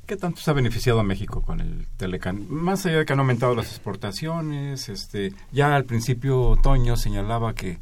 ¿qué 0.06 0.16
tanto 0.16 0.40
se 0.40 0.50
ha 0.50 0.54
beneficiado 0.54 1.00
a 1.00 1.02
México 1.02 1.42
con 1.42 1.60
el 1.60 1.86
Telecan? 1.96 2.46
Más 2.48 2.86
allá 2.86 2.98
de 2.98 3.04
que 3.06 3.12
han 3.12 3.20
aumentado 3.20 3.54
las 3.54 3.66
exportaciones, 3.66 4.88
este, 4.88 5.32
ya 5.52 5.74
al 5.74 5.84
principio 5.84 6.42
Otoño 6.42 6.96
señalaba 6.96 7.54
que 7.54 7.78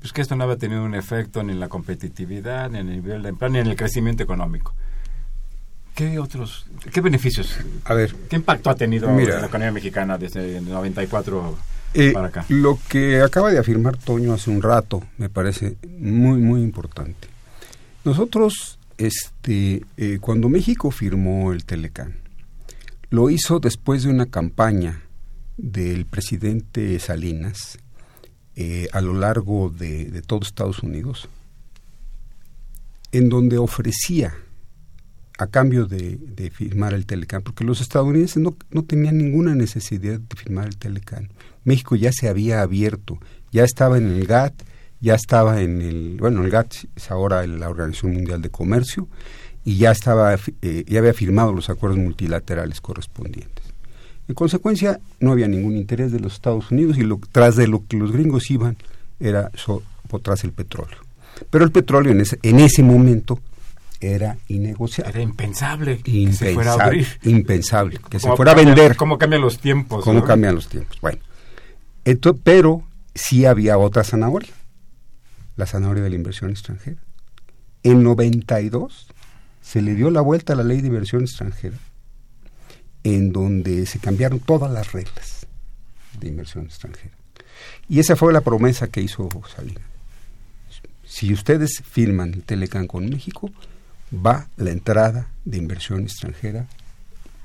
pues 0.00 0.12
que 0.12 0.22
esto 0.22 0.36
no 0.36 0.44
había 0.44 0.56
tenido 0.56 0.84
un 0.84 0.94
efecto 0.94 1.42
ni 1.42 1.52
en 1.52 1.60
la 1.60 1.68
competitividad, 1.68 2.70
ni 2.70 2.78
en 2.78 2.88
el 2.88 2.96
nivel 2.96 3.22
de 3.22 3.30
empleo, 3.30 3.50
ni 3.50 3.58
en 3.58 3.66
el 3.66 3.76
crecimiento 3.76 4.22
económico. 4.22 4.74
¿Qué 5.94 6.18
otros, 6.18 6.66
qué 6.92 7.00
beneficios? 7.00 7.58
A 7.84 7.94
ver, 7.94 8.14
¿qué 8.28 8.36
impacto 8.36 8.70
ha 8.70 8.74
tenido 8.74 9.10
la 9.10 9.46
economía 9.46 9.72
mexicana 9.72 10.18
desde 10.18 10.58
el 10.58 10.68
94 10.68 11.56
eh, 11.96 12.12
para 12.12 12.28
acá? 12.28 12.44
Lo 12.48 12.78
que 12.88 13.20
acaba 13.20 13.50
de 13.50 13.58
afirmar 13.58 13.96
Toño 13.96 14.32
hace 14.32 14.50
un 14.50 14.62
rato 14.62 15.02
me 15.18 15.28
parece 15.28 15.76
muy 15.98 16.38
muy 16.38 16.62
importante. 16.62 17.28
Nosotros, 18.04 18.78
este, 18.98 19.82
eh, 19.96 20.18
cuando 20.20 20.48
México 20.48 20.90
firmó 20.90 21.52
el 21.52 21.64
Telecán, 21.64 22.14
lo 23.10 23.30
hizo 23.30 23.58
después 23.58 24.04
de 24.04 24.10
una 24.10 24.26
campaña 24.26 25.02
del 25.56 26.06
presidente 26.06 26.98
Salinas 27.00 27.78
eh, 28.54 28.88
a 28.92 29.00
lo 29.00 29.14
largo 29.14 29.70
de, 29.70 30.06
de 30.06 30.22
todo 30.22 30.42
Estados 30.42 30.82
Unidos, 30.82 31.28
en 33.12 33.28
donde 33.28 33.58
ofrecía 33.58 34.34
a 35.38 35.46
cambio 35.46 35.86
de, 35.86 36.50
firmar 36.54 36.94
el 36.94 37.06
Telecán, 37.06 37.42
porque 37.42 37.64
los 37.64 37.80
estadounidenses 37.80 38.38
no, 38.38 38.56
no 38.70 38.84
tenían 38.84 39.18
ninguna 39.18 39.54
necesidad 39.54 40.18
de 40.18 40.36
firmar 40.36 40.66
el 40.68 40.76
Telecán. 40.76 41.28
México 41.66 41.96
ya 41.96 42.12
se 42.12 42.28
había 42.28 42.62
abierto, 42.62 43.18
ya 43.52 43.64
estaba 43.64 43.98
en 43.98 44.06
el 44.06 44.26
GATT, 44.26 44.62
ya 45.00 45.14
estaba 45.14 45.60
en 45.60 45.82
el, 45.82 46.16
bueno, 46.18 46.42
el 46.42 46.50
GATT 46.50 46.74
es 46.94 47.10
ahora 47.10 47.46
la 47.46 47.68
Organización 47.68 48.14
Mundial 48.14 48.40
de 48.40 48.50
Comercio, 48.50 49.08
y 49.64 49.76
ya 49.78 49.90
estaba, 49.90 50.36
eh, 50.62 50.84
ya 50.86 51.00
había 51.00 51.12
firmado 51.12 51.52
los 51.52 51.68
acuerdos 51.68 51.98
multilaterales 51.98 52.80
correspondientes. 52.80 53.64
En 54.28 54.34
consecuencia, 54.34 55.00
no 55.18 55.32
había 55.32 55.48
ningún 55.48 55.76
interés 55.76 56.12
de 56.12 56.20
los 56.20 56.34
Estados 56.34 56.70
Unidos 56.70 56.98
y 56.98 57.02
lo, 57.02 57.20
tras 57.32 57.56
de 57.56 57.66
lo 57.66 57.84
que 57.86 57.96
los 57.96 58.12
gringos 58.12 58.50
iban 58.50 58.76
era 59.18 59.50
tras 60.22 60.44
el 60.44 60.52
petróleo. 60.52 60.98
Pero 61.50 61.64
el 61.64 61.72
petróleo 61.72 62.12
en 62.12 62.20
ese, 62.20 62.38
en 62.42 62.60
ese 62.60 62.82
momento 62.82 63.40
era 64.00 64.36
innegociable. 64.48 65.12
Era 65.12 65.22
impensable 65.22 65.98
que 65.98 66.32
se 66.32 66.54
fuera 66.54 66.72
a 66.72 66.84
abrir. 66.84 67.06
Impensable, 67.24 67.98
que 68.08 68.20
se 68.20 68.30
fuera 68.36 68.52
a 68.52 68.54
vender. 68.54 68.96
¿Cómo 68.96 69.18
cambian 69.18 69.42
los 69.42 69.58
tiempos? 69.58 70.04
¿Cómo 70.04 70.22
cambian 70.24 70.54
los 70.54 70.68
tiempos? 70.68 70.98
Bueno, 71.00 71.18
pero 72.42 72.82
sí 73.14 73.46
había 73.46 73.78
otra 73.78 74.04
zanahoria, 74.04 74.52
la 75.56 75.66
zanahoria 75.66 76.02
de 76.02 76.10
la 76.10 76.16
inversión 76.16 76.50
extranjera. 76.50 77.00
En 77.82 78.02
92 78.02 79.08
se 79.62 79.82
le 79.82 79.94
dio 79.94 80.10
la 80.10 80.20
vuelta 80.20 80.52
a 80.52 80.56
la 80.56 80.62
ley 80.62 80.80
de 80.80 80.88
inversión 80.88 81.22
extranjera, 81.22 81.76
en 83.02 83.32
donde 83.32 83.86
se 83.86 83.98
cambiaron 83.98 84.40
todas 84.40 84.70
las 84.70 84.92
reglas 84.92 85.46
de 86.20 86.28
inversión 86.28 86.66
extranjera. 86.66 87.14
Y 87.88 87.98
esa 87.98 88.16
fue 88.16 88.32
la 88.32 88.40
promesa 88.40 88.88
que 88.88 89.00
hizo 89.00 89.28
Salinas. 89.54 89.82
Si 91.04 91.32
ustedes 91.32 91.82
firman 91.84 92.34
el 92.34 92.42
Telecan 92.42 92.86
con 92.86 93.08
México, 93.08 93.50
va 94.12 94.48
la 94.56 94.70
entrada 94.70 95.28
de 95.44 95.56
inversión 95.56 96.02
extranjera 96.02 96.66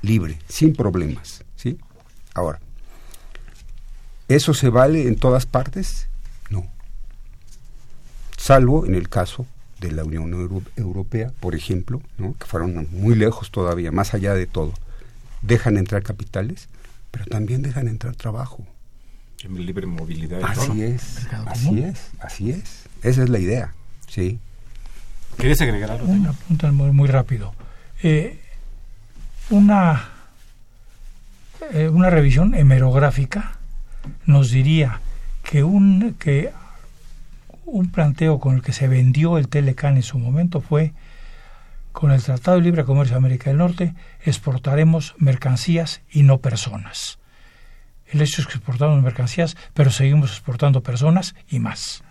libre, 0.02 0.40
sin 0.48 0.76
problemas, 0.76 1.44
¿sí? 1.56 1.78
Ahora, 2.34 2.60
¿eso 4.36 4.54
se 4.54 4.70
vale 4.70 5.08
en 5.08 5.16
todas 5.16 5.46
partes? 5.46 6.08
No. 6.50 6.68
Salvo 8.38 8.86
en 8.86 8.96
el 8.96 9.10
caso 9.10 9.46
de 9.80 9.92
la 9.92 10.04
Unión 10.04 10.66
Europea, 10.76 11.32
por 11.40 11.56
ejemplo, 11.56 12.02
¿no? 12.18 12.36
que 12.38 12.46
fueron 12.46 12.88
muy 12.92 13.16
lejos 13.16 13.52
todavía, 13.52 13.92
más 13.92 14.14
allá 14.14 14.34
de 14.34 14.46
todo. 14.46 14.74
Dejan 15.42 15.78
entrar 15.78 16.04
capitales, 16.04 16.70
pero 17.10 17.26
también 17.26 17.62
dejan 17.62 17.88
entrar 17.88 18.16
trabajo. 18.16 18.66
Libre 19.50 19.88
movilidad. 19.88 20.42
Así 20.44 20.84
es, 20.84 21.28
así 21.48 21.80
es, 21.84 22.00
así 22.20 22.52
es. 22.52 22.84
Esa 23.02 23.24
es 23.24 23.30
la 23.30 23.40
idea, 23.40 23.74
¿sí? 24.08 24.40
¿Quieres 25.38 25.60
agregar 25.62 25.90
algo? 25.90 26.06
Una 26.06 26.34
pregunta 26.34 26.72
muy, 26.72 27.08
rápido. 27.08 27.56
Eh, 28.04 28.40
una 29.50 30.10
eh, 31.74 31.90
una 31.90 32.10
revisión 32.10 32.54
hemerográfica 32.54 33.58
nos 34.26 34.52
diría 34.52 35.00
que 35.44 35.64
un, 35.64 36.16
que 36.20 36.52
un 37.66 37.90
planteo 37.92 38.40
con 38.40 38.56
el 38.56 38.62
que 38.62 38.74
se 38.74 38.88
vendió 38.88 39.38
el 39.38 39.48
Telecan 39.48 39.96
en 39.96 40.04
su 40.04 40.20
momento 40.20 40.62
fue 40.62 40.94
con 41.92 42.12
el 42.12 42.24
Tratado 42.24 42.58
de 42.58 42.64
Libre 42.64 42.86
Comercio 42.86 43.16
de 43.16 43.20
América 43.20 43.50
del 43.50 43.58
Norte 43.58 43.94
exportaremos 44.24 45.14
mercancías 45.18 46.02
y 46.10 46.24
no 46.24 46.40
personas. 46.40 47.20
El 48.08 48.22
hecho 48.22 48.42
es 48.42 48.48
que 48.48 48.56
exportamos 48.56 49.02
mercancías, 49.02 49.56
pero 49.74 49.90
seguimos 49.90 50.32
exportando 50.32 50.82
personas 50.82 51.34
y 51.50 51.60
más. 51.60 52.04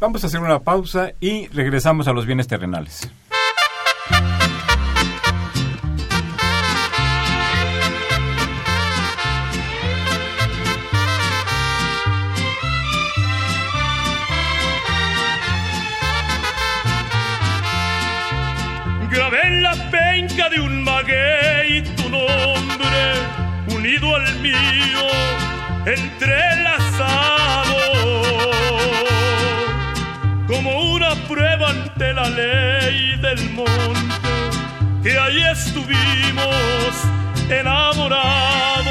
Vamos 0.00 0.24
a 0.24 0.26
hacer 0.26 0.40
una 0.40 0.58
pausa 0.60 1.12
y 1.20 1.46
regresamos 1.48 2.08
a 2.08 2.12
los 2.12 2.26
bienes 2.26 2.48
terrenales. 2.48 3.10
Entrelazado, 25.86 27.72
como 30.46 30.92
una 30.92 31.14
prueba 31.26 31.70
ante 31.70 32.12
la 32.12 32.28
ley 32.28 33.16
del 33.22 33.50
monte, 33.50 34.28
que 35.02 35.18
ahí 35.18 35.42
estuvimos 35.52 36.90
enamorados. 37.48 38.84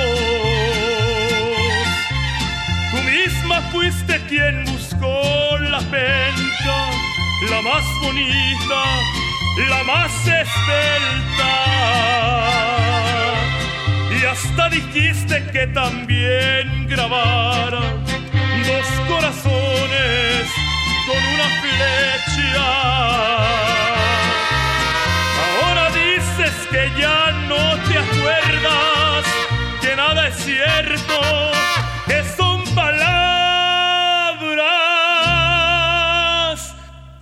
Tú 2.91 2.97
misma 3.03 3.61
fuiste 3.71 4.19
quien 4.27 4.65
buscó 4.65 5.57
la 5.59 5.79
penca, 5.79 6.89
la 7.51 7.61
más 7.61 7.85
bonita 8.01 8.83
la 9.69 9.83
más 9.83 10.11
esbelta. 10.27 11.55
Y 14.25 14.27
hasta 14.27 14.69
dijiste 14.69 15.45
que 15.53 15.67
también 15.67 16.87
grabara 16.87 17.81
dos 18.65 18.87
corazones 19.07 20.47
con 21.05 21.17
una 21.35 21.47
flecha. 21.61 22.65
Ahora 25.45 25.91
dices 25.91 26.55
que 26.71 26.89
ya 26.99 27.19
no 27.47 27.77
te 27.87 27.99
acuerdas, 27.99 29.25
que 29.79 29.95
nada 29.95 30.27
es 30.29 30.37
cierto, 30.37 31.21
que 32.07 32.23
son 32.35 32.63
palabras. 32.73 33.05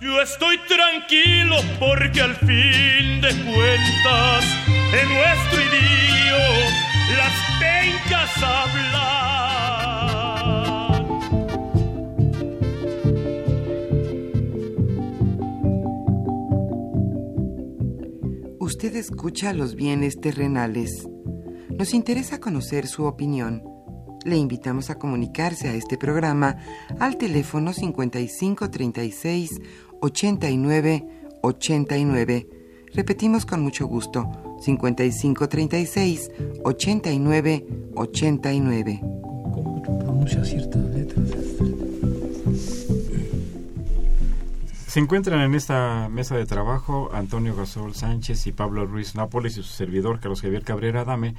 Yo 0.00 0.22
estoy 0.22 0.56
tranquilo 0.66 1.56
porque 1.78 2.22
al 2.22 2.34
fin 2.36 3.20
de 3.20 3.28
cuentas 3.44 4.44
en 4.94 5.06
nuestro 5.12 5.60
idilio 5.60 6.04
las 7.12 7.32
pencas 7.60 8.30
hablan. 8.42 9.04
Usted 18.58 18.96
escucha 18.96 19.52
los 19.52 19.74
bienes 19.74 20.20
terrenales. 20.20 21.06
Nos 21.70 21.92
interesa 21.94 22.40
conocer 22.40 22.86
su 22.86 23.04
opinión. 23.04 23.62
Le 24.24 24.36
invitamos 24.36 24.88
a 24.90 24.98
comunicarse 24.98 25.68
a 25.68 25.74
este 25.74 25.98
programa 25.98 26.56
al 26.98 27.18
teléfono 27.18 27.74
5536 27.74 29.60
89 30.00 31.06
89. 31.42 32.48
Repetimos 32.94 33.44
con 33.44 33.60
mucho 33.60 33.86
gusto, 33.86 34.53
5536 34.64 36.30
89 36.64 37.66
89. 37.94 39.00
¿Cómo 39.02 39.82
tú 39.84 39.98
pronuncias 39.98 40.48
ciertas 40.48 40.82
letras? 40.86 41.28
Se 44.94 45.00
encuentran 45.00 45.40
en 45.40 45.54
esta 45.54 46.08
mesa 46.08 46.36
de 46.36 46.46
trabajo 46.46 47.10
Antonio 47.12 47.56
Gasol 47.56 47.94
Sánchez 47.94 48.46
y 48.46 48.52
Pablo 48.52 48.86
Ruiz 48.86 49.16
Nápoles 49.16 49.56
y 49.56 49.62
su 49.62 49.64
servidor 49.64 50.20
Carlos 50.20 50.40
Javier 50.40 50.62
Cabrera 50.62 51.04
Dame 51.04 51.34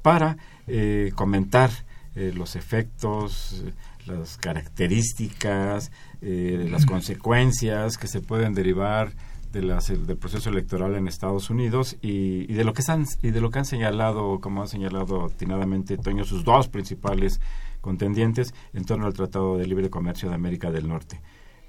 para 0.00 0.38
eh, 0.66 1.12
comentar 1.14 1.70
eh, 2.14 2.32
los 2.34 2.56
efectos, 2.56 3.62
las 4.06 4.38
características, 4.38 5.92
eh, 6.22 6.66
las 6.70 6.86
consecuencias 6.86 7.98
que 7.98 8.08
se 8.08 8.20
pueden 8.20 8.54
derivar 8.54 9.12
de 9.54 9.62
las, 9.62 9.88
del 9.88 10.18
proceso 10.18 10.50
electoral 10.50 10.94
en 10.96 11.08
Estados 11.08 11.48
Unidos 11.48 11.96
y, 12.02 12.52
de 12.52 12.64
lo 12.64 12.74
que 12.74 12.82
han, 12.88 13.06
y 13.22 13.30
de 13.30 13.40
lo 13.40 13.50
que 13.50 13.60
han 13.60 13.64
señalado, 13.64 14.40
como 14.40 14.62
ha 14.62 14.66
señalado 14.66 15.24
atinadamente 15.24 15.96
Toño, 15.96 16.24
sus 16.24 16.44
dos 16.44 16.68
principales 16.68 17.40
contendientes 17.80 18.52
en 18.74 18.84
torno 18.84 19.06
al 19.06 19.14
Tratado 19.14 19.56
de 19.56 19.66
Libre 19.66 19.88
Comercio 19.88 20.28
de 20.28 20.34
América 20.34 20.70
del 20.70 20.88
Norte. 20.88 21.20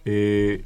Eh, 0.04 0.66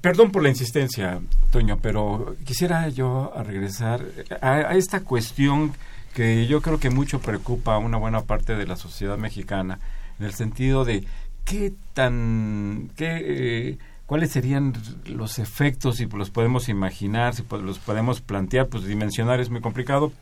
Perdón 0.00 0.32
por 0.32 0.42
la 0.42 0.50
insistencia, 0.50 1.22
Toño, 1.50 1.78
pero 1.80 2.36
quisiera 2.44 2.90
yo 2.90 3.32
regresar 3.42 4.04
a, 4.42 4.50
a, 4.50 4.74
esta 4.76 5.00
cuestión 5.00 5.72
que 6.14 6.46
yo 6.46 6.60
creo 6.60 6.78
que 6.78 6.90
mucho 6.90 7.20
preocupa 7.20 7.74
a 7.74 7.78
una 7.78 7.96
buena 7.96 8.20
parte 8.20 8.54
de 8.54 8.66
la 8.66 8.76
sociedad 8.76 9.16
mexicana, 9.16 9.78
en 10.20 10.26
el 10.26 10.34
sentido 10.34 10.84
de 10.84 11.06
qué 11.44 11.72
tan, 11.94 12.90
qué, 12.96 13.22
eh, 13.24 13.78
cuáles 14.06 14.30
serían 14.30 14.74
los 15.06 15.38
efectos, 15.38 15.96
si 15.96 16.06
los 16.06 16.30
podemos 16.30 16.68
imaginar, 16.68 17.34
si 17.34 17.42
los 17.62 17.78
podemos 17.78 18.20
plantear, 18.20 18.68
pues 18.68 18.84
dimensionar 18.84 19.40
es 19.40 19.50
muy 19.50 19.60
complicado, 19.60 20.12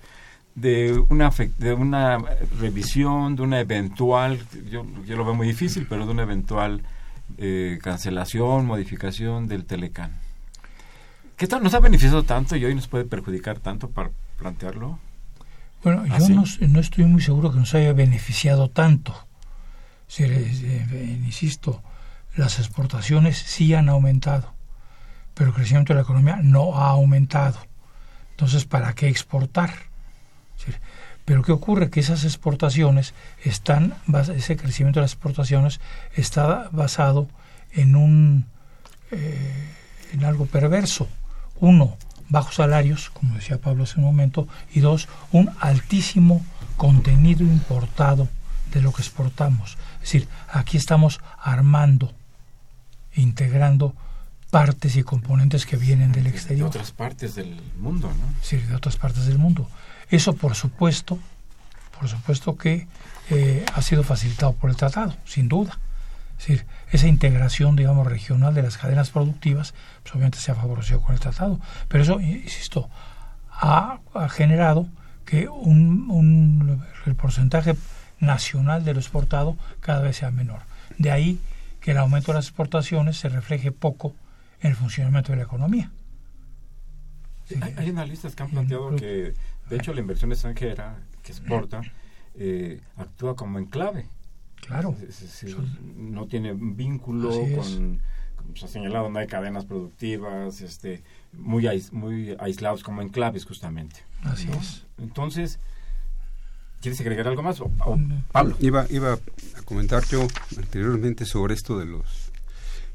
de 0.54 1.02
una, 1.08 1.30
de 1.58 1.72
una 1.72 2.18
revisión, 2.60 3.36
de 3.36 3.42
una 3.42 3.60
eventual, 3.60 4.40
yo, 4.70 4.84
yo 5.06 5.16
lo 5.16 5.24
veo 5.24 5.34
muy 5.34 5.46
difícil, 5.46 5.86
pero 5.88 6.04
de 6.04 6.12
una 6.12 6.22
eventual 6.22 6.82
eh, 7.38 7.78
cancelación, 7.82 8.66
modificación 8.66 9.48
del 9.48 9.64
Telecan. 9.64 10.12
¿Qué 11.36 11.46
tal 11.46 11.62
nos 11.62 11.74
ha 11.74 11.80
beneficiado 11.80 12.22
tanto 12.22 12.54
y 12.56 12.64
hoy 12.64 12.74
nos 12.74 12.86
puede 12.86 13.04
perjudicar 13.04 13.58
tanto 13.58 13.88
para 13.88 14.10
plantearlo? 14.38 14.98
Bueno, 15.82 16.06
yo 16.06 16.28
no, 16.28 16.44
no, 16.68 16.80
estoy 16.80 17.04
muy 17.06 17.20
seguro 17.20 17.50
que 17.50 17.58
nos 17.58 17.74
haya 17.74 17.92
beneficiado 17.92 18.68
tanto. 18.68 19.16
Si, 20.06 20.22
eh, 20.22 21.18
insisto, 21.24 21.82
las 22.36 22.58
exportaciones 22.58 23.38
sí 23.38 23.74
han 23.74 23.88
aumentado, 23.88 24.52
pero 25.34 25.50
el 25.50 25.54
crecimiento 25.54 25.92
de 25.92 25.98
la 25.98 26.02
economía 26.02 26.36
no 26.42 26.78
ha 26.78 26.88
aumentado. 26.90 27.58
Entonces, 28.30 28.64
¿para 28.64 28.94
qué 28.94 29.08
exportar? 29.08 29.70
Pero 31.24 31.42
¿qué 31.42 31.52
ocurre? 31.52 31.90
Que 31.90 32.00
esas 32.00 32.24
exportaciones 32.24 33.14
están, 33.44 33.94
ese 34.34 34.56
crecimiento 34.56 35.00
de 35.00 35.04
las 35.04 35.12
exportaciones 35.12 35.80
está 36.14 36.68
basado 36.72 37.28
en 37.72 37.96
un, 37.96 38.46
eh, 39.10 39.70
en 40.12 40.24
algo 40.24 40.46
perverso. 40.46 41.08
Uno, 41.60 41.96
bajos 42.28 42.56
salarios, 42.56 43.10
como 43.10 43.34
decía 43.34 43.58
Pablo 43.60 43.84
hace 43.84 43.98
un 43.98 44.04
momento, 44.04 44.48
y 44.72 44.80
dos, 44.80 45.08
un 45.30 45.50
altísimo 45.60 46.44
contenido 46.76 47.44
importado 47.44 48.28
de 48.72 48.82
lo 48.82 48.92
que 48.92 49.02
exportamos. 49.02 49.76
Es 49.96 50.12
decir, 50.12 50.28
aquí 50.50 50.76
estamos 50.76 51.20
armando, 51.38 52.12
integrando 53.14 53.94
partes 54.50 54.96
y 54.96 55.02
componentes 55.02 55.64
que 55.64 55.76
vienen 55.76 56.12
del 56.12 56.26
exterior. 56.26 56.70
De 56.70 56.78
otras 56.78 56.92
partes 56.92 57.34
del 57.34 57.60
mundo, 57.78 58.08
¿no? 58.08 58.34
Sí, 58.42 58.58
de 58.58 58.74
otras 58.74 58.96
partes 58.96 59.26
del 59.26 59.38
mundo. 59.38 59.68
Eso, 60.10 60.34
por 60.34 60.54
supuesto, 60.54 61.18
por 61.98 62.08
supuesto 62.08 62.56
que 62.56 62.86
eh, 63.30 63.64
ha 63.74 63.80
sido 63.80 64.02
facilitado 64.02 64.52
por 64.52 64.68
el 64.68 64.76
tratado, 64.76 65.14
sin 65.24 65.48
duda. 65.48 65.78
Es 66.38 66.48
decir, 66.48 66.66
esa 66.90 67.06
integración, 67.06 67.76
digamos, 67.76 68.06
regional 68.06 68.52
de 68.52 68.62
las 68.62 68.76
cadenas 68.76 69.10
productivas, 69.10 69.74
pues 70.02 70.14
obviamente 70.14 70.38
se 70.38 70.50
ha 70.50 70.54
favorecido 70.54 71.00
con 71.00 71.14
el 71.14 71.20
tratado. 71.20 71.58
Pero 71.88 72.02
eso, 72.02 72.20
insisto, 72.20 72.90
ha, 73.50 74.00
ha 74.12 74.28
generado 74.28 74.86
que 75.24 75.48
un, 75.48 76.10
un, 76.10 76.82
el 77.06 77.14
porcentaje 77.14 77.76
nacional 78.18 78.84
de 78.84 78.92
lo 78.92 79.00
exportado 79.00 79.56
cada 79.80 80.00
vez 80.02 80.16
sea 80.18 80.30
menor. 80.30 80.60
De 80.98 81.10
ahí 81.10 81.38
que 81.82 81.90
el 81.90 81.98
aumento 81.98 82.32
de 82.32 82.38
las 82.38 82.46
exportaciones 82.46 83.18
se 83.18 83.28
refleje 83.28 83.72
poco 83.72 84.14
en 84.60 84.70
el 84.70 84.76
funcionamiento 84.76 85.32
de 85.32 85.38
la 85.38 85.44
economía. 85.44 85.90
Sí, 87.44 87.56
hay, 87.60 87.74
hay, 87.76 87.88
analistas 87.90 88.34
que 88.34 88.44
han 88.44 88.50
planteado 88.50 88.94
que, 88.94 89.34
de 89.68 89.76
hecho, 89.76 89.92
la 89.92 90.00
inversión 90.00 90.30
extranjera 90.30 91.02
que 91.22 91.32
exporta 91.32 91.82
eh, 92.36 92.80
actúa 92.96 93.34
como 93.34 93.58
enclave. 93.58 94.06
Claro. 94.54 94.96
Es, 95.06 95.44
no 95.96 96.26
tiene 96.26 96.54
vínculo 96.54 97.30
con 97.30 98.00
como 98.36 98.56
se 98.56 98.64
ha 98.64 98.68
señalado, 98.68 99.08
no 99.08 99.18
hay 99.18 99.26
cadenas 99.26 99.64
productivas, 99.64 100.60
este, 100.60 101.02
muy, 101.32 101.68
muy 101.92 102.36
aislados 102.38 102.82
como 102.82 103.02
enclaves 103.02 103.44
justamente. 103.44 104.00
Así 104.22 104.48
es. 104.50 104.84
Entonces, 104.98 105.60
¿quieres 106.82 107.00
agregar 107.00 107.28
algo 107.28 107.42
más? 107.42 107.62
Pablo. 108.32 108.56
Iba, 108.60 108.86
iba 108.90 109.14
a 109.14 109.62
comentar 109.64 110.04
yo 110.04 110.26
anteriormente 110.58 111.24
sobre 111.24 111.54
esto 111.54 111.78
de 111.78 111.86
los... 111.86 112.30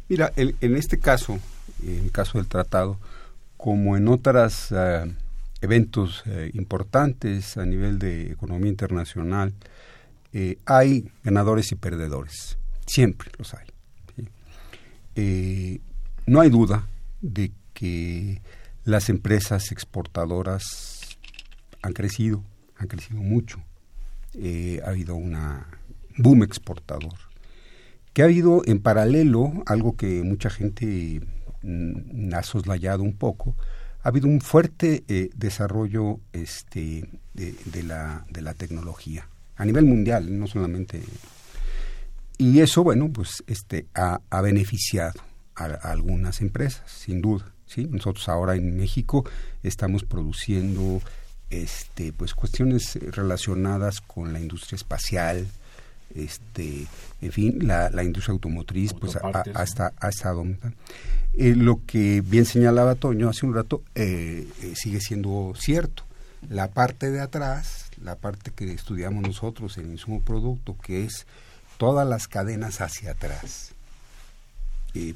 Mira, 0.09 0.31
en 0.35 0.75
este 0.75 0.99
caso, 0.99 1.39
en 1.81 2.05
el 2.05 2.11
caso 2.11 2.37
del 2.37 2.47
tratado, 2.47 2.97
como 3.55 3.97
en 3.97 4.07
otros 4.07 4.67
eh, 4.71 5.11
eventos 5.61 6.23
eh, 6.25 6.51
importantes 6.53 7.57
a 7.57 7.65
nivel 7.65 7.97
de 7.97 8.31
economía 8.31 8.69
internacional, 8.69 9.53
eh, 10.33 10.57
hay 10.65 11.09
ganadores 11.23 11.71
y 11.71 11.75
perdedores. 11.75 12.57
Siempre 12.85 13.31
los 13.37 13.53
hay. 13.53 13.67
no 16.25 16.41
hay 16.41 16.49
duda 16.49 16.87
de 17.21 17.51
que 17.73 18.41
las 18.85 19.09
empresas 19.09 19.71
exportadoras 19.71 21.17
han 21.81 21.93
crecido, 21.93 22.43
han 22.77 22.87
crecido 22.87 23.21
mucho. 23.21 23.61
Ha 24.83 24.89
habido 24.89 25.15
un 25.15 25.37
boom 26.17 26.43
exportador. 26.43 27.13
Que 28.13 28.23
ha 28.23 28.25
habido 28.25 28.61
en 28.65 28.79
paralelo 28.79 29.51
algo 29.65 29.95
que 29.95 30.23
mucha 30.23 30.49
gente 30.49 31.21
Mm, 31.67 32.33
ha 32.33 32.43
soslayado 32.43 33.03
un 33.03 33.17
poco, 33.17 33.55
ha 34.01 34.09
habido 34.09 34.27
un 34.27 34.41
fuerte 34.41 35.03
eh, 35.07 35.29
desarrollo 35.35 36.19
este, 36.31 37.09
de, 37.33 37.83
la, 37.83 38.25
de 38.29 38.41
la 38.41 38.53
tecnología 38.53 39.27
a 39.55 39.65
nivel 39.65 39.85
mundial, 39.85 40.39
no 40.39 40.47
solamente. 40.47 41.01
Y 42.37 42.59
eso, 42.59 42.83
bueno, 42.83 43.09
pues 43.11 43.43
este, 43.47 43.87
ha, 43.95 44.41
beneficiado 44.41 45.19
a, 45.55 45.65
algunas 45.65 46.41
empresas, 46.41 46.89
sin 46.89 47.21
duda. 47.21 47.51
¿sí? 47.65 47.87
Nosotros 47.89 48.29
ahora 48.29 48.55
en 48.55 48.77
México 48.77 49.25
estamos 49.63 50.03
produciendo 50.03 51.01
este, 51.49 52.13
pues, 52.13 52.33
cuestiones 52.33 52.97
relacionadas 53.15 54.01
con 54.01 54.33
la 54.33 54.39
industria 54.39 54.75
espacial, 54.75 55.47
este, 56.15 56.87
en 57.21 57.31
fin, 57.31 57.67
la, 57.67 57.89
la 57.89 58.03
industria 58.03 58.33
automotriz, 58.33 58.93
pues 58.93 59.15
ha, 59.15 59.43
hasta, 59.53 59.93
ha 59.99 60.09
estado 60.09 60.45
eh, 61.33 61.53
lo 61.55 61.81
que 61.85 62.21
bien 62.21 62.45
señalaba 62.45 62.95
Toño 62.95 63.29
hace 63.29 63.45
un 63.45 63.53
rato 63.53 63.83
eh, 63.93 64.47
eh, 64.61 64.73
sigue 64.75 64.99
siendo 64.99 65.53
cierto. 65.55 66.03
La 66.49 66.69
parte 66.69 67.11
de 67.11 67.19
atrás, 67.19 67.89
la 68.01 68.15
parte 68.15 68.51
que 68.51 68.71
estudiamos 68.71 69.21
nosotros 69.21 69.77
en 69.77 69.91
insumo 69.91 70.21
producto, 70.21 70.75
que 70.81 71.03
es 71.03 71.27
todas 71.77 72.07
las 72.07 72.27
cadenas 72.27 72.81
hacia 72.81 73.11
atrás, 73.11 73.73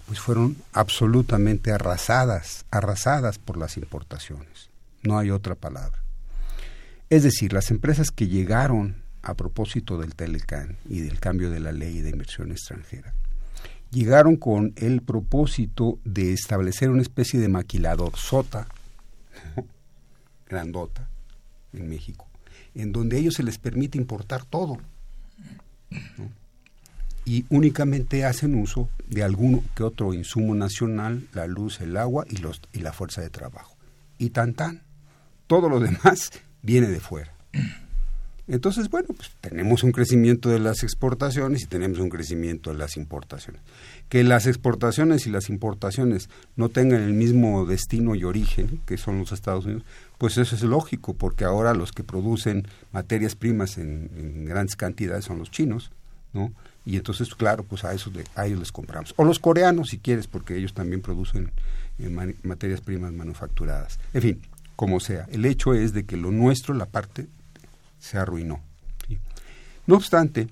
pues 0.06 0.20
fueron 0.20 0.58
absolutamente 0.74 1.72
arrasadas, 1.72 2.66
arrasadas 2.70 3.40
por 3.40 3.58
las 3.58 3.78
importaciones. 3.78 4.70
No 5.02 5.18
hay 5.18 5.32
otra 5.32 5.56
palabra. 5.56 6.01
Es 7.12 7.24
decir, 7.24 7.52
las 7.52 7.72
empresas 7.72 8.10
que 8.10 8.30
llegaron 8.30 8.96
a 9.22 9.34
propósito 9.34 9.98
del 9.98 10.16
Telecan 10.16 10.78
y 10.88 11.02
del 11.02 11.20
cambio 11.20 11.50
de 11.50 11.60
la 11.60 11.74
ley 11.74 12.00
de 12.00 12.10
inversión 12.10 12.52
extranjera, 12.52 13.14
llegaron 13.92 14.38
con 14.38 14.72
el 14.78 15.02
propósito 15.02 16.00
de 16.06 16.32
establecer 16.32 16.90
una 16.90 17.02
especie 17.02 17.38
de 17.42 17.50
maquilador 17.50 18.16
sota, 18.16 18.66
grandota, 20.48 21.10
en 21.74 21.90
México, 21.90 22.30
en 22.76 22.94
donde 22.94 23.18
a 23.18 23.20
ellos 23.20 23.34
se 23.34 23.44
les 23.44 23.58
permite 23.58 23.98
importar 23.98 24.46
todo. 24.46 24.78
Y 27.26 27.44
únicamente 27.50 28.24
hacen 28.24 28.56
uso 28.56 28.90
de 29.10 29.24
algún 29.24 29.66
que 29.76 29.84
otro 29.84 30.14
insumo 30.14 30.56
nacional, 30.56 31.28
la 31.34 31.46
luz, 31.46 31.82
el 31.82 31.98
agua 31.98 32.24
y, 32.30 32.38
los, 32.38 32.62
y 32.72 32.80
la 32.80 32.94
fuerza 32.94 33.20
de 33.20 33.30
trabajo. 33.30 33.76
Y 34.18 34.30
tan 34.30 34.54
tan. 34.54 34.84
Todo 35.48 35.68
lo 35.68 35.82
demás 35.82 36.32
viene 36.62 36.88
de 36.88 37.00
fuera. 37.00 37.34
Entonces, 38.52 38.90
bueno, 38.90 39.08
pues 39.16 39.32
tenemos 39.40 39.82
un 39.84 39.94
crecimiento 39.94 40.50
de 40.50 40.60
las 40.60 40.84
exportaciones 40.84 41.64
y 41.64 41.68
tenemos 41.68 42.00
un 42.00 42.10
crecimiento 42.10 42.72
de 42.72 42.78
las 42.78 42.98
importaciones. 42.98 43.62
Que 44.10 44.26
las 44.26 44.46
exportaciones 44.46 45.26
y 45.26 45.30
las 45.30 45.48
importaciones 45.48 46.30
no 46.58 46.68
tengan 46.68 47.02
el 47.02 47.14
mismo 47.14 47.66
destino 47.66 48.14
y 48.14 48.26
origen 48.26 48.82
que 48.86 48.98
son 48.98 49.20
los 49.20 49.32
Estados 49.32 49.66
Unidos, 49.66 49.86
pues 50.18 50.38
eso 50.38 50.56
es 50.56 50.64
lógico, 50.64 51.14
porque 51.14 51.46
ahora 51.46 51.74
los 51.74 51.94
que 51.94 52.04
producen 52.04 52.68
materias 52.92 53.36
primas 53.36 53.78
en, 53.78 54.46
grandes 54.46 54.76
cantidades 54.76 55.24
son 55.24 55.40
los 55.40 55.50
chinos, 55.50 55.92
¿no? 56.34 56.52
Y 56.84 56.98
entonces, 56.98 57.34
claro, 57.36 57.64
pues 57.64 57.86
a, 57.86 57.94
eso, 57.94 58.12
a 58.36 58.48
ellos 58.48 58.60
les 58.60 58.72
compramos. 58.72 59.14
O 59.16 59.24
los 59.24 59.40
coreanos, 59.40 59.90
si 59.92 60.00
quieres, 60.00 60.28
porque 60.28 60.58
ellos 60.58 60.74
también 60.74 61.02
producen 61.02 61.52
eh, 62.00 62.36
materias 62.44 62.82
primas 62.82 63.14
manufacturadas. 63.14 64.00
En 64.14 64.22
fin, 64.22 64.42
como 64.82 65.00
sea, 65.00 65.28
el 65.32 65.46
hecho 65.46 65.76
es 65.76 65.94
de 65.94 66.06
que 66.06 66.18
lo 66.18 66.32
nuestro, 66.32 66.74
la 66.74 66.88
parte 66.88 67.28
se 68.00 68.18
arruinó. 68.18 68.62
No 69.86 69.96
obstante, 69.96 70.48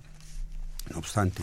no 0.91 0.99
obstante, 0.99 1.41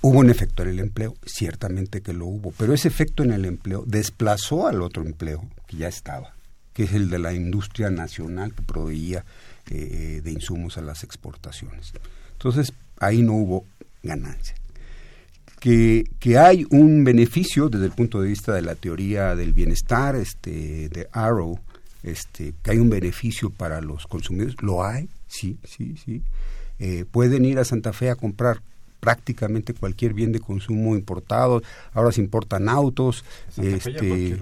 hubo 0.00 0.18
un 0.18 0.28
efecto 0.28 0.64
en 0.64 0.70
el 0.70 0.80
empleo, 0.80 1.14
ciertamente 1.24 2.00
que 2.00 2.12
lo 2.12 2.26
hubo, 2.26 2.50
pero 2.58 2.74
ese 2.74 2.88
efecto 2.88 3.22
en 3.22 3.30
el 3.30 3.44
empleo 3.44 3.84
desplazó 3.86 4.66
al 4.66 4.82
otro 4.82 5.04
empleo 5.04 5.48
que 5.68 5.76
ya 5.76 5.86
estaba, 5.86 6.34
que 6.72 6.82
es 6.82 6.92
el 6.92 7.08
de 7.08 7.20
la 7.20 7.34
industria 7.34 7.88
nacional 7.88 8.52
que 8.52 8.62
proveía 8.62 9.24
eh, 9.70 10.20
de 10.24 10.32
insumos 10.32 10.76
a 10.76 10.80
las 10.80 11.04
exportaciones. 11.04 11.92
Entonces, 12.32 12.72
ahí 12.98 13.22
no 13.22 13.34
hubo 13.34 13.64
ganancia. 14.02 14.56
Que, 15.60 16.02
que, 16.18 16.36
hay 16.36 16.66
un 16.70 17.04
beneficio 17.04 17.68
desde 17.68 17.84
el 17.84 17.92
punto 17.92 18.20
de 18.20 18.28
vista 18.28 18.54
de 18.54 18.62
la 18.62 18.74
teoría 18.74 19.36
del 19.36 19.52
bienestar 19.52 20.16
este, 20.16 20.88
de 20.88 21.08
Arrow, 21.12 21.60
este, 22.10 22.54
que 22.62 22.70
hay 22.72 22.78
un 22.78 22.90
beneficio 22.90 23.50
para 23.50 23.80
los 23.80 24.06
consumidores, 24.06 24.56
lo 24.62 24.84
hay, 24.84 25.08
sí, 25.26 25.58
sí, 25.64 25.96
sí. 26.04 26.22
Eh, 26.78 27.04
pueden 27.10 27.44
ir 27.44 27.58
a 27.58 27.64
Santa 27.64 27.92
Fe 27.92 28.10
a 28.10 28.16
comprar 28.16 28.60
prácticamente 29.00 29.74
cualquier 29.74 30.14
bien 30.14 30.32
de 30.32 30.40
consumo 30.40 30.94
importado. 30.96 31.62
Ahora 31.92 32.12
se 32.12 32.20
importan 32.20 32.68
autos, 32.68 33.24
este, 33.56 34.36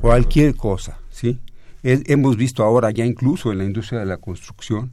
cualquier, 0.00 0.54
cosa, 0.54 0.98
¿sí? 1.10 1.38
hemos 1.82 2.36
visto 2.36 2.64
ahora 2.64 2.90
ya 2.90 3.04
incluso 3.04 3.52
en 3.52 3.58
la 3.58 3.64
industria 3.64 4.00
de 4.00 4.06
la 4.06 4.16
construcción 4.16 4.92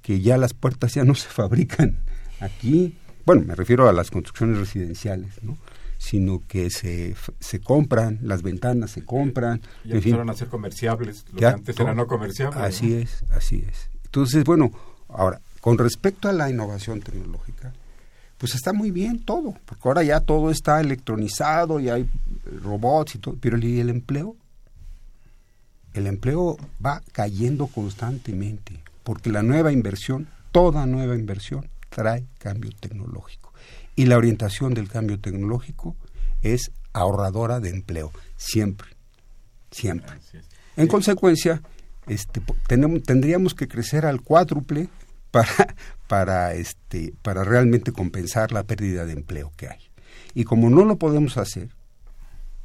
que 0.00 0.20
ya 0.20 0.38
las 0.38 0.54
puertas 0.54 0.94
ya 0.94 1.04
no 1.04 1.14
se 1.14 1.28
fabrican 1.40 1.96
aquí. 2.40 2.94
Bueno, 3.26 3.42
me 3.46 3.54
refiero 3.54 3.88
a 3.88 3.92
las 3.92 4.10
construcciones 4.10 4.58
residenciales, 4.58 5.42
¿no? 5.42 5.58
Sino 6.00 6.42
que 6.48 6.70
se, 6.70 7.14
se 7.40 7.60
compran, 7.60 8.18
las 8.22 8.40
ventanas 8.40 8.90
se 8.90 9.04
compran. 9.04 9.60
Y 9.84 9.92
empezaron 9.92 10.30
a 10.30 10.34
ser 10.34 10.48
comerciables, 10.48 11.26
lo 11.30 11.38
que 11.38 11.46
antes 11.46 11.78
era 11.78 11.94
no 11.94 12.06
comerciable. 12.06 12.58
Así 12.58 12.94
es, 12.94 13.22
así 13.30 13.66
es. 13.68 13.90
Entonces, 14.06 14.42
bueno, 14.44 14.72
ahora, 15.08 15.42
con 15.60 15.76
respecto 15.76 16.30
a 16.30 16.32
la 16.32 16.48
innovación 16.48 17.02
tecnológica, 17.02 17.74
pues 18.38 18.54
está 18.54 18.72
muy 18.72 18.90
bien 18.90 19.22
todo, 19.22 19.54
porque 19.66 19.82
ahora 19.84 20.02
ya 20.02 20.20
todo 20.20 20.50
está 20.50 20.80
electronizado 20.80 21.80
y 21.80 21.90
hay 21.90 22.08
robots 22.62 23.16
y 23.16 23.18
todo, 23.18 23.36
pero 23.38 23.58
¿y 23.58 23.78
el 23.78 23.90
empleo? 23.90 24.36
El 25.92 26.06
empleo 26.06 26.56
va 26.84 27.02
cayendo 27.12 27.66
constantemente, 27.66 28.82
porque 29.04 29.30
la 29.30 29.42
nueva 29.42 29.70
inversión, 29.70 30.28
toda 30.50 30.86
nueva 30.86 31.14
inversión, 31.14 31.68
trae 31.90 32.24
cambio 32.38 32.70
tecnológico. 32.80 33.49
Y 33.96 34.06
la 34.06 34.16
orientación 34.16 34.74
del 34.74 34.88
cambio 34.88 35.18
tecnológico 35.18 35.96
es 36.42 36.70
ahorradora 36.92 37.60
de 37.60 37.70
empleo, 37.70 38.12
siempre, 38.36 38.88
siempre. 39.70 40.12
En 40.76 40.86
consecuencia, 40.86 41.62
este, 42.06 42.40
tenemos, 42.66 43.02
tendríamos 43.02 43.54
que 43.54 43.68
crecer 43.68 44.06
al 44.06 44.22
cuádruple 44.22 44.88
para, 45.30 45.74
para, 46.08 46.54
este, 46.54 47.14
para 47.22 47.44
realmente 47.44 47.92
compensar 47.92 48.52
la 48.52 48.64
pérdida 48.64 49.04
de 49.04 49.12
empleo 49.12 49.52
que 49.56 49.68
hay. 49.68 49.78
Y 50.34 50.44
como 50.44 50.70
no 50.70 50.84
lo 50.84 50.96
podemos 50.96 51.36
hacer, 51.36 51.68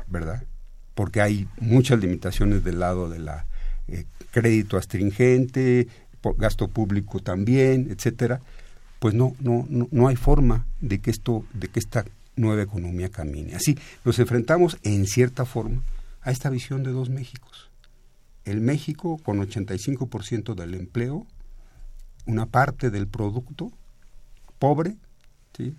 ¿verdad? 0.07 0.43
Porque 0.93 1.21
hay 1.21 1.47
muchas 1.59 1.99
limitaciones 1.99 2.63
del 2.63 2.79
lado 2.79 3.09
de 3.09 3.19
la 3.19 3.45
eh, 3.87 4.05
crédito 4.31 4.77
astringente, 4.77 5.87
gasto 6.37 6.67
público 6.67 7.19
también, 7.19 7.87
etcétera, 7.91 8.41
pues 9.05 9.13
no, 9.13 9.35
no, 9.39 9.67
no, 9.69 9.87
no 9.91 10.07
hay 10.07 10.15
forma 10.15 10.65
de 10.81 10.97
que 10.99 11.11
esto, 11.11 11.45
de 11.53 11.67
que 11.67 11.77
esta 11.77 12.05
nueva 12.35 12.63
economía 12.63 13.09
camine. 13.09 13.53
Así 13.53 13.77
nos 14.03 14.17
enfrentamos 14.17 14.79
en 14.81 15.05
cierta 15.05 15.45
forma 15.45 15.83
a 16.23 16.31
esta 16.31 16.49
visión 16.49 16.81
de 16.81 16.89
dos 16.89 17.11
Méxicos 17.11 17.69
el 18.45 18.61
México 18.61 19.19
con 19.23 19.37
85% 19.39 20.55
del 20.55 20.73
empleo, 20.73 21.27
una 22.25 22.47
parte 22.47 22.89
del 22.89 23.07
producto 23.07 23.71
pobre, 24.57 24.95
¿sí? 25.55 25.75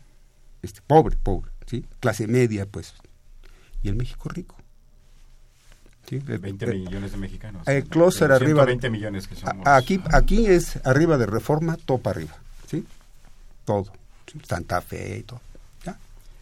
Este, 0.62 0.80
pobre, 0.86 1.16
pobre, 1.16 1.50
¿sí? 1.66 1.84
clase 1.98 2.28
media, 2.28 2.64
pues, 2.66 2.94
y 3.82 3.88
el 3.88 3.96
México 3.96 4.28
rico. 4.28 4.56
¿sí? 6.08 6.18
20 6.18 6.66
millones 6.66 7.10
de 7.10 7.18
mexicanos. 7.18 7.66
El 7.66 7.86
closer 7.86 8.30
arriba. 8.30 8.64
20 8.64 8.88
millones 8.90 9.26
que 9.26 9.34
somos. 9.34 9.66
Aquí, 9.66 10.00
aquí 10.12 10.46
es 10.46 10.78
arriba 10.86 11.18
de 11.18 11.26
reforma, 11.26 11.76
topa 11.76 12.10
arriba. 12.10 12.36
Todo. 13.66 13.92
Santa 14.48 14.80
Fe 14.80 15.18
y 15.18 15.22
todo. 15.22 15.40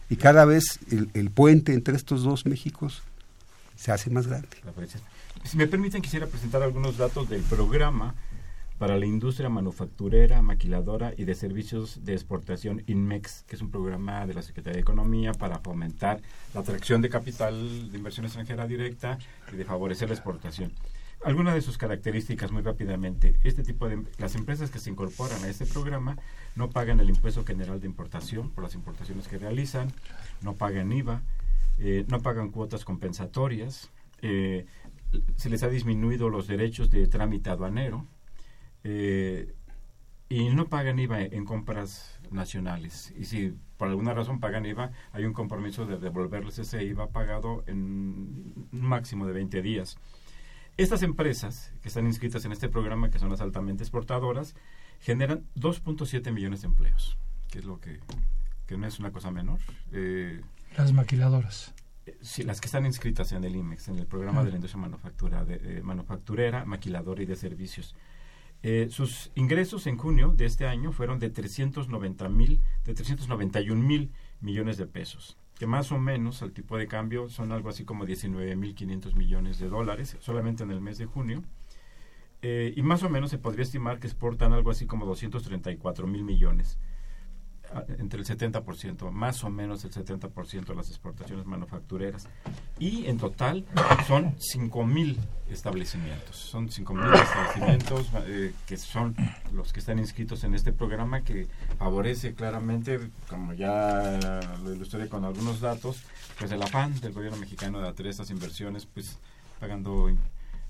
Y 0.07 0.17
cada 0.17 0.45
vez 0.45 0.79
el, 0.91 1.09
el 1.15 1.31
puente 1.31 1.73
entre 1.73 1.95
estos 1.95 2.23
dos 2.23 2.45
Méxicos 2.45 3.01
se 3.75 3.91
hace 3.91 4.09
más 4.11 4.27
grande. 4.27 4.47
Si 5.43 5.57
me 5.57 5.67
permiten, 5.67 6.01
quisiera 6.01 6.27
presentar 6.27 6.61
algunos 6.63 6.97
datos 6.97 7.27
del 7.27 7.41
programa 7.41 8.13
para 8.77 8.97
la 8.97 9.05
industria 9.05 9.49
manufacturera, 9.49 10.41
maquiladora 10.41 11.13
y 11.17 11.23
de 11.23 11.33
servicios 11.33 12.03
de 12.03 12.13
exportación 12.13 12.83
INMEX, 12.87 13.43
que 13.47 13.55
es 13.55 13.61
un 13.61 13.71
programa 13.71 14.27
de 14.27 14.33
la 14.33 14.41
Secretaría 14.41 14.75
de 14.75 14.81
Economía 14.81 15.31
para 15.33 15.59
fomentar 15.59 16.21
la 16.53 16.59
atracción 16.59 17.01
de 17.01 17.09
capital 17.09 17.91
de 17.91 17.97
inversión 17.97 18.25
extranjera 18.25 18.67
directa 18.67 19.17
y 19.51 19.55
de 19.55 19.65
favorecer 19.65 20.09
la 20.09 20.15
exportación. 20.15 20.71
Algunas 21.25 21.55
de 21.55 21.61
sus 21.63 21.79
características, 21.79 22.51
muy 22.51 22.61
rápidamente, 22.61 23.39
este 23.43 23.63
tipo 23.63 23.89
de 23.89 24.03
las 24.19 24.35
empresas 24.35 24.69
que 24.69 24.77
se 24.77 24.91
incorporan 24.91 25.43
a 25.43 25.47
este 25.47 25.65
programa 25.65 26.19
no 26.55 26.69
pagan 26.69 26.99
el 26.99 27.09
impuesto 27.09 27.43
general 27.43 27.81
de 27.81 27.87
importación 27.87 28.51
por 28.51 28.63
las 28.63 28.75
importaciones 28.75 29.27
que 29.27 29.39
realizan, 29.39 29.91
no 30.43 30.53
pagan 30.53 30.91
IVA, 30.91 31.23
eh, 31.79 32.05
no 32.09 32.19
pagan 32.21 32.51
cuotas 32.51 32.85
compensatorias, 32.85 33.89
eh, 34.21 34.67
se 35.35 35.49
les 35.49 35.63
ha 35.63 35.67
disminuido 35.67 36.29
los 36.29 36.45
derechos 36.45 36.91
de 36.91 37.07
trámite 37.07 37.49
aduanero, 37.49 38.05
eh, 38.83 39.51
y 40.29 40.49
no 40.49 40.67
pagan 40.67 40.99
IVA 40.99 41.23
en 41.23 41.43
compras 41.43 42.19
nacionales. 42.29 43.15
Y 43.17 43.25
si 43.25 43.55
por 43.77 43.87
alguna 43.87 44.13
razón 44.13 44.39
pagan 44.39 44.67
IVA, 44.67 44.91
hay 45.11 45.25
un 45.25 45.33
compromiso 45.33 45.87
de 45.87 45.97
devolverles 45.97 46.59
ese 46.59 46.83
IVA 46.83 47.09
pagado 47.09 47.63
en 47.65 47.79
un 48.71 48.81
máximo 48.81 49.25
de 49.25 49.33
20 49.33 49.63
días. 49.63 49.97
Estas 50.77 51.03
empresas 51.03 51.71
que 51.81 51.87
están 51.87 52.05
inscritas 52.05 52.43
en 52.43 52.51
este 52.51 52.67
programa, 52.67 53.09
que 53.09 53.17
son 53.17 53.29
las 53.29 53.39
altamente 53.39 53.83
exportadoras, 53.83 54.55
generan 54.99 55.45
2.7 55.55 56.33
millones 56.33 56.61
de 56.61 56.67
empleos, 56.67 57.17
que 57.49 57.59
es 57.59 57.65
lo 57.65 57.79
que, 57.79 58.01
que 58.67 58.77
no 58.77 58.85
es 58.85 58.99
una 58.99 59.11
cosa 59.11 59.31
menor. 59.31 59.59
Eh, 59.93 60.41
las 60.77 60.91
maquiladoras. 60.91 61.73
Eh, 62.05 62.17
sí, 62.21 62.43
las 62.43 62.59
que 62.59 62.65
están 62.65 62.85
inscritas 62.85 63.31
en 63.31 63.45
el 63.45 63.55
IMEX, 63.55 63.87
en 63.87 63.99
el 63.99 64.05
programa 64.05 64.43
de 64.43 64.49
la 64.49 64.55
industria 64.57 64.81
manufactura, 64.81 65.45
de, 65.45 65.81
manufacturera, 65.81 66.65
maquiladora 66.65 67.23
y 67.23 67.25
de 67.25 67.37
servicios. 67.37 67.95
Eh, 68.61 68.87
sus 68.89 69.31
ingresos 69.35 69.87
en 69.87 69.97
junio 69.97 70.33
de 70.35 70.45
este 70.45 70.67
año 70.67 70.91
fueron 70.91 71.19
de 71.19 71.29
390 71.29 72.27
mil, 72.27 72.61
de 72.83 72.93
391 72.93 73.81
mil 73.81 74.11
millones 74.41 74.75
de 74.75 74.87
pesos, 74.87 75.37
que 75.57 75.67
más 75.67 75.91
o 75.91 75.99
menos 75.99 76.41
al 76.41 76.51
tipo 76.51 76.77
de 76.77 76.87
cambio 76.87 77.29
son 77.29 77.51
algo 77.51 77.69
así 77.69 77.85
como 77.85 78.05
19 78.05 78.55
mil 78.55 78.75
500 78.75 79.15
millones 79.15 79.59
de 79.59 79.69
dólares 79.69 80.17
solamente 80.19 80.63
en 80.63 80.71
el 80.71 80.81
mes 80.81 80.97
de 80.97 81.05
junio. 81.05 81.43
Eh, 82.41 82.73
y 82.75 82.81
más 82.83 83.03
o 83.03 83.09
menos 83.09 83.31
se 83.31 83.37
podría 83.37 83.63
estimar 83.63 83.99
que 83.99 84.07
exportan 84.07 84.53
algo 84.53 84.69
así 84.69 84.85
como 84.85 85.05
234 85.05 86.07
mil 86.07 86.23
millones 86.23 86.77
entre 87.97 88.19
el 88.19 88.25
70%, 88.25 89.11
más 89.11 89.43
o 89.43 89.49
menos 89.49 89.83
el 89.83 89.91
70% 89.91 90.65
de 90.65 90.75
las 90.75 90.89
exportaciones 90.89 91.45
manufactureras. 91.45 92.27
Y 92.79 93.05
en 93.07 93.17
total 93.17 93.65
son 94.07 94.35
5.000 94.35 95.17
establecimientos. 95.49 96.35
Son 96.35 96.69
5.000 96.69 97.13
establecimientos 97.23 98.09
eh, 98.27 98.53
que 98.65 98.77
son 98.77 99.15
los 99.53 99.73
que 99.73 99.79
están 99.79 99.99
inscritos 99.99 100.43
en 100.43 100.55
este 100.55 100.73
programa 100.73 101.21
que 101.21 101.47
favorece 101.77 102.33
claramente, 102.33 102.99
como 103.29 103.53
ya 103.53 104.39
lo 104.63 104.73
ilustré 104.73 105.09
con 105.09 105.25
algunos 105.25 105.59
datos, 105.59 106.03
pues 106.39 106.51
el 106.51 106.61
afán 106.61 106.99
del 107.01 107.13
gobierno 107.13 107.37
mexicano 107.37 107.79
de 107.79 107.89
hacer 107.89 108.07
estas 108.07 108.29
inversiones, 108.29 108.85
pues 108.85 109.17
pagando 109.59 110.09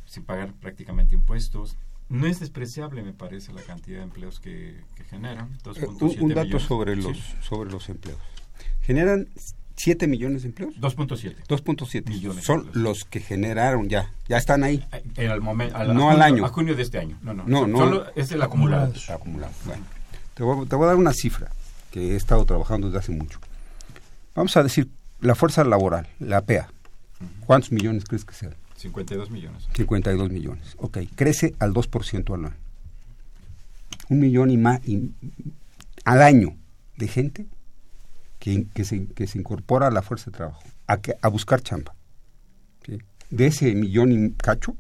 sin 0.06 0.24
pagar 0.24 0.54
prácticamente 0.54 1.16
impuestos, 1.16 1.78
no 2.10 2.28
es 2.28 2.40
despreciable, 2.40 3.02
me 3.02 3.14
parece, 3.14 3.52
la 3.52 3.62
cantidad 3.62 3.98
de 3.98 4.04
empleos 4.04 4.40
que, 4.40 4.76
generan. 5.10 5.58
Eh, 5.76 5.88
un, 6.20 6.34
dato 6.34 6.60
sobre 6.60 6.96
los 6.96 7.18
sobre 7.42 7.72
los 7.72 7.90
empleos. 7.90 8.20
¿Generan 8.82 9.28
7 9.76 10.08
millones 10.08 10.44
de 10.44 10.50
empleos? 10.50 10.76
2.7. 10.76 11.36
2.7 11.48 12.08
millones. 12.10 12.44
Son 12.44 12.70
los 12.74 13.06
que 13.06 13.20
generaron 13.20 13.90
ya, 13.90 14.12
ya 14.28 14.38
están 14.38 14.64
ahí. 14.64 14.86
Eh, 14.92 15.04
en 15.18 15.32
el 15.32 15.42
momento, 15.42 15.84
no 15.94 16.10
al 16.10 16.22
año. 16.22 16.46
A 16.46 16.50
junio 16.50 16.76
de 16.76 16.84
este 16.84 17.00
año. 17.00 17.18
No, 17.22 17.34
no. 17.34 17.68
no, 17.68 17.78
Solo 17.78 18.06
es 18.16 18.32
el 18.32 18.42
acumulado. 18.42 18.94
acumulado. 19.10 19.54
Bueno, 19.66 19.84
te 20.34 20.44
voy, 20.44 20.66
te 20.68 20.76
voy 20.76 20.86
a 20.86 20.88
dar 20.88 20.96
una 20.96 21.14
cifra 21.14 21.52
que 21.92 22.14
he 22.14 22.16
estado 22.16 22.46
trabajando 22.46 22.88
desde 22.88 23.00
hace 23.00 23.12
mucho. 23.12 23.40
Vamos 24.36 24.56
a 24.58 24.64
decir, 24.64 24.90
la 25.22 25.34
fuerza 25.34 25.64
laboral, 25.64 26.08
la 26.20 26.42
PEA. 26.42 26.70
¿Cuántos 27.46 27.72
millones 27.72 28.04
crees 28.06 28.26
que 28.26 28.34
sean? 28.34 28.56
52 28.78 29.32
millones. 29.32 29.68
52 29.76 30.30
millones, 30.30 30.76
ok. 30.78 31.00
Crece 31.16 31.56
al 31.60 31.74
2% 31.74 32.34
anual. 32.34 32.54
Un 34.10 34.20
millón 34.20 34.52
y 34.52 34.58
más 34.58 34.82
al 36.04 36.22
año 36.22 36.56
de 36.98 37.08
gente 37.08 37.46
que, 38.40 38.68
que, 38.74 38.84
se, 38.84 39.08
que 39.08 39.28
se 39.28 39.40
incorpora 39.40 39.88
a 39.88 39.92
la 39.92 40.02
fuerza 40.02 40.30
de 40.30 40.38
trabajo, 40.38 40.62
a, 40.88 40.98
que, 40.98 41.16
a 41.22 41.28
buscar 41.28 41.62
chamba. 41.62 41.96
De 43.32 43.48
ese 43.48 43.74
millón 43.74 44.12
y 44.12 44.32
cacho, 44.34 44.78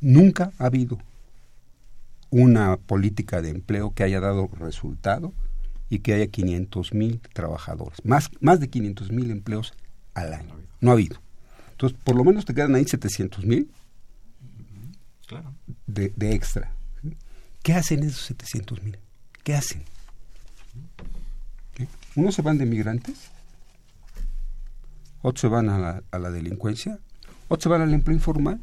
nunca 0.00 0.52
ha 0.58 0.66
habido 0.66 0.98
una 2.30 2.76
política 2.76 3.40
de 3.40 3.48
empleo 3.48 3.92
que 3.94 4.04
haya 4.04 4.20
dado 4.20 4.48
resultado 4.58 5.32
y 5.88 6.00
que 6.00 6.12
haya 6.12 6.26
500 6.26 6.92
mil 6.92 7.20
trabajadores, 7.32 8.04
más, 8.04 8.30
más 8.40 8.60
de 8.60 8.68
500 8.68 9.10
mil 9.10 9.30
empleos 9.30 9.72
al 10.14 10.34
año. 10.34 10.54
No 10.80 10.90
ha 10.90 10.94
habido. 10.94 11.18
Entonces, 11.78 11.96
por 12.02 12.16
lo 12.16 12.24
menos 12.24 12.44
te 12.44 12.54
quedan 12.54 12.74
ahí 12.74 12.84
700 12.84 13.44
mil 13.44 13.70
de, 15.86 16.12
extra. 16.34 16.72
¿Qué 17.62 17.72
hacen 17.72 18.02
esos 18.02 18.22
700 18.22 18.82
mil? 18.82 18.98
¿Qué 19.44 19.54
hacen? 19.54 19.84
Unos 22.16 22.34
se 22.34 22.42
van 22.42 22.58
de 22.58 22.66
migrantes, 22.66 23.30
otros 25.22 25.40
se 25.40 25.46
van 25.46 25.68
a 25.68 25.78
la, 25.78 26.02
a 26.10 26.18
la 26.18 26.32
delincuencia, 26.32 26.98
otros 27.46 27.62
se 27.62 27.68
van 27.68 27.82
al 27.82 27.94
empleo 27.94 28.16
informal. 28.16 28.60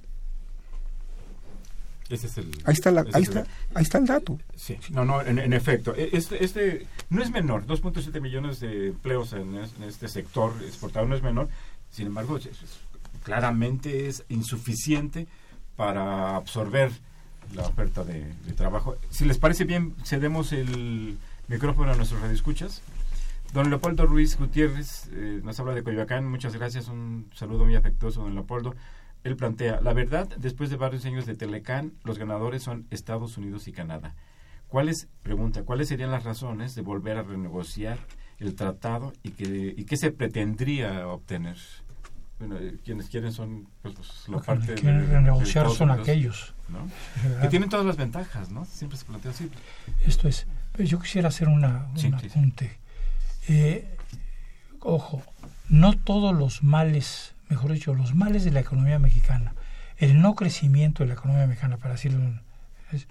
Ese 2.10 2.28
es 2.28 2.38
el, 2.38 2.52
ahí 2.66 2.74
está, 2.74 2.90
ahí, 3.14 3.24
está, 3.24 3.46
ahí 3.76 3.84
está 3.84 3.98
el 3.98 4.08
dato. 4.08 4.38
Sí, 4.58 4.78
no, 4.90 5.06
no, 5.06 5.22
en, 5.22 5.54
efecto. 5.54 5.96
E, 5.96 6.10
este, 6.12 6.44
este 6.44 6.86
no 7.10 7.24
es 7.24 7.32
menor, 7.32 7.66
2.7 7.66 8.20
millones 8.20 8.60
de 8.60 8.88
empleos 8.88 9.32
en, 9.32 9.56
este 9.56 10.10
sector 10.10 10.54
exportador 10.64 11.08
no 11.08 11.16
es 11.16 11.24
menor, 11.24 11.48
sin 11.90 12.08
embargo, 12.08 12.36
es, 12.36 12.50
claramente 13.26 14.08
es 14.08 14.24
insuficiente 14.30 15.28
para 15.76 16.36
absorber 16.36 16.92
la 17.56 17.64
oferta 17.64 18.04
de, 18.04 18.24
trabajo. 18.56 18.98
Si 19.10 19.26
les 19.26 19.40
parece 19.40 19.66
bien, 19.66 19.96
cedemos 20.06 20.54
el 20.54 21.18
micrófono 21.48 21.92
a 21.92 21.96
nuestros 21.96 22.22
radioescuchas. 22.22 22.84
Don 23.52 23.70
Leopoldo 23.70 24.06
Ruiz 24.06 24.38
Gutiérrez 24.38 25.10
eh, 25.12 25.42
nos 25.44 25.60
habla 25.60 25.74
de 25.74 25.84
Coyoacán. 25.84 26.28
Muchas 26.30 26.56
gracias. 26.56 26.88
Un 26.88 27.28
saludo 27.34 27.66
muy 27.66 27.76
afectuoso, 27.76 28.22
don 28.22 28.36
Leopoldo. 28.36 28.76
Él 29.24 29.36
plantea, 29.36 29.82
la 29.82 29.94
verdad, 29.94 30.30
después 30.38 30.70
de 30.70 30.76
varios 30.76 31.04
años 31.06 31.26
de 31.26 31.36
Telecán, 31.36 31.94
los 32.04 32.20
ganadores 32.20 32.62
son 32.62 32.86
Estados 32.92 33.38
Unidos 33.38 33.68
y 33.68 33.72
Canadá. 33.72 34.14
¿Cuáles, 34.68 35.08
pregunta, 35.24 35.64
cuáles 35.64 35.88
serían 35.88 36.12
las 36.12 36.26
razones 36.26 36.76
de 36.76 36.84
volver 36.84 37.18
a 37.18 37.24
renegociar 37.24 37.98
el 38.38 38.54
tratado 38.54 39.14
y, 39.24 39.30
y 39.40 39.86
qué 39.86 39.98
se 39.98 40.12
pretendría 40.12 41.08
obtener? 41.08 41.58
Bueno, 42.40 42.58
eh, 42.58 42.78
quienes 42.84 43.10
quieren 43.10 43.32
son 43.32 43.68
pues, 43.82 43.96
pues 43.96 44.30
la 44.30 44.40
parte 44.40 44.76
quieren 44.76 45.10
renegociar 45.10 45.70
son 45.70 45.92
aquellos. 45.92 46.54
que 47.42 47.48
tienen 47.48 47.70
todas 47.70 47.86
las 47.86 47.98
ventajas 47.98 48.52
no 48.52 48.66
siempre 48.66 48.98
se 48.98 49.06
plantea 49.06 49.32
así. 49.32 49.50
Esto 50.06 50.28
es 50.28 50.48
yo 50.78 51.00
quisiera 51.00 51.30
hacer 51.30 51.48
una, 51.48 51.88
un 51.96 52.14
apunte. 52.14 52.78
Eh, 53.48 53.96
ojo 54.82 55.24
no 55.70 55.94
todos 55.94 56.36
los 56.36 56.64
males 56.64 57.34
mejor 57.50 57.72
dicho 57.72 57.94
los 57.94 58.16
males 58.16 58.44
de 58.44 58.52
la 58.52 58.60
economía 58.60 59.00
mexicana 59.00 59.54
el 59.98 60.22
no 60.22 60.36
crecimiento 60.36 61.04
de 61.04 61.08
la 61.08 61.14
economía 61.14 61.48
mexicana 61.48 61.78
para 61.78 61.94
decirlo 61.94 62.42
es, 62.92 63.08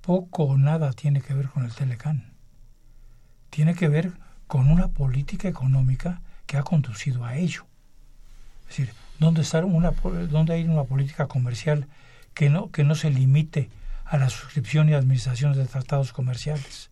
poco 0.00 0.44
o 0.44 0.58
nada 0.58 0.92
tiene 0.92 1.20
que 1.20 1.34
ver 1.34 1.48
con 1.48 1.64
el 1.64 1.72
Telecán. 1.72 2.32
Tiene 3.50 3.74
que 3.74 3.88
ver 3.88 4.12
con 4.46 4.70
una 4.70 4.88
política 4.88 5.48
económica 5.48 6.22
que 6.46 6.56
ha 6.56 6.62
conducido 6.62 7.24
a 7.24 7.36
ello 7.36 7.66
es 8.70 8.76
decir, 8.76 8.94
¿dónde, 9.18 9.42
está 9.42 9.64
una, 9.64 9.90
dónde 10.30 10.54
hay 10.54 10.64
una 10.64 10.84
política 10.84 11.26
comercial 11.26 11.88
que 12.34 12.50
no, 12.50 12.70
que 12.70 12.84
no 12.84 12.94
se 12.94 13.10
limite 13.10 13.68
a 14.04 14.16
la 14.16 14.30
suscripción 14.30 14.88
y 14.88 14.94
administración 14.94 15.54
de 15.54 15.66
tratados 15.66 16.12
comerciales? 16.12 16.90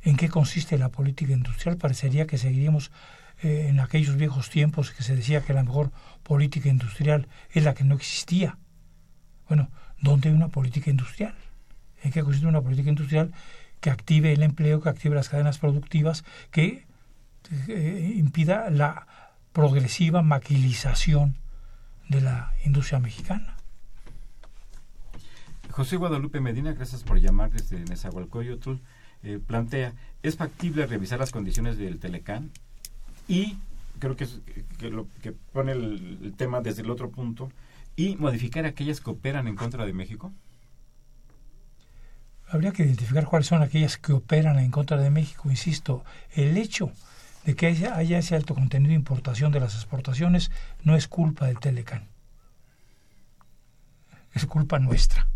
¿En 0.00 0.16
qué 0.16 0.30
consiste 0.30 0.78
la 0.78 0.88
política 0.88 1.32
industrial? 1.34 1.76
Parecería 1.76 2.26
que 2.26 2.38
seguiríamos 2.38 2.90
eh, 3.42 3.66
en 3.68 3.80
aquellos 3.80 4.16
viejos 4.16 4.48
tiempos 4.48 4.92
que 4.92 5.02
se 5.02 5.14
decía 5.14 5.42
que 5.42 5.52
la 5.52 5.62
mejor 5.62 5.92
política 6.22 6.70
industrial 6.70 7.28
es 7.50 7.64
la 7.64 7.74
que 7.74 7.84
no 7.84 7.94
existía. 7.94 8.56
Bueno, 9.48 9.68
¿dónde 10.00 10.30
hay 10.30 10.34
una 10.34 10.48
política 10.48 10.90
industrial? 10.90 11.34
¿En 12.02 12.12
qué 12.12 12.22
consiste 12.22 12.46
una 12.46 12.62
política 12.62 12.88
industrial 12.88 13.30
que 13.80 13.90
active 13.90 14.32
el 14.32 14.42
empleo, 14.42 14.80
que 14.80 14.88
active 14.88 15.14
las 15.14 15.28
cadenas 15.28 15.58
productivas, 15.58 16.24
que 16.50 16.86
eh, 17.68 18.14
impida 18.16 18.70
la 18.70 19.06
progresiva 19.52 20.22
maquilización 20.22 21.36
de 22.08 22.20
la 22.20 22.52
industria 22.64 22.98
mexicana. 22.98 23.56
José 25.70 25.96
Guadalupe 25.96 26.40
Medina, 26.40 26.72
gracias 26.72 27.02
por 27.02 27.18
llamar 27.18 27.50
desde 27.50 27.84
Nezahualcóyotl. 27.84 28.74
eh, 29.22 29.38
plantea, 29.44 29.94
¿es 30.22 30.36
factible 30.36 30.86
revisar 30.86 31.18
las 31.18 31.30
condiciones 31.30 31.78
del 31.78 31.98
Telecán? 31.98 32.50
Y 33.28 33.56
creo 33.98 34.16
que, 34.16 34.24
es, 34.24 34.40
que, 34.78 34.90
lo, 34.90 35.06
que 35.22 35.32
pone 35.32 35.72
el, 35.72 36.18
el, 36.22 36.34
tema 36.34 36.60
desde 36.60 36.82
el 36.82 36.90
otro 36.90 37.10
punto, 37.10 37.50
y 37.94 38.16
modificar 38.16 38.66
aquellas 38.66 39.00
que 39.00 39.10
operan 39.10 39.46
en 39.48 39.56
contra 39.56 39.86
de 39.86 39.92
México. 39.92 40.32
Habría 42.48 42.72
que 42.72 42.84
identificar 42.84 43.26
cuáles 43.26 43.46
son 43.46 43.62
aquellas 43.62 43.96
que 43.96 44.12
operan 44.12 44.58
en 44.58 44.70
contra 44.70 44.98
de 44.98 45.10
México. 45.10 45.50
Insisto, 45.50 46.04
el 46.34 46.56
hecho 46.56 46.92
de 47.44 47.56
que 47.56 47.66
haya, 47.66 48.00
ese 48.18 48.36
alto 48.36 48.54
contenido 48.54 48.90
de 48.90 48.96
importación 48.96 49.52
de 49.52 49.60
las 49.60 49.74
exportaciones 49.74 50.50
no 50.84 50.96
es 50.96 51.08
culpa 51.08 51.46
del 51.46 51.58
Telecán. 51.58 52.08
Es 54.32 54.46
culpa 54.46 54.78
nuestra. 54.78 55.28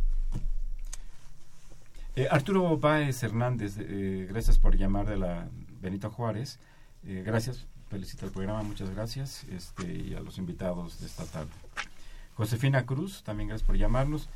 Eh, 2.14 2.28
Arturo 2.30 2.78
Báez 2.78 3.22
Hernández, 3.22 3.76
eh, 3.78 4.26
gracias 4.30 4.58
por 4.58 4.76
llamar 4.76 5.06
de 5.06 5.18
la 5.18 5.48
Benito 5.80 6.10
Juárez. 6.10 6.58
Eh, 7.04 7.22
gracias, 7.26 7.66
felicita 7.90 8.24
el 8.24 8.32
programa, 8.32 8.62
muchas 8.62 8.90
gracias. 8.90 9.44
Este, 9.44 9.92
y 9.92 10.14
a 10.14 10.20
los 10.20 10.38
invitados 10.38 11.00
de 11.00 11.06
esta 11.06 11.24
tarde. 11.26 11.50
Josefina 12.34 12.86
Cruz, 12.86 13.22
también 13.22 13.48
gracias 13.48 13.66
por 13.66 13.76
llamarnos. 13.76 14.28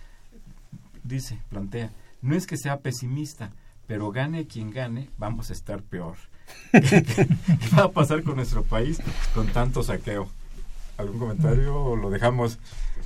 Dice, 1.04 1.38
plantea, 1.48 1.90
no 2.20 2.34
es 2.34 2.46
que 2.46 2.58
sea 2.58 2.80
pesimista, 2.80 3.52
pero 3.86 4.10
gane 4.10 4.46
quien 4.46 4.70
gane, 4.70 5.08
vamos 5.16 5.50
a 5.50 5.54
estar 5.54 5.82
peor. 5.82 6.16
¿Qué 6.72 7.76
va 7.76 7.84
a 7.84 7.90
pasar 7.90 8.22
con 8.22 8.36
nuestro 8.36 8.62
país 8.62 8.98
con 9.34 9.46
tanto 9.48 9.82
saqueo? 9.82 10.28
¿Algún 10.96 11.18
comentario 11.18 11.74
o 11.74 11.96
lo 11.96 12.11
dejamos? 12.11 12.59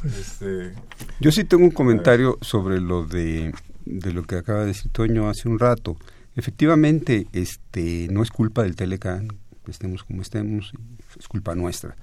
Este, 0.04 0.72
Yo 1.20 1.32
sí 1.32 1.44
tengo 1.44 1.64
un 1.64 1.70
comentario 1.70 2.38
sobre 2.42 2.80
lo 2.80 3.04
de, 3.04 3.54
de 3.86 4.12
lo 4.12 4.24
que 4.24 4.36
acaba 4.36 4.60
de 4.60 4.66
decir 4.66 4.90
Toño 4.92 5.28
hace 5.28 5.48
un 5.48 5.58
rato. 5.58 5.96
Efectivamente, 6.36 7.26
este 7.32 8.08
no 8.10 8.22
es 8.22 8.30
culpa 8.30 8.64
del 8.64 8.74
Telecan, 8.74 9.28
estemos 9.68 10.04
como 10.04 10.22
estemos, 10.22 10.72
es 11.18 11.28
culpa 11.28 11.54
nuestra. 11.54 11.96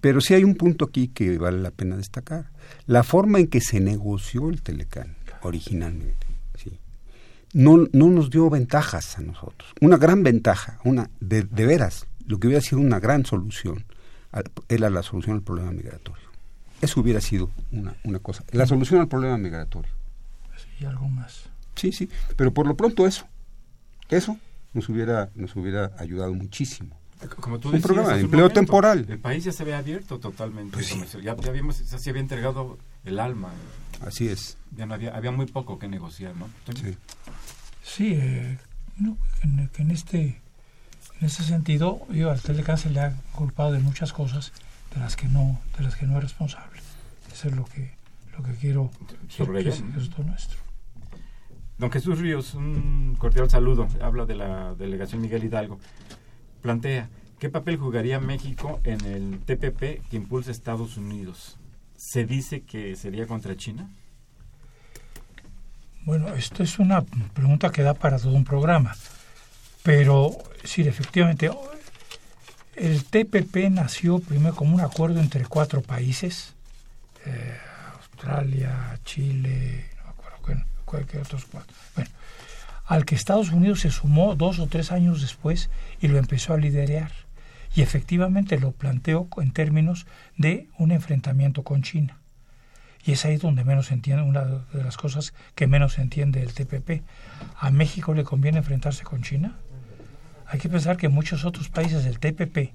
Pero 0.00 0.20
sí 0.20 0.34
hay 0.34 0.44
un 0.44 0.54
punto 0.54 0.84
aquí 0.84 1.08
que 1.08 1.38
vale 1.38 1.60
la 1.62 1.70
pena 1.70 1.96
destacar. 1.96 2.50
La 2.86 3.02
forma 3.02 3.38
en 3.38 3.46
que 3.46 3.62
se 3.62 3.80
negoció 3.80 4.50
el 4.50 4.60
Telecan 4.60 5.16
originalmente. 5.42 6.33
No, 7.54 7.88
no 7.92 8.10
nos 8.10 8.28
dio 8.28 8.50
ventajas 8.50 9.16
a 9.18 9.22
nosotros. 9.22 9.72
Una 9.80 9.96
gran 9.96 10.22
ventaja, 10.22 10.78
una 10.84 11.08
de, 11.20 11.44
de 11.44 11.66
veras, 11.66 12.06
lo 12.26 12.38
que 12.38 12.48
hubiera 12.48 12.60
sido 12.60 12.80
una 12.80 13.00
gran 13.00 13.24
solución, 13.24 13.84
era 14.68 14.90
la 14.90 15.02
solución 15.02 15.36
al 15.36 15.42
problema 15.42 15.70
migratorio. 15.72 16.24
Eso 16.80 17.00
hubiera 17.00 17.20
sido 17.20 17.50
una, 17.72 17.94
una 18.04 18.18
cosa. 18.18 18.44
La 18.52 18.66
solución 18.66 19.00
al 19.00 19.08
problema 19.08 19.38
migratorio. 19.38 19.92
Y 20.80 20.84
algo 20.84 21.08
más. 21.08 21.44
Sí, 21.76 21.92
sí, 21.92 22.10
pero 22.36 22.52
por 22.52 22.66
lo 22.66 22.76
pronto 22.76 23.06
eso. 23.06 23.26
Eso 24.10 24.36
nos 24.72 24.88
hubiera, 24.88 25.30
nos 25.34 25.54
hubiera 25.56 25.92
ayudado 25.98 26.34
muchísimo. 26.34 26.98
Como 27.40 27.58
tú 27.58 27.68
un 27.68 27.74
decías, 27.74 27.86
programa 27.86 28.14
de 28.16 28.22
empleo 28.22 28.42
momento, 28.42 28.60
temporal. 28.60 29.06
El 29.08 29.18
país 29.18 29.44
ya 29.44 29.52
se 29.52 29.62
había 29.62 29.78
abierto 29.78 30.18
totalmente. 30.18 30.72
Pues 30.74 30.86
sí. 30.86 31.00
ya, 31.22 31.36
ya 31.36 31.98
se 31.98 32.10
había 32.10 32.20
entregado 32.20 32.76
el 33.04 33.18
alma. 33.18 33.50
Así 34.00 34.28
es. 34.28 34.58
Ya 34.76 34.86
no 34.86 34.94
había, 34.94 35.16
había 35.16 35.30
muy 35.30 35.46
poco 35.46 35.78
que 35.78 35.88
negociar, 35.88 36.34
¿no? 36.36 36.48
Sí. 36.74 36.96
Sí, 37.82 38.14
eh, 38.14 38.58
no, 38.96 39.16
en, 39.42 39.70
en 39.78 39.90
este 39.90 40.40
en 41.20 41.26
ese 41.26 41.42
sentido, 41.42 42.06
yo 42.10 42.30
al 42.30 42.40
Telecán 42.40 42.76
se 42.76 42.90
le 42.90 43.00
ha 43.00 43.14
culpado 43.32 43.72
de 43.72 43.78
muchas 43.78 44.12
cosas 44.12 44.52
de 44.94 45.00
las 45.00 45.16
que 45.16 45.28
no, 45.28 45.60
de 45.78 45.84
las 45.84 45.96
que 45.96 46.06
no 46.06 46.16
es 46.16 46.22
responsable. 46.22 46.80
Eso 47.32 47.48
es 47.48 47.56
lo 47.56 47.64
que, 47.64 47.92
lo 48.36 48.44
que 48.44 48.54
quiero 48.54 48.90
Sobre 49.28 49.60
es, 49.60 49.82
es 49.96 50.18
lo 50.18 50.24
nuestro. 50.24 50.58
Don 51.78 51.90
Jesús 51.90 52.18
Ríos, 52.18 52.54
un 52.54 53.16
cordial 53.18 53.50
saludo. 53.50 53.88
Habla 54.00 54.26
de 54.26 54.34
la 54.34 54.74
delegación 54.74 55.20
Miguel 55.20 55.44
Hidalgo. 55.44 55.78
Plantea, 56.62 57.08
¿qué 57.38 57.48
papel 57.48 57.76
jugaría 57.76 58.20
México 58.20 58.80
en 58.84 59.04
el 59.04 59.38
TPP 59.40 60.08
que 60.08 60.16
impulsa 60.16 60.50
Estados 60.50 60.96
Unidos? 60.96 61.58
¿Se 62.04 62.26
dice 62.26 62.60
que 62.60 62.94
sería 62.96 63.26
contra 63.26 63.56
China? 63.56 63.88
Bueno, 66.02 66.34
esto 66.34 66.62
es 66.62 66.78
una 66.78 67.02
pregunta 67.02 67.72
que 67.72 67.82
da 67.82 67.94
para 67.94 68.18
todo 68.18 68.34
un 68.34 68.44
programa. 68.44 68.94
Pero 69.82 70.36
sí, 70.62 70.82
efectivamente, 70.82 71.50
el 72.76 73.04
TPP 73.04 73.70
nació 73.70 74.18
primero 74.18 74.54
como 74.54 74.74
un 74.74 74.82
acuerdo 74.82 75.18
entre 75.18 75.46
cuatro 75.46 75.80
países, 75.80 76.52
eh, 77.24 77.56
Australia, 77.94 79.00
Chile, 79.04 79.86
no 79.96 80.04
me 80.04 80.10
acuerdo 80.10 80.64
cualquier 80.84 81.22
otros 81.22 81.46
cuatro. 81.50 81.74
Bueno, 81.96 82.10
al 82.84 83.06
que 83.06 83.14
Estados 83.14 83.50
Unidos 83.50 83.80
se 83.80 83.90
sumó 83.90 84.36
dos 84.36 84.58
o 84.58 84.66
tres 84.66 84.92
años 84.92 85.22
después 85.22 85.70
y 86.02 86.08
lo 86.08 86.18
empezó 86.18 86.52
a 86.52 86.58
liderar. 86.58 87.23
Y 87.74 87.82
efectivamente 87.82 88.58
lo 88.58 88.72
planteó 88.72 89.28
en 89.38 89.52
términos 89.52 90.06
de 90.36 90.68
un 90.78 90.92
enfrentamiento 90.92 91.64
con 91.64 91.82
China. 91.82 92.18
Y 93.04 93.12
es 93.12 93.24
ahí 93.24 93.36
donde 93.36 93.64
menos 93.64 93.90
entiende, 93.90 94.22
una 94.22 94.44
de 94.44 94.82
las 94.84 94.96
cosas 94.96 95.34
que 95.54 95.66
menos 95.66 95.98
entiende 95.98 96.40
del 96.40 96.54
TPP. 96.54 97.02
¿A 97.58 97.70
México 97.70 98.14
le 98.14 98.24
conviene 98.24 98.58
enfrentarse 98.58 99.02
con 99.04 99.22
China? 99.22 99.56
Hay 100.46 100.58
que 100.60 100.68
pensar 100.68 100.96
que 100.96 101.08
muchos 101.08 101.44
otros 101.44 101.68
países 101.68 102.04
del 102.04 102.18
TPP, 102.18 102.72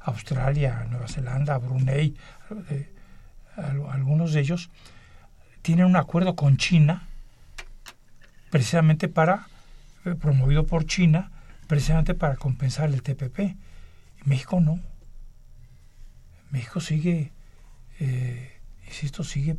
Australia, 0.00 0.86
Nueva 0.90 1.06
Zelanda, 1.08 1.56
Brunei, 1.58 2.14
eh, 2.70 2.90
al- 3.56 3.86
algunos 3.90 4.32
de 4.32 4.40
ellos, 4.40 4.68
tienen 5.62 5.86
un 5.86 5.96
acuerdo 5.96 6.34
con 6.34 6.56
China 6.56 7.06
precisamente 8.50 9.08
para, 9.08 9.46
eh, 10.04 10.14
promovido 10.14 10.66
por 10.66 10.84
China, 10.86 11.30
precisamente 11.68 12.14
para 12.14 12.36
compensar 12.36 12.88
el 12.90 13.02
TPP. 13.02 13.56
México 14.24 14.60
no. 14.60 14.80
México 16.50 16.80
sigue, 16.80 17.32
eh, 18.00 18.52
insisto, 18.86 19.22
sigue 19.24 19.56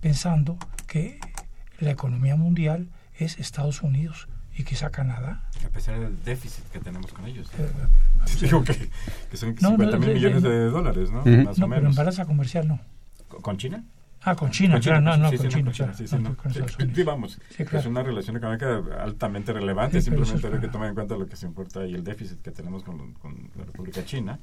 pensando 0.00 0.58
que 0.86 1.18
la 1.78 1.90
economía 1.90 2.36
mundial 2.36 2.88
es 3.14 3.38
Estados 3.38 3.82
Unidos 3.82 4.28
y 4.56 4.64
quizá 4.64 4.90
Canadá. 4.90 5.48
A 5.64 5.68
pesar 5.70 5.98
del 5.98 6.22
déficit 6.24 6.64
que 6.70 6.78
tenemos 6.80 7.12
con 7.12 7.26
ellos. 7.26 7.50
Eh, 7.58 7.70
Digo 8.40 8.62
que, 8.64 8.90
que 9.30 9.36
son 9.36 9.54
No, 9.60 9.70
50 9.70 9.84
no, 9.96 9.98
mil 9.98 10.08
de- 10.08 10.14
millones 10.14 10.42
de- 10.42 10.48
de 10.50 10.64
dólares, 10.66 11.10
¿no? 11.10 11.24
Más 11.24 11.58
no, 11.58 11.66
o 11.66 11.68
pero 11.68 11.76
en 11.76 11.82
menos. 11.82 11.96
balanza 11.96 12.24
comercial 12.26 12.68
no. 12.68 12.80
¿Con- 13.28 13.42
¿Con 13.42 13.56
China? 13.56 13.84
Ah, 14.22 14.34
con 14.34 14.50
China, 14.50 14.74
Con 14.74 14.82
claro, 14.82 15.00
no, 15.00 15.16
no, 15.16 15.30
sí, 15.30 15.38
con 15.38 15.48
China, 15.48 15.72
claro, 15.72 15.94
sí, 15.94 16.06
sí, 16.06 16.16
no, 16.18 16.36
vamos, 17.06 17.40
Sí, 17.56 17.64
claro. 17.64 17.78
es 17.78 17.86
una 17.86 18.02
relación 18.02 18.36
económica 18.36 18.82
altamente 19.02 19.52
relevante, 19.52 20.02
simplemente 20.02 20.46
es 20.46 20.52
hay 20.54 20.60
que 20.60 20.68
tomar 20.68 20.88
en 20.88 20.94
cuenta 20.94 21.16
lo 21.16 21.26
que 21.26 21.36
se 21.36 21.46
importa 21.46 21.86
y 21.86 21.94
el 21.94 22.04
déficit 22.04 22.42
que 22.42 22.50
tenemos 22.50 22.82
con, 22.84 23.14
con 23.14 23.50
la 23.56 23.64
República 23.64 24.04
China. 24.04 24.38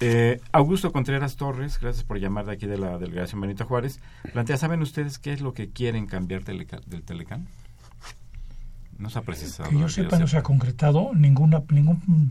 Eh, 0.00 0.40
Augusto 0.52 0.92
Contreras 0.92 1.36
Torres, 1.36 1.78
gracias 1.80 2.04
por 2.04 2.18
llamar 2.18 2.46
de 2.46 2.52
aquí 2.52 2.66
de 2.66 2.78
la 2.78 2.98
delegación 2.98 3.40
Benito 3.40 3.64
Juárez, 3.64 4.00
plantea, 4.32 4.56
¿saben 4.56 4.80
ustedes 4.82 5.18
qué 5.18 5.32
es 5.32 5.40
lo 5.40 5.54
que 5.54 5.70
quieren 5.70 6.06
cambiar 6.06 6.44
del, 6.44 6.66
del 6.86 7.02
Telecán? 7.02 7.48
No 8.98 9.10
se 9.10 9.18
ha 9.18 9.22
precisado. 9.22 9.70
Que 9.70 9.78
yo 9.78 9.88
sepa, 9.88 10.18
no 10.18 10.28
se 10.28 10.36
ha 10.36 10.42
concretado 10.42 11.10
ninguna, 11.14 11.62
ningún 11.68 12.30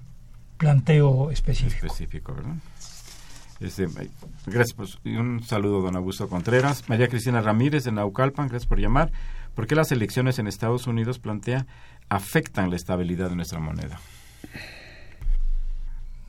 planteo 0.58 1.30
específico. 1.32 1.86
específico, 1.88 2.34
¿verdad? 2.34 2.56
Este, 3.64 3.88
gracias, 4.46 4.74
pues, 4.74 5.00
y 5.04 5.16
un 5.16 5.42
saludo, 5.44 5.82
don 5.82 5.96
Augusto 5.96 6.28
Contreras. 6.28 6.88
María 6.90 7.08
Cristina 7.08 7.42
Ramírez 7.42 7.86
de 7.86 7.92
Naucalpan, 7.94 8.50
gracias 8.50 8.68
por 8.68 8.80
llamar. 8.80 9.12
¿Por 9.56 9.68
qué 9.68 9.76
las 9.76 9.92
elecciones 9.92 10.38
en 10.38 10.48
Estados 10.48 10.86
Unidos, 10.86 11.18
plantea, 11.20 11.66
afectan 12.10 12.70
la 12.70 12.76
estabilidad 12.76 13.30
de 13.30 13.36
nuestra 13.38 13.60
moneda? 13.60 14.00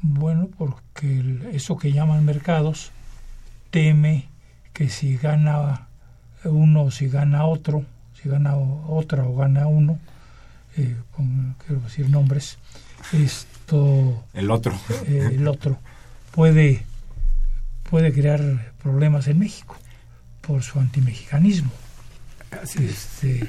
Bueno, 0.03 0.49
porque 0.59 1.39
eso 1.53 1.76
que 1.76 1.93
llaman 1.93 2.24
mercados 2.24 2.93
teme 3.70 4.28
que 4.72 4.89
si 4.89 5.16
gana 5.16 5.89
uno 6.45 6.82
o 6.85 6.91
si 6.91 7.09
gana 7.09 7.47
otro, 7.47 7.85
si 8.22 8.28
gana 8.28 8.55
otra 8.57 9.24
o 9.24 9.35
gana 9.35 9.66
uno, 9.66 9.99
eh, 10.76 10.95
con- 11.16 11.57
quiero 11.64 11.80
decir 11.82 12.11
nombres, 12.11 12.59
esto 13.12 14.22
El 14.35 14.51
otro. 14.51 14.74
eh, 15.07 15.30
el 15.35 15.49
otro 15.49 15.78
puede 16.32 16.85
puede 17.95 18.12
crear 18.12 18.74
problemas 18.82 19.28
en 19.28 19.38
México 19.38 19.76
por 20.40 20.64
su 20.64 20.80
antimexicanismo 20.80 21.70
este, 22.76 23.49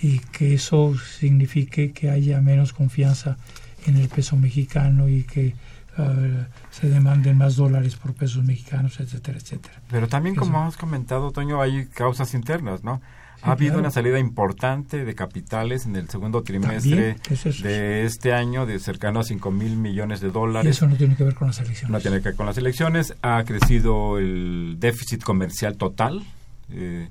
y 0.00 0.18
que 0.18 0.54
eso 0.54 0.96
signifique 0.96 1.92
que 1.92 2.08
haya 2.08 2.40
menos 2.40 2.72
confianza 2.72 3.36
en 3.84 3.98
el 3.98 4.08
peso 4.08 4.38
mexicano 4.38 5.10
y 5.10 5.24
que 5.24 5.54
eh, 5.98 6.46
se 6.70 6.88
demanden 6.88 7.36
más 7.36 7.56
dólares 7.56 7.96
por 7.96 8.14
pesos 8.14 8.42
mexicanos, 8.42 8.98
etcétera, 8.98 9.36
etcétera. 9.36 9.74
Pero 9.90 10.08
también, 10.08 10.36
Eso. 10.36 10.46
como 10.46 10.62
has 10.64 10.78
comentado, 10.78 11.30
Toño, 11.30 11.60
hay 11.60 11.84
causas 11.84 12.32
internas, 12.32 12.82
¿no? 12.82 13.02
Ha 13.42 13.52
habido 13.52 13.78
una 13.78 13.90
salida 13.90 14.18
importante 14.18 15.04
de 15.04 15.14
capitales 15.14 15.86
en 15.86 15.96
el 15.96 16.08
segundo 16.08 16.42
trimestre 16.42 17.16
eso 17.28 17.50
de 17.62 18.04
este 18.04 18.32
año 18.32 18.66
de 18.66 18.78
cercano 18.78 19.20
a 19.20 19.24
5 19.24 19.50
mil 19.50 19.76
millones 19.76 20.20
de 20.20 20.28
Y 20.28 20.30
dólares. 20.30 20.76
eso 20.76 20.86
no 20.86 20.96
tiene 20.96 21.16
que 21.16 21.24
ver 21.24 21.34
con 21.34 21.48
las 21.48 21.58
elecciones. 21.60 21.90
No 21.90 22.00
tiene 22.00 22.18
que 22.18 22.28
ver 22.30 22.36
con 22.36 22.46
las 22.46 22.56
elecciones. 22.58 23.14
Ha 23.22 23.42
crecido 23.44 24.18
el 24.18 24.76
déficit 24.78 25.22
comercial 25.22 25.76
total. 25.76 26.22
eh, 26.70 27.08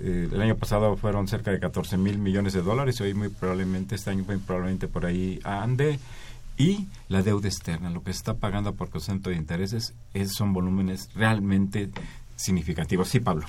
Eh, 0.00 0.28
el 0.32 0.42
año 0.42 0.56
pasado 0.56 0.96
fueron 0.96 1.28
cerca 1.28 1.52
de 1.52 1.60
14 1.60 1.96
mil 1.98 2.18
millones 2.18 2.52
de 2.52 2.62
dólares, 2.62 3.00
hoy 3.00 3.14
muy 3.14 3.28
probablemente, 3.28 3.94
este 3.94 4.10
año 4.10 4.24
muy 4.24 4.38
probablemente 4.38 4.88
por 4.88 5.06
ahí 5.06 5.38
ande. 5.44 6.00
Y 6.58 6.88
la 7.08 7.22
deuda 7.22 7.46
externa, 7.46 7.90
lo 7.90 8.02
que 8.02 8.12
se 8.12 8.18
está 8.18 8.34
pagando 8.34 8.74
por 8.74 8.90
concepto 8.90 9.30
de 9.30 9.36
intereses, 9.36 9.94
es, 10.12 10.32
son 10.32 10.52
volúmenes 10.52 11.10
realmente 11.14 11.90
significativos. 12.34 13.08
Sí, 13.08 13.20
Pablo. 13.20 13.46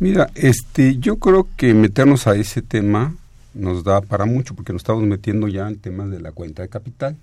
Mira, 0.00 0.30
este, 0.36 0.98
yo 0.98 1.18
creo 1.18 1.48
que 1.56 1.74
meternos 1.74 2.28
a 2.28 2.36
ese 2.36 2.62
tema 2.62 3.16
nos 3.52 3.82
da 3.82 4.00
para 4.00 4.26
mucho, 4.26 4.54
porque 4.54 4.72
nos 4.72 4.80
estamos 4.80 5.02
metiendo 5.02 5.48
ya 5.48 5.66
en 5.66 5.76
temas 5.76 6.08
de 6.10 6.20
la 6.20 6.30
cuenta 6.30 6.62
de 6.62 6.68
capital. 6.68 7.16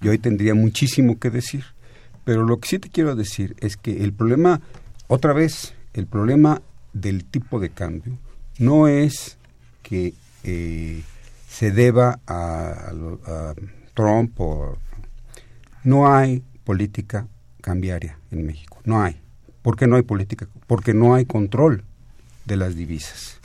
Y 0.00 0.08
hoy 0.08 0.16
tendría 0.16 0.54
muchísimo 0.54 1.18
que 1.18 1.28
decir. 1.28 1.64
Pero 2.24 2.44
lo 2.44 2.58
que 2.58 2.68
sí 2.68 2.78
te 2.78 2.88
quiero 2.88 3.14
decir 3.14 3.54
es 3.60 3.76
que 3.76 4.02
el 4.02 4.14
problema, 4.14 4.62
otra 5.06 5.34
vez, 5.34 5.74
el 5.92 6.06
problema 6.06 6.62
del 6.94 7.26
tipo 7.26 7.60
de 7.60 7.68
cambio 7.68 8.16
no 8.58 8.88
es 8.88 9.36
que 9.82 10.14
eh, 10.44 11.02
se 11.46 11.72
deba 11.72 12.20
a, 12.26 12.92
Trump 13.92 14.40
o... 14.40 14.78
No 15.84 16.10
hay 16.10 16.42
política 16.64 17.28
cambiaria 17.60 18.18
en 18.30 18.46
México, 18.46 18.80
no 18.84 19.02
hay. 19.02 19.20
¿Por 19.60 19.76
qué 19.76 19.86
no 19.86 19.96
hay 19.96 20.02
política? 20.02 20.48
Porque 20.66 20.94
no 20.94 21.14
hay 21.14 21.26
control 21.26 21.84
de 22.44 22.56
las 22.56 22.74
divisas. 22.74 23.38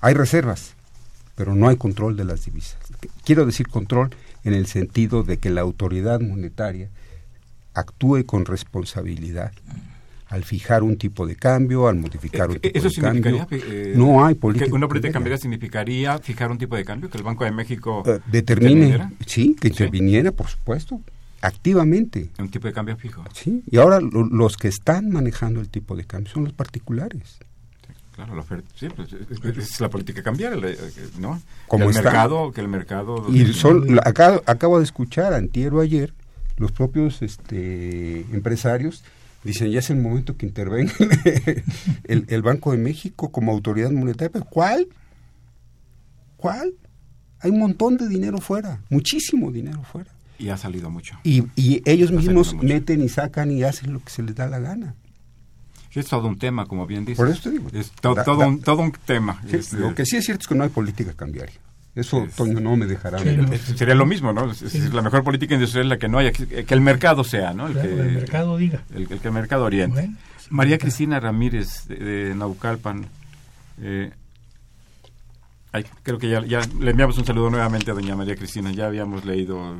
Hay 0.00 0.14
reservas, 0.14 0.74
pero 1.34 1.54
no 1.54 1.68
hay 1.68 1.76
control 1.76 2.16
de 2.16 2.24
las 2.24 2.44
divisas. 2.44 2.78
Quiero 3.24 3.46
decir 3.46 3.68
control 3.68 4.10
en 4.44 4.54
el 4.54 4.66
sentido 4.66 5.22
de 5.22 5.38
que 5.38 5.50
la 5.50 5.60
autoridad 5.60 6.20
monetaria 6.20 6.88
actúe 7.74 8.24
con 8.24 8.44
responsabilidad 8.44 9.52
al 10.28 10.44
fijar 10.44 10.82
un 10.82 10.96
tipo 10.98 11.26
de 11.26 11.36
cambio, 11.36 11.88
al 11.88 11.96
modificar 11.96 12.50
un 12.50 12.56
eh, 12.56 12.60
tipo 12.60 12.78
¿Eso 12.78 12.88
de 12.88 13.00
cambio. 13.00 13.46
Eh, 13.50 13.94
no 13.96 14.24
hay 14.24 14.34
política. 14.34 14.66
Que 14.66 14.72
¿Una 14.72 14.88
política 14.88 15.12
cambiaria 15.12 15.38
significaría 15.38 16.18
fijar 16.18 16.50
un 16.50 16.58
tipo 16.58 16.76
de 16.76 16.84
cambio? 16.84 17.08
¿Que 17.08 17.16
el 17.16 17.24
Banco 17.24 17.44
de 17.44 17.52
México 17.52 18.02
uh, 18.06 18.30
determine? 18.30 19.10
Sí, 19.26 19.56
que 19.58 19.68
interviniera, 19.68 20.32
por 20.32 20.48
supuesto, 20.48 21.00
activamente. 21.40 22.28
¿Un 22.38 22.50
tipo 22.50 22.66
de 22.66 22.74
cambio 22.74 22.96
fijo? 22.96 23.24
Sí, 23.32 23.62
y 23.70 23.78
ahora 23.78 24.00
los 24.00 24.56
que 24.56 24.68
están 24.68 25.10
manejando 25.10 25.60
el 25.60 25.70
tipo 25.70 25.96
de 25.96 26.04
cambio 26.04 26.32
son 26.32 26.44
los 26.44 26.52
particulares. 26.52 27.38
Claro, 28.18 28.34
la 28.34 28.40
oferta, 28.40 28.68
sí, 28.74 28.88
pues, 28.88 29.12
es, 29.12 29.80
la 29.80 29.88
política 29.88 30.24
cambiaria, 30.24 30.76
¿no? 31.20 31.40
Como 31.68 31.88
el 31.88 31.94
mercado, 31.94 32.50
que 32.50 32.60
el 32.60 32.66
mercado... 32.66 33.24
Y 33.32 33.52
son, 33.52 33.96
acabo, 34.04 34.42
acabo 34.44 34.78
de 34.78 34.84
escuchar 34.84 35.34
antier 35.34 35.72
o 35.72 35.80
ayer 35.80 36.12
los 36.56 36.72
propios 36.72 37.22
este, 37.22 38.22
empresarios 38.32 39.04
dicen 39.44 39.70
ya 39.70 39.78
es 39.78 39.90
el 39.90 39.98
momento 39.98 40.36
que 40.36 40.46
intervenga 40.46 40.92
el, 42.04 42.24
el, 42.26 42.42
Banco 42.42 42.72
de 42.72 42.78
México 42.78 43.30
como 43.30 43.52
autoridad 43.52 43.92
monetaria. 43.92 44.32
¿Pero 44.32 44.46
cuál? 44.46 44.88
¿Cuál? 46.38 46.72
Hay 47.38 47.52
un 47.52 47.60
montón 47.60 47.98
de 47.98 48.08
dinero 48.08 48.38
fuera, 48.38 48.80
muchísimo 48.90 49.52
dinero 49.52 49.84
fuera. 49.84 50.10
Y 50.40 50.48
ha 50.48 50.56
salido 50.56 50.90
mucho. 50.90 51.16
Y, 51.22 51.44
y 51.54 51.88
ellos 51.88 52.10
mismos 52.10 52.52
meten 52.56 53.00
y 53.00 53.08
sacan 53.08 53.52
y 53.52 53.62
hacen 53.62 53.92
lo 53.92 54.00
que 54.00 54.10
se 54.10 54.24
les 54.24 54.34
da 54.34 54.48
la 54.48 54.58
gana. 54.58 54.96
Es 55.94 56.06
todo 56.06 56.28
un 56.28 56.38
tema, 56.38 56.66
como 56.66 56.86
bien 56.86 57.04
dices. 57.04 57.16
Por 57.16 57.28
eso 57.28 57.42
te 57.42 57.50
digo. 57.50 57.68
Es 57.72 57.90
todo, 57.90 58.46
un, 58.46 58.60
todo 58.60 58.82
un 58.82 58.92
tema. 58.92 59.42
Este, 59.50 59.78
lo 59.78 59.94
que 59.94 60.06
sí 60.06 60.16
es 60.16 60.24
cierto 60.24 60.42
es 60.42 60.48
que 60.48 60.54
no 60.54 60.62
hay 60.62 60.70
política 60.70 61.12
cambiaria. 61.14 61.56
Eso, 61.94 62.28
Toño, 62.36 62.60
no 62.60 62.76
me 62.76 62.86
dejará. 62.86 63.18
Sería 63.18 63.96
lo 63.96 64.06
mismo, 64.06 64.32
¿no? 64.32 64.52
La 64.92 65.02
mejor 65.02 65.24
política 65.24 65.54
industrial 65.54 65.86
es 65.86 65.88
la 65.88 65.98
que 65.98 66.08
no 66.08 66.18
haya, 66.18 66.30
que, 66.30 66.64
el 66.68 66.80
mercado 66.80 67.24
sea, 67.24 67.52
¿no? 67.52 67.66
El, 67.66 67.74
que, 67.74 67.80
el 67.80 68.12
mercado 68.12 68.56
diga. 68.56 68.84
El, 68.94 69.08
que 69.08 69.18
el 69.20 69.32
mercado 69.32 69.64
oriente. 69.64 70.10
María 70.50 70.78
Cristina 70.78 71.18
Ramírez, 71.18 71.88
de, 71.88 72.34
Naucalpan. 72.36 73.06
Eh, 73.80 74.12
creo 76.04 76.18
que 76.18 76.28
ya, 76.28 76.44
ya, 76.44 76.60
le 76.78 76.92
enviamos 76.92 77.18
un 77.18 77.24
saludo 77.24 77.50
nuevamente 77.50 77.90
a 77.90 77.94
doña 77.94 78.14
María 78.14 78.36
Cristina. 78.36 78.70
Ya 78.70 78.86
habíamos 78.86 79.24
leído 79.24 79.74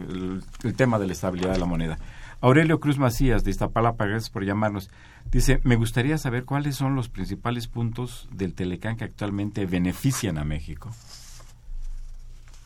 el, 0.65 0.75
tema 0.75 0.99
de 0.99 1.07
la 1.07 1.13
estabilidad 1.13 1.53
de 1.53 1.59
la 1.59 1.67
moneda. 1.67 1.99
Aurelio 2.41 2.79
Cruz 2.79 2.99
Macías, 2.99 3.43
de 3.43 3.51
Iztapalapa, 3.51 4.07
gracias 4.07 4.31
por 4.31 4.45
llamarnos. 4.45 4.91
Dice, 5.31 5.61
me 5.65 5.77
gustaría 5.77 6.19
saber 6.19 6.45
cuáles 6.45 6.77
son 6.77 6.95
los 6.95 7.09
principales 7.09 7.67
puntos 7.67 8.29
del 8.31 8.55
Telecán 8.55 8.97
que 8.97 9.05
actualmente 9.05 9.67
benefician 9.67 10.39
a 10.39 10.45
México. 10.45 10.91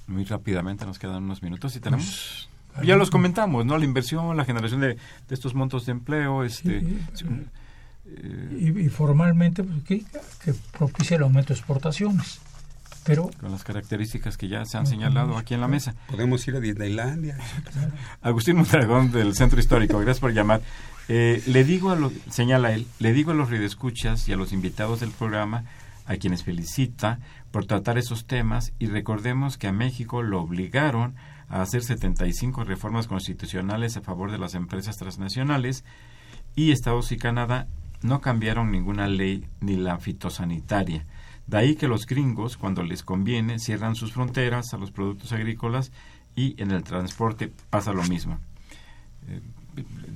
Muy 0.06 0.24
rápidamente, 0.24 0.84
nos 0.84 0.98
quedan 0.98 1.24
unos 1.24 1.42
minutos 1.42 1.74
y 1.76 1.80
tenemos... 1.80 2.48
Pues, 2.74 2.86
ya 2.86 2.96
los 2.96 3.10
comentamos, 3.10 3.64
¿no? 3.64 3.78
La 3.78 3.84
inversión, 3.84 4.36
la 4.36 4.44
generación 4.44 4.80
de, 4.80 4.98
estos 5.30 5.54
montos 5.54 5.86
de 5.86 5.92
empleo, 5.92 6.44
este... 6.44 6.82
Eh, 8.04 8.74
y, 8.76 8.88
formalmente, 8.88 9.62
pues, 9.62 9.82
que, 9.84 10.04
que 10.44 10.54
propicia 10.76 11.16
el 11.16 11.22
aumento 11.22 11.54
de 11.54 11.60
exportaciones. 11.60 12.40
Pero, 13.04 13.30
con 13.40 13.50
las 13.50 13.64
características 13.64 14.36
que 14.36 14.48
ya 14.48 14.64
se 14.64 14.78
han 14.78 14.86
señalado 14.86 15.36
aquí 15.36 15.54
en 15.54 15.60
la 15.60 15.68
mesa. 15.68 15.94
Podemos 16.08 16.46
ir 16.46 16.56
a 16.56 16.60
Disneylandia. 16.60 17.36
Agustín 18.20 18.56
Mondragón 18.56 19.10
del 19.10 19.34
Centro 19.34 19.58
Histórico, 19.58 19.98
gracias 19.98 20.20
por 20.20 20.32
llamar. 20.32 20.62
Eh, 21.08 21.42
le 21.46 21.64
digo 21.64 21.90
a 21.90 21.96
los, 21.96 22.12
señala 22.30 22.72
él, 22.72 22.86
le 23.00 23.12
digo 23.12 23.32
a 23.32 23.34
los 23.34 23.50
redescuchas 23.50 24.28
y 24.28 24.32
a 24.32 24.36
los 24.36 24.52
invitados 24.52 25.00
del 25.00 25.10
programa, 25.10 25.64
a 26.06 26.16
quienes 26.16 26.44
felicita, 26.44 27.18
por 27.50 27.66
tratar 27.66 27.98
esos 27.98 28.26
temas 28.26 28.72
y 28.78 28.86
recordemos 28.86 29.58
que 29.58 29.68
a 29.68 29.72
México 29.72 30.22
lo 30.22 30.40
obligaron 30.40 31.14
a 31.48 31.60
hacer 31.62 31.82
75 31.82 32.64
reformas 32.64 33.06
constitucionales 33.08 33.96
a 33.96 34.00
favor 34.00 34.30
de 34.30 34.38
las 34.38 34.54
empresas 34.54 34.96
transnacionales 34.96 35.84
y 36.54 36.72
Estados 36.72 37.12
y 37.12 37.18
Canadá 37.18 37.66
no 38.02 38.20
cambiaron 38.20 38.70
ninguna 38.70 39.06
ley 39.06 39.46
ni 39.60 39.76
la 39.76 39.98
fitosanitaria. 39.98 41.04
De 41.46 41.58
ahí 41.58 41.76
que 41.76 41.88
los 41.88 42.06
gringos, 42.06 42.56
cuando 42.56 42.82
les 42.82 43.02
conviene, 43.02 43.58
cierran 43.58 43.94
sus 43.94 44.12
fronteras 44.12 44.72
a 44.74 44.78
los 44.78 44.90
productos 44.90 45.32
agrícolas 45.32 45.92
y 46.36 46.60
en 46.62 46.70
el 46.70 46.82
transporte 46.82 47.50
pasa 47.70 47.92
lo 47.92 48.02
mismo. 48.04 48.38
Eh, 49.28 49.40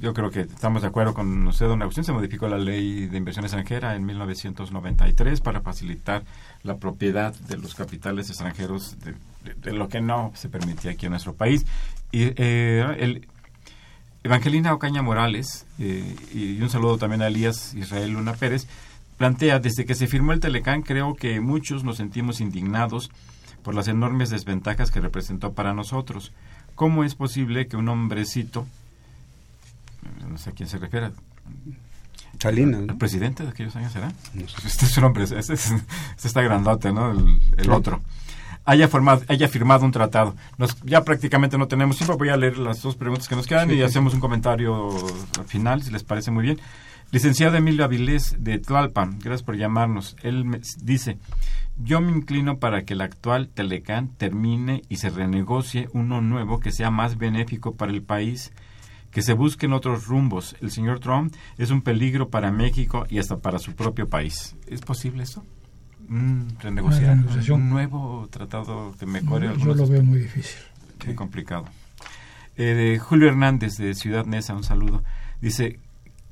yo 0.00 0.12
creo 0.12 0.30
que 0.30 0.40
estamos 0.40 0.82
de 0.82 0.88
acuerdo 0.88 1.14
con 1.14 1.46
usted, 1.46 1.66
don 1.66 1.80
Agustín. 1.82 2.04
Se 2.04 2.12
modificó 2.12 2.46
la 2.48 2.58
ley 2.58 3.06
de 3.06 3.16
inversión 3.16 3.44
extranjera 3.44 3.94
en 3.94 4.04
1993 4.04 5.40
para 5.40 5.62
facilitar 5.62 6.24
la 6.62 6.76
propiedad 6.76 7.34
de 7.34 7.56
los 7.56 7.74
capitales 7.74 8.28
extranjeros 8.28 8.96
de, 9.00 9.72
lo 9.72 9.88
que 9.88 10.00
no 10.00 10.32
se 10.34 10.48
permitía 10.48 10.92
aquí 10.92 11.06
en 11.06 11.12
nuestro 11.12 11.34
país. 11.34 11.64
Y 12.12 12.32
eh, 12.36 12.96
el, 12.98 13.26
Evangelina 14.26 14.74
Ocaña 14.74 15.02
Morales, 15.02 15.66
eh, 15.78 16.16
y 16.34 16.60
un 16.60 16.68
saludo 16.68 16.98
también 16.98 17.22
a 17.22 17.28
Elías 17.28 17.74
Israel 17.74 18.10
Luna 18.10 18.32
Pérez, 18.32 18.66
plantea, 19.16 19.58
desde 19.58 19.84
que 19.84 19.94
se 19.94 20.06
firmó 20.06 20.32
el 20.32 20.40
Telecán, 20.40 20.82
creo 20.82 21.14
que 21.14 21.40
muchos 21.40 21.84
nos 21.84 21.96
sentimos 21.96 22.40
indignados 22.40 23.10
por 23.62 23.74
las 23.74 23.88
enormes 23.88 24.30
desventajas 24.30 24.90
que 24.90 25.00
representó 25.00 25.52
para 25.52 25.74
nosotros. 25.74 26.32
¿Cómo 26.74 27.04
es 27.04 27.14
posible 27.14 27.66
que 27.66 27.76
un 27.76 27.88
hombrecito 27.88 28.66
no 30.28 30.38
sé 30.38 30.50
a 30.50 30.52
quién 30.52 30.68
se 30.68 30.78
refiere. 30.78 31.10
Salinas. 32.38 32.82
¿El 32.82 32.96
presidente 32.96 33.42
de 33.42 33.50
aquellos 33.50 33.74
años 33.76 33.92
será? 33.92 34.12
Este 34.64 34.84
es 34.84 34.98
un 34.98 35.04
hombre, 35.04 35.24
este, 35.24 35.54
este, 35.54 35.54
está 36.22 36.42
grandote, 36.42 36.92
¿no? 36.92 37.12
El, 37.56 37.70
otro. 37.70 38.02
Haya, 38.64 38.88
formado, 38.88 39.22
haya 39.28 39.48
firmado 39.48 39.84
un 39.84 39.92
tratado. 39.92 40.34
Nos, 40.58 40.76
ya 40.82 41.02
prácticamente 41.02 41.56
no 41.56 41.68
tenemos 41.68 41.96
tiempo. 41.96 42.18
Voy 42.18 42.28
a 42.28 42.36
leer 42.36 42.58
las 42.58 42.82
dos 42.82 42.96
preguntas 42.96 43.28
que 43.28 43.36
nos 43.36 43.46
quedan 43.46 43.70
y 43.70 43.80
hacemos 43.82 44.12
un 44.12 44.20
comentario 44.20 44.90
al 45.38 45.46
final, 45.46 45.82
si 45.82 45.90
les 45.90 46.02
parece 46.02 46.30
muy 46.30 46.42
bien. 46.42 46.60
Licenciado 47.12 47.56
Emilio 47.56 47.84
Avilés 47.84 48.36
de 48.40 48.58
Tlalpan, 48.58 49.18
gracias 49.18 49.42
por 49.42 49.56
llamarnos. 49.56 50.16
Él 50.22 50.44
me 50.44 50.60
dice, 50.82 51.18
yo 51.78 52.00
me 52.00 52.12
inclino 52.12 52.58
para 52.58 52.84
que 52.84 52.94
el 52.94 53.00
actual 53.00 53.48
Telecán 53.48 54.10
termine 54.16 54.82
y 54.88 54.96
se 54.96 55.10
renegocie 55.10 55.88
uno 55.92 56.20
nuevo 56.20 56.58
que 56.58 56.72
sea 56.72 56.90
más 56.90 57.16
benéfico 57.16 57.74
para 57.76 57.92
el 57.92 58.02
país 58.02 58.52
que 59.10 59.22
se 59.22 59.32
busquen 59.32 59.72
otros 59.72 60.06
rumbos. 60.06 60.56
El 60.60 60.70
señor 60.70 61.00
Trump 61.00 61.34
es 61.56 61.70
un 61.70 61.80
peligro 61.80 62.28
para 62.28 62.50
México 62.50 63.06
y 63.08 63.18
hasta 63.18 63.38
para 63.38 63.58
su 63.58 63.74
propio 63.74 64.08
país. 64.10 64.56
¿Es 64.66 64.80
posible 64.82 65.22
eso? 65.22 65.44
Mm, 66.08 66.58
renegociar 66.60 67.18
un 67.50 67.70
nuevo 67.70 68.28
tratado 68.30 68.94
que 68.98 69.06
mejore 69.06 69.50
Yo 69.58 69.74
lo 69.74 69.86
veo 69.86 70.02
muy 70.02 70.20
difícil. 70.20 70.58
Muy 71.06 71.14
complicado. 71.14 71.64
Eh, 72.56 72.98
Julio 73.00 73.28
Hernández 73.28 73.76
de 73.76 73.94
Ciudad 73.94 74.26
Neza, 74.26 74.54
un 74.54 74.64
saludo. 74.64 75.02
Dice 75.40 75.80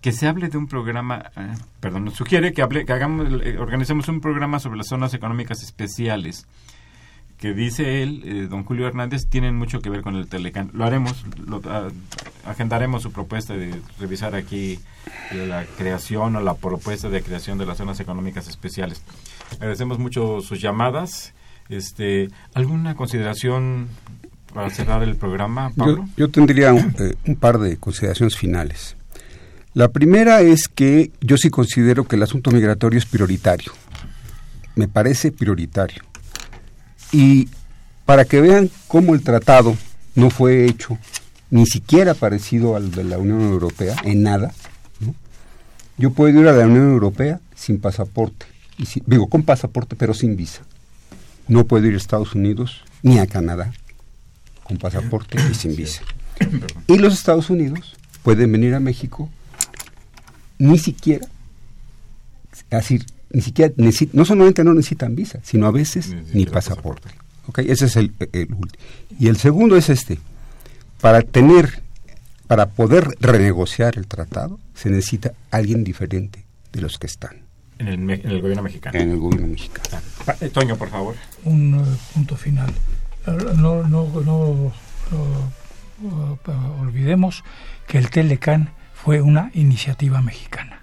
que 0.04 0.12
se 0.12 0.28
hable 0.28 0.50
de 0.50 0.58
un 0.58 0.66
programa, 0.66 1.30
eh, 1.34 1.54
perdón, 1.80 2.04
nos 2.04 2.12
sugiere 2.12 2.52
que, 2.52 2.60
hable, 2.60 2.84
que 2.84 2.92
hagamos, 2.92 3.26
eh, 3.42 3.56
organicemos 3.58 4.06
un 4.08 4.20
programa 4.20 4.58
sobre 4.58 4.76
las 4.76 4.88
zonas 4.88 5.14
económicas 5.14 5.62
especiales 5.62 6.44
que 7.38 7.54
dice 7.54 8.02
él, 8.02 8.20
eh, 8.22 8.46
don 8.50 8.64
Julio 8.64 8.86
Hernández, 8.86 9.28
tienen 9.30 9.56
mucho 9.56 9.80
que 9.80 9.88
ver 9.88 10.02
con 10.02 10.16
el 10.16 10.28
Telecán. 10.28 10.68
Lo 10.74 10.84
haremos, 10.84 11.24
lo, 11.46 11.62
ah, 11.64 11.88
agendaremos 12.44 13.02
su 13.02 13.12
propuesta 13.12 13.56
de 13.56 13.80
revisar 13.98 14.34
aquí 14.34 14.78
la 15.32 15.64
creación 15.78 16.36
o 16.36 16.42
la 16.42 16.52
propuesta 16.52 17.08
de 17.08 17.22
creación 17.22 17.56
de 17.56 17.64
las 17.64 17.78
zonas 17.78 17.98
económicas 17.98 18.46
especiales. 18.46 19.00
Agradecemos 19.52 19.98
mucho 19.98 20.42
sus 20.42 20.60
llamadas. 20.60 21.32
Este, 21.70 22.28
¿Alguna 22.52 22.94
consideración 22.94 23.88
para 24.52 24.68
cerrar 24.68 25.02
el 25.02 25.16
programa, 25.16 25.72
Pablo? 25.74 26.06
Yo, 26.18 26.28
tendría 26.28 26.74
eh, 26.74 27.14
un 27.26 27.36
par 27.36 27.56
de 27.58 27.78
consideraciones 27.78 28.36
finales. 28.36 28.98
La 29.74 29.88
primera 29.88 30.40
es 30.40 30.68
que 30.68 31.10
yo 31.20 31.36
sí 31.36 31.50
considero 31.50 32.04
que 32.04 32.16
el 32.16 32.22
asunto 32.22 32.50
migratorio 32.50 32.98
es 32.98 33.06
prioritario 33.06 33.72
me 34.74 34.88
parece 34.88 35.32
prioritario. 35.32 36.02
Y 37.12 37.48
para 38.04 38.24
que 38.24 38.40
vean 38.40 38.70
cómo 38.88 39.14
el 39.14 39.22
tratado 39.22 39.76
no 40.14 40.30
fue 40.30 40.66
hecho 40.66 40.98
ni 41.50 41.66
siquiera 41.66 42.14
parecido 42.14 42.74
al 42.76 42.90
de 42.90 43.04
la 43.04 43.18
Unión 43.18 43.42
Europea, 43.42 43.94
en 44.04 44.22
nada, 44.22 44.52
yo 45.96 46.10
puedo 46.10 46.40
ir 46.40 46.48
a 46.48 46.52
la 46.52 46.66
Unión 46.66 46.90
Europea 46.90 47.40
sin 47.54 47.80
pasaporte, 47.80 48.46
y 48.76 48.84
digo 49.06 49.28
con 49.28 49.44
pasaporte 49.44 49.94
pero 49.94 50.14
sin 50.14 50.36
visa. 50.36 50.62
No 51.46 51.64
puedo 51.66 51.86
ir 51.86 51.94
a 51.94 51.98
Estados 51.98 52.34
Unidos 52.34 52.82
ni 53.02 53.18
a 53.18 53.26
Canadá 53.26 53.72
con 54.64 54.78
pasaporte 54.78 55.38
y 55.50 55.54
sin 55.54 55.76
visa. 55.76 56.02
Y 56.88 56.98
los 56.98 57.14
Estados 57.14 57.50
Unidos 57.50 57.96
pueden 58.22 58.50
venir 58.50 58.74
a 58.74 58.80
México 58.80 59.30
ni 60.58 60.78
siquiera, 60.78 61.26
así, 62.70 63.00
ni 63.30 63.42
siquiera, 63.42 63.74
no 64.12 64.24
solamente 64.24 64.64
no 64.64 64.74
necesitan 64.74 65.14
visa, 65.14 65.40
sino 65.42 65.66
a 65.66 65.70
veces 65.70 66.14
ni 66.32 66.46
pasaporte. 66.46 67.08
Okay, 67.46 67.70
ese 67.70 67.86
es 67.86 67.96
el, 67.96 68.12
último. 68.32 68.84
Y 69.18 69.28
el 69.28 69.36
segundo 69.36 69.76
es 69.76 69.90
este. 69.90 70.18
Para 71.00 71.20
tener, 71.20 71.82
para 72.46 72.70
poder 72.70 73.08
renegociar 73.20 73.98
el 73.98 74.06
tratado, 74.06 74.58
se 74.74 74.88
necesita 74.88 75.32
alguien 75.50 75.84
diferente 75.84 76.44
de 76.72 76.80
los 76.80 76.98
que 76.98 77.06
están. 77.06 77.42
En 77.78 78.08
el, 78.08 78.40
gobierno 78.40 78.62
mexicano. 78.62 78.98
En 78.98 79.10
el 79.10 79.18
gobierno 79.18 79.48
mexicano. 79.48 80.02
Ah, 80.26 80.36
eh, 80.40 80.48
Toño, 80.48 80.76
por 80.76 80.88
favor. 80.88 81.16
Un 81.44 81.74
eh, 81.74 81.98
punto 82.14 82.36
final. 82.36 82.72
No, 83.26 83.82
no, 83.88 84.06
no, 84.20 84.72
olvidemos 86.80 87.42
que 87.86 87.98
el 87.98 88.10
Telecan 88.10 88.70
fue 89.04 89.20
una 89.20 89.50
iniciativa 89.52 90.22
mexicana. 90.22 90.80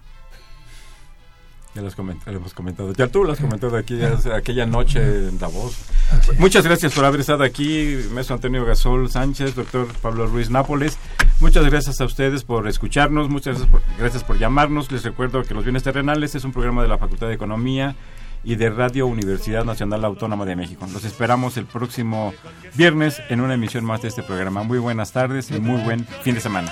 Ya 1.74 1.82
los 1.82 1.98
hemos 1.98 2.54
comentado. 2.54 2.94
Ya 2.94 3.08
tú 3.08 3.24
lo 3.24 3.32
has 3.32 3.40
comentado 3.40 3.76
aquí 3.78 4.00
aquella 4.36 4.66
noche 4.66 5.00
en 5.00 5.40
Davos. 5.40 5.78
Muchas 6.38 6.66
gracias 6.66 6.94
por 6.94 7.06
haber 7.06 7.22
estado 7.22 7.44
aquí, 7.44 7.98
maestro 8.14 8.36
Antonio 8.36 8.64
Gasol 8.64 9.10
Sánchez, 9.10 9.56
doctor 9.56 9.88
Pablo 10.02 10.28
Ruiz 10.28 10.50
Nápoles. 10.50 11.00
Muchas 11.40 11.66
gracias 11.66 12.00
a 12.00 12.06
ustedes 12.06 12.44
por 12.44 12.68
escucharnos, 12.68 13.30
muchas 13.30 13.58
gracias 13.58 13.72
por, 13.72 13.82
gracias 13.98 14.24
por 14.24 14.38
llamarnos. 14.38 14.92
Les 14.92 15.04
recuerdo 15.04 15.44
que 15.44 15.56
Los 15.56 15.64
Bienes 15.64 15.82
Terrenales 15.82 16.36
es 16.36 16.44
un 16.44 16.52
programa 16.52 16.84
de 16.84 16.90
la 16.90 17.00
Facultad 17.00 17.28
de 17.28 17.34
Economía 17.34 17.96
y 18.44 18.56
de 18.56 18.70
Radio 18.70 19.08
Universidad 19.08 19.66
Nacional 19.66 20.06
Autónoma 20.06 20.46
de 20.46 20.56
México. 20.56 20.86
Los 20.94 21.06
esperamos 21.06 21.58
el 21.58 21.66
próximo 21.66 22.34
viernes 22.76 23.20
en 23.30 23.42
una 23.42 23.54
emisión 23.56 23.86
más 23.86 24.02
de 24.02 24.10
este 24.10 24.22
programa. 24.22 24.62
Muy 24.62 24.78
buenas 24.78 25.12
tardes 25.12 25.50
y 25.50 25.60
muy 25.60 25.82
buen 25.82 26.06
fin 26.24 26.36
de 26.36 26.42
semana. 26.42 26.72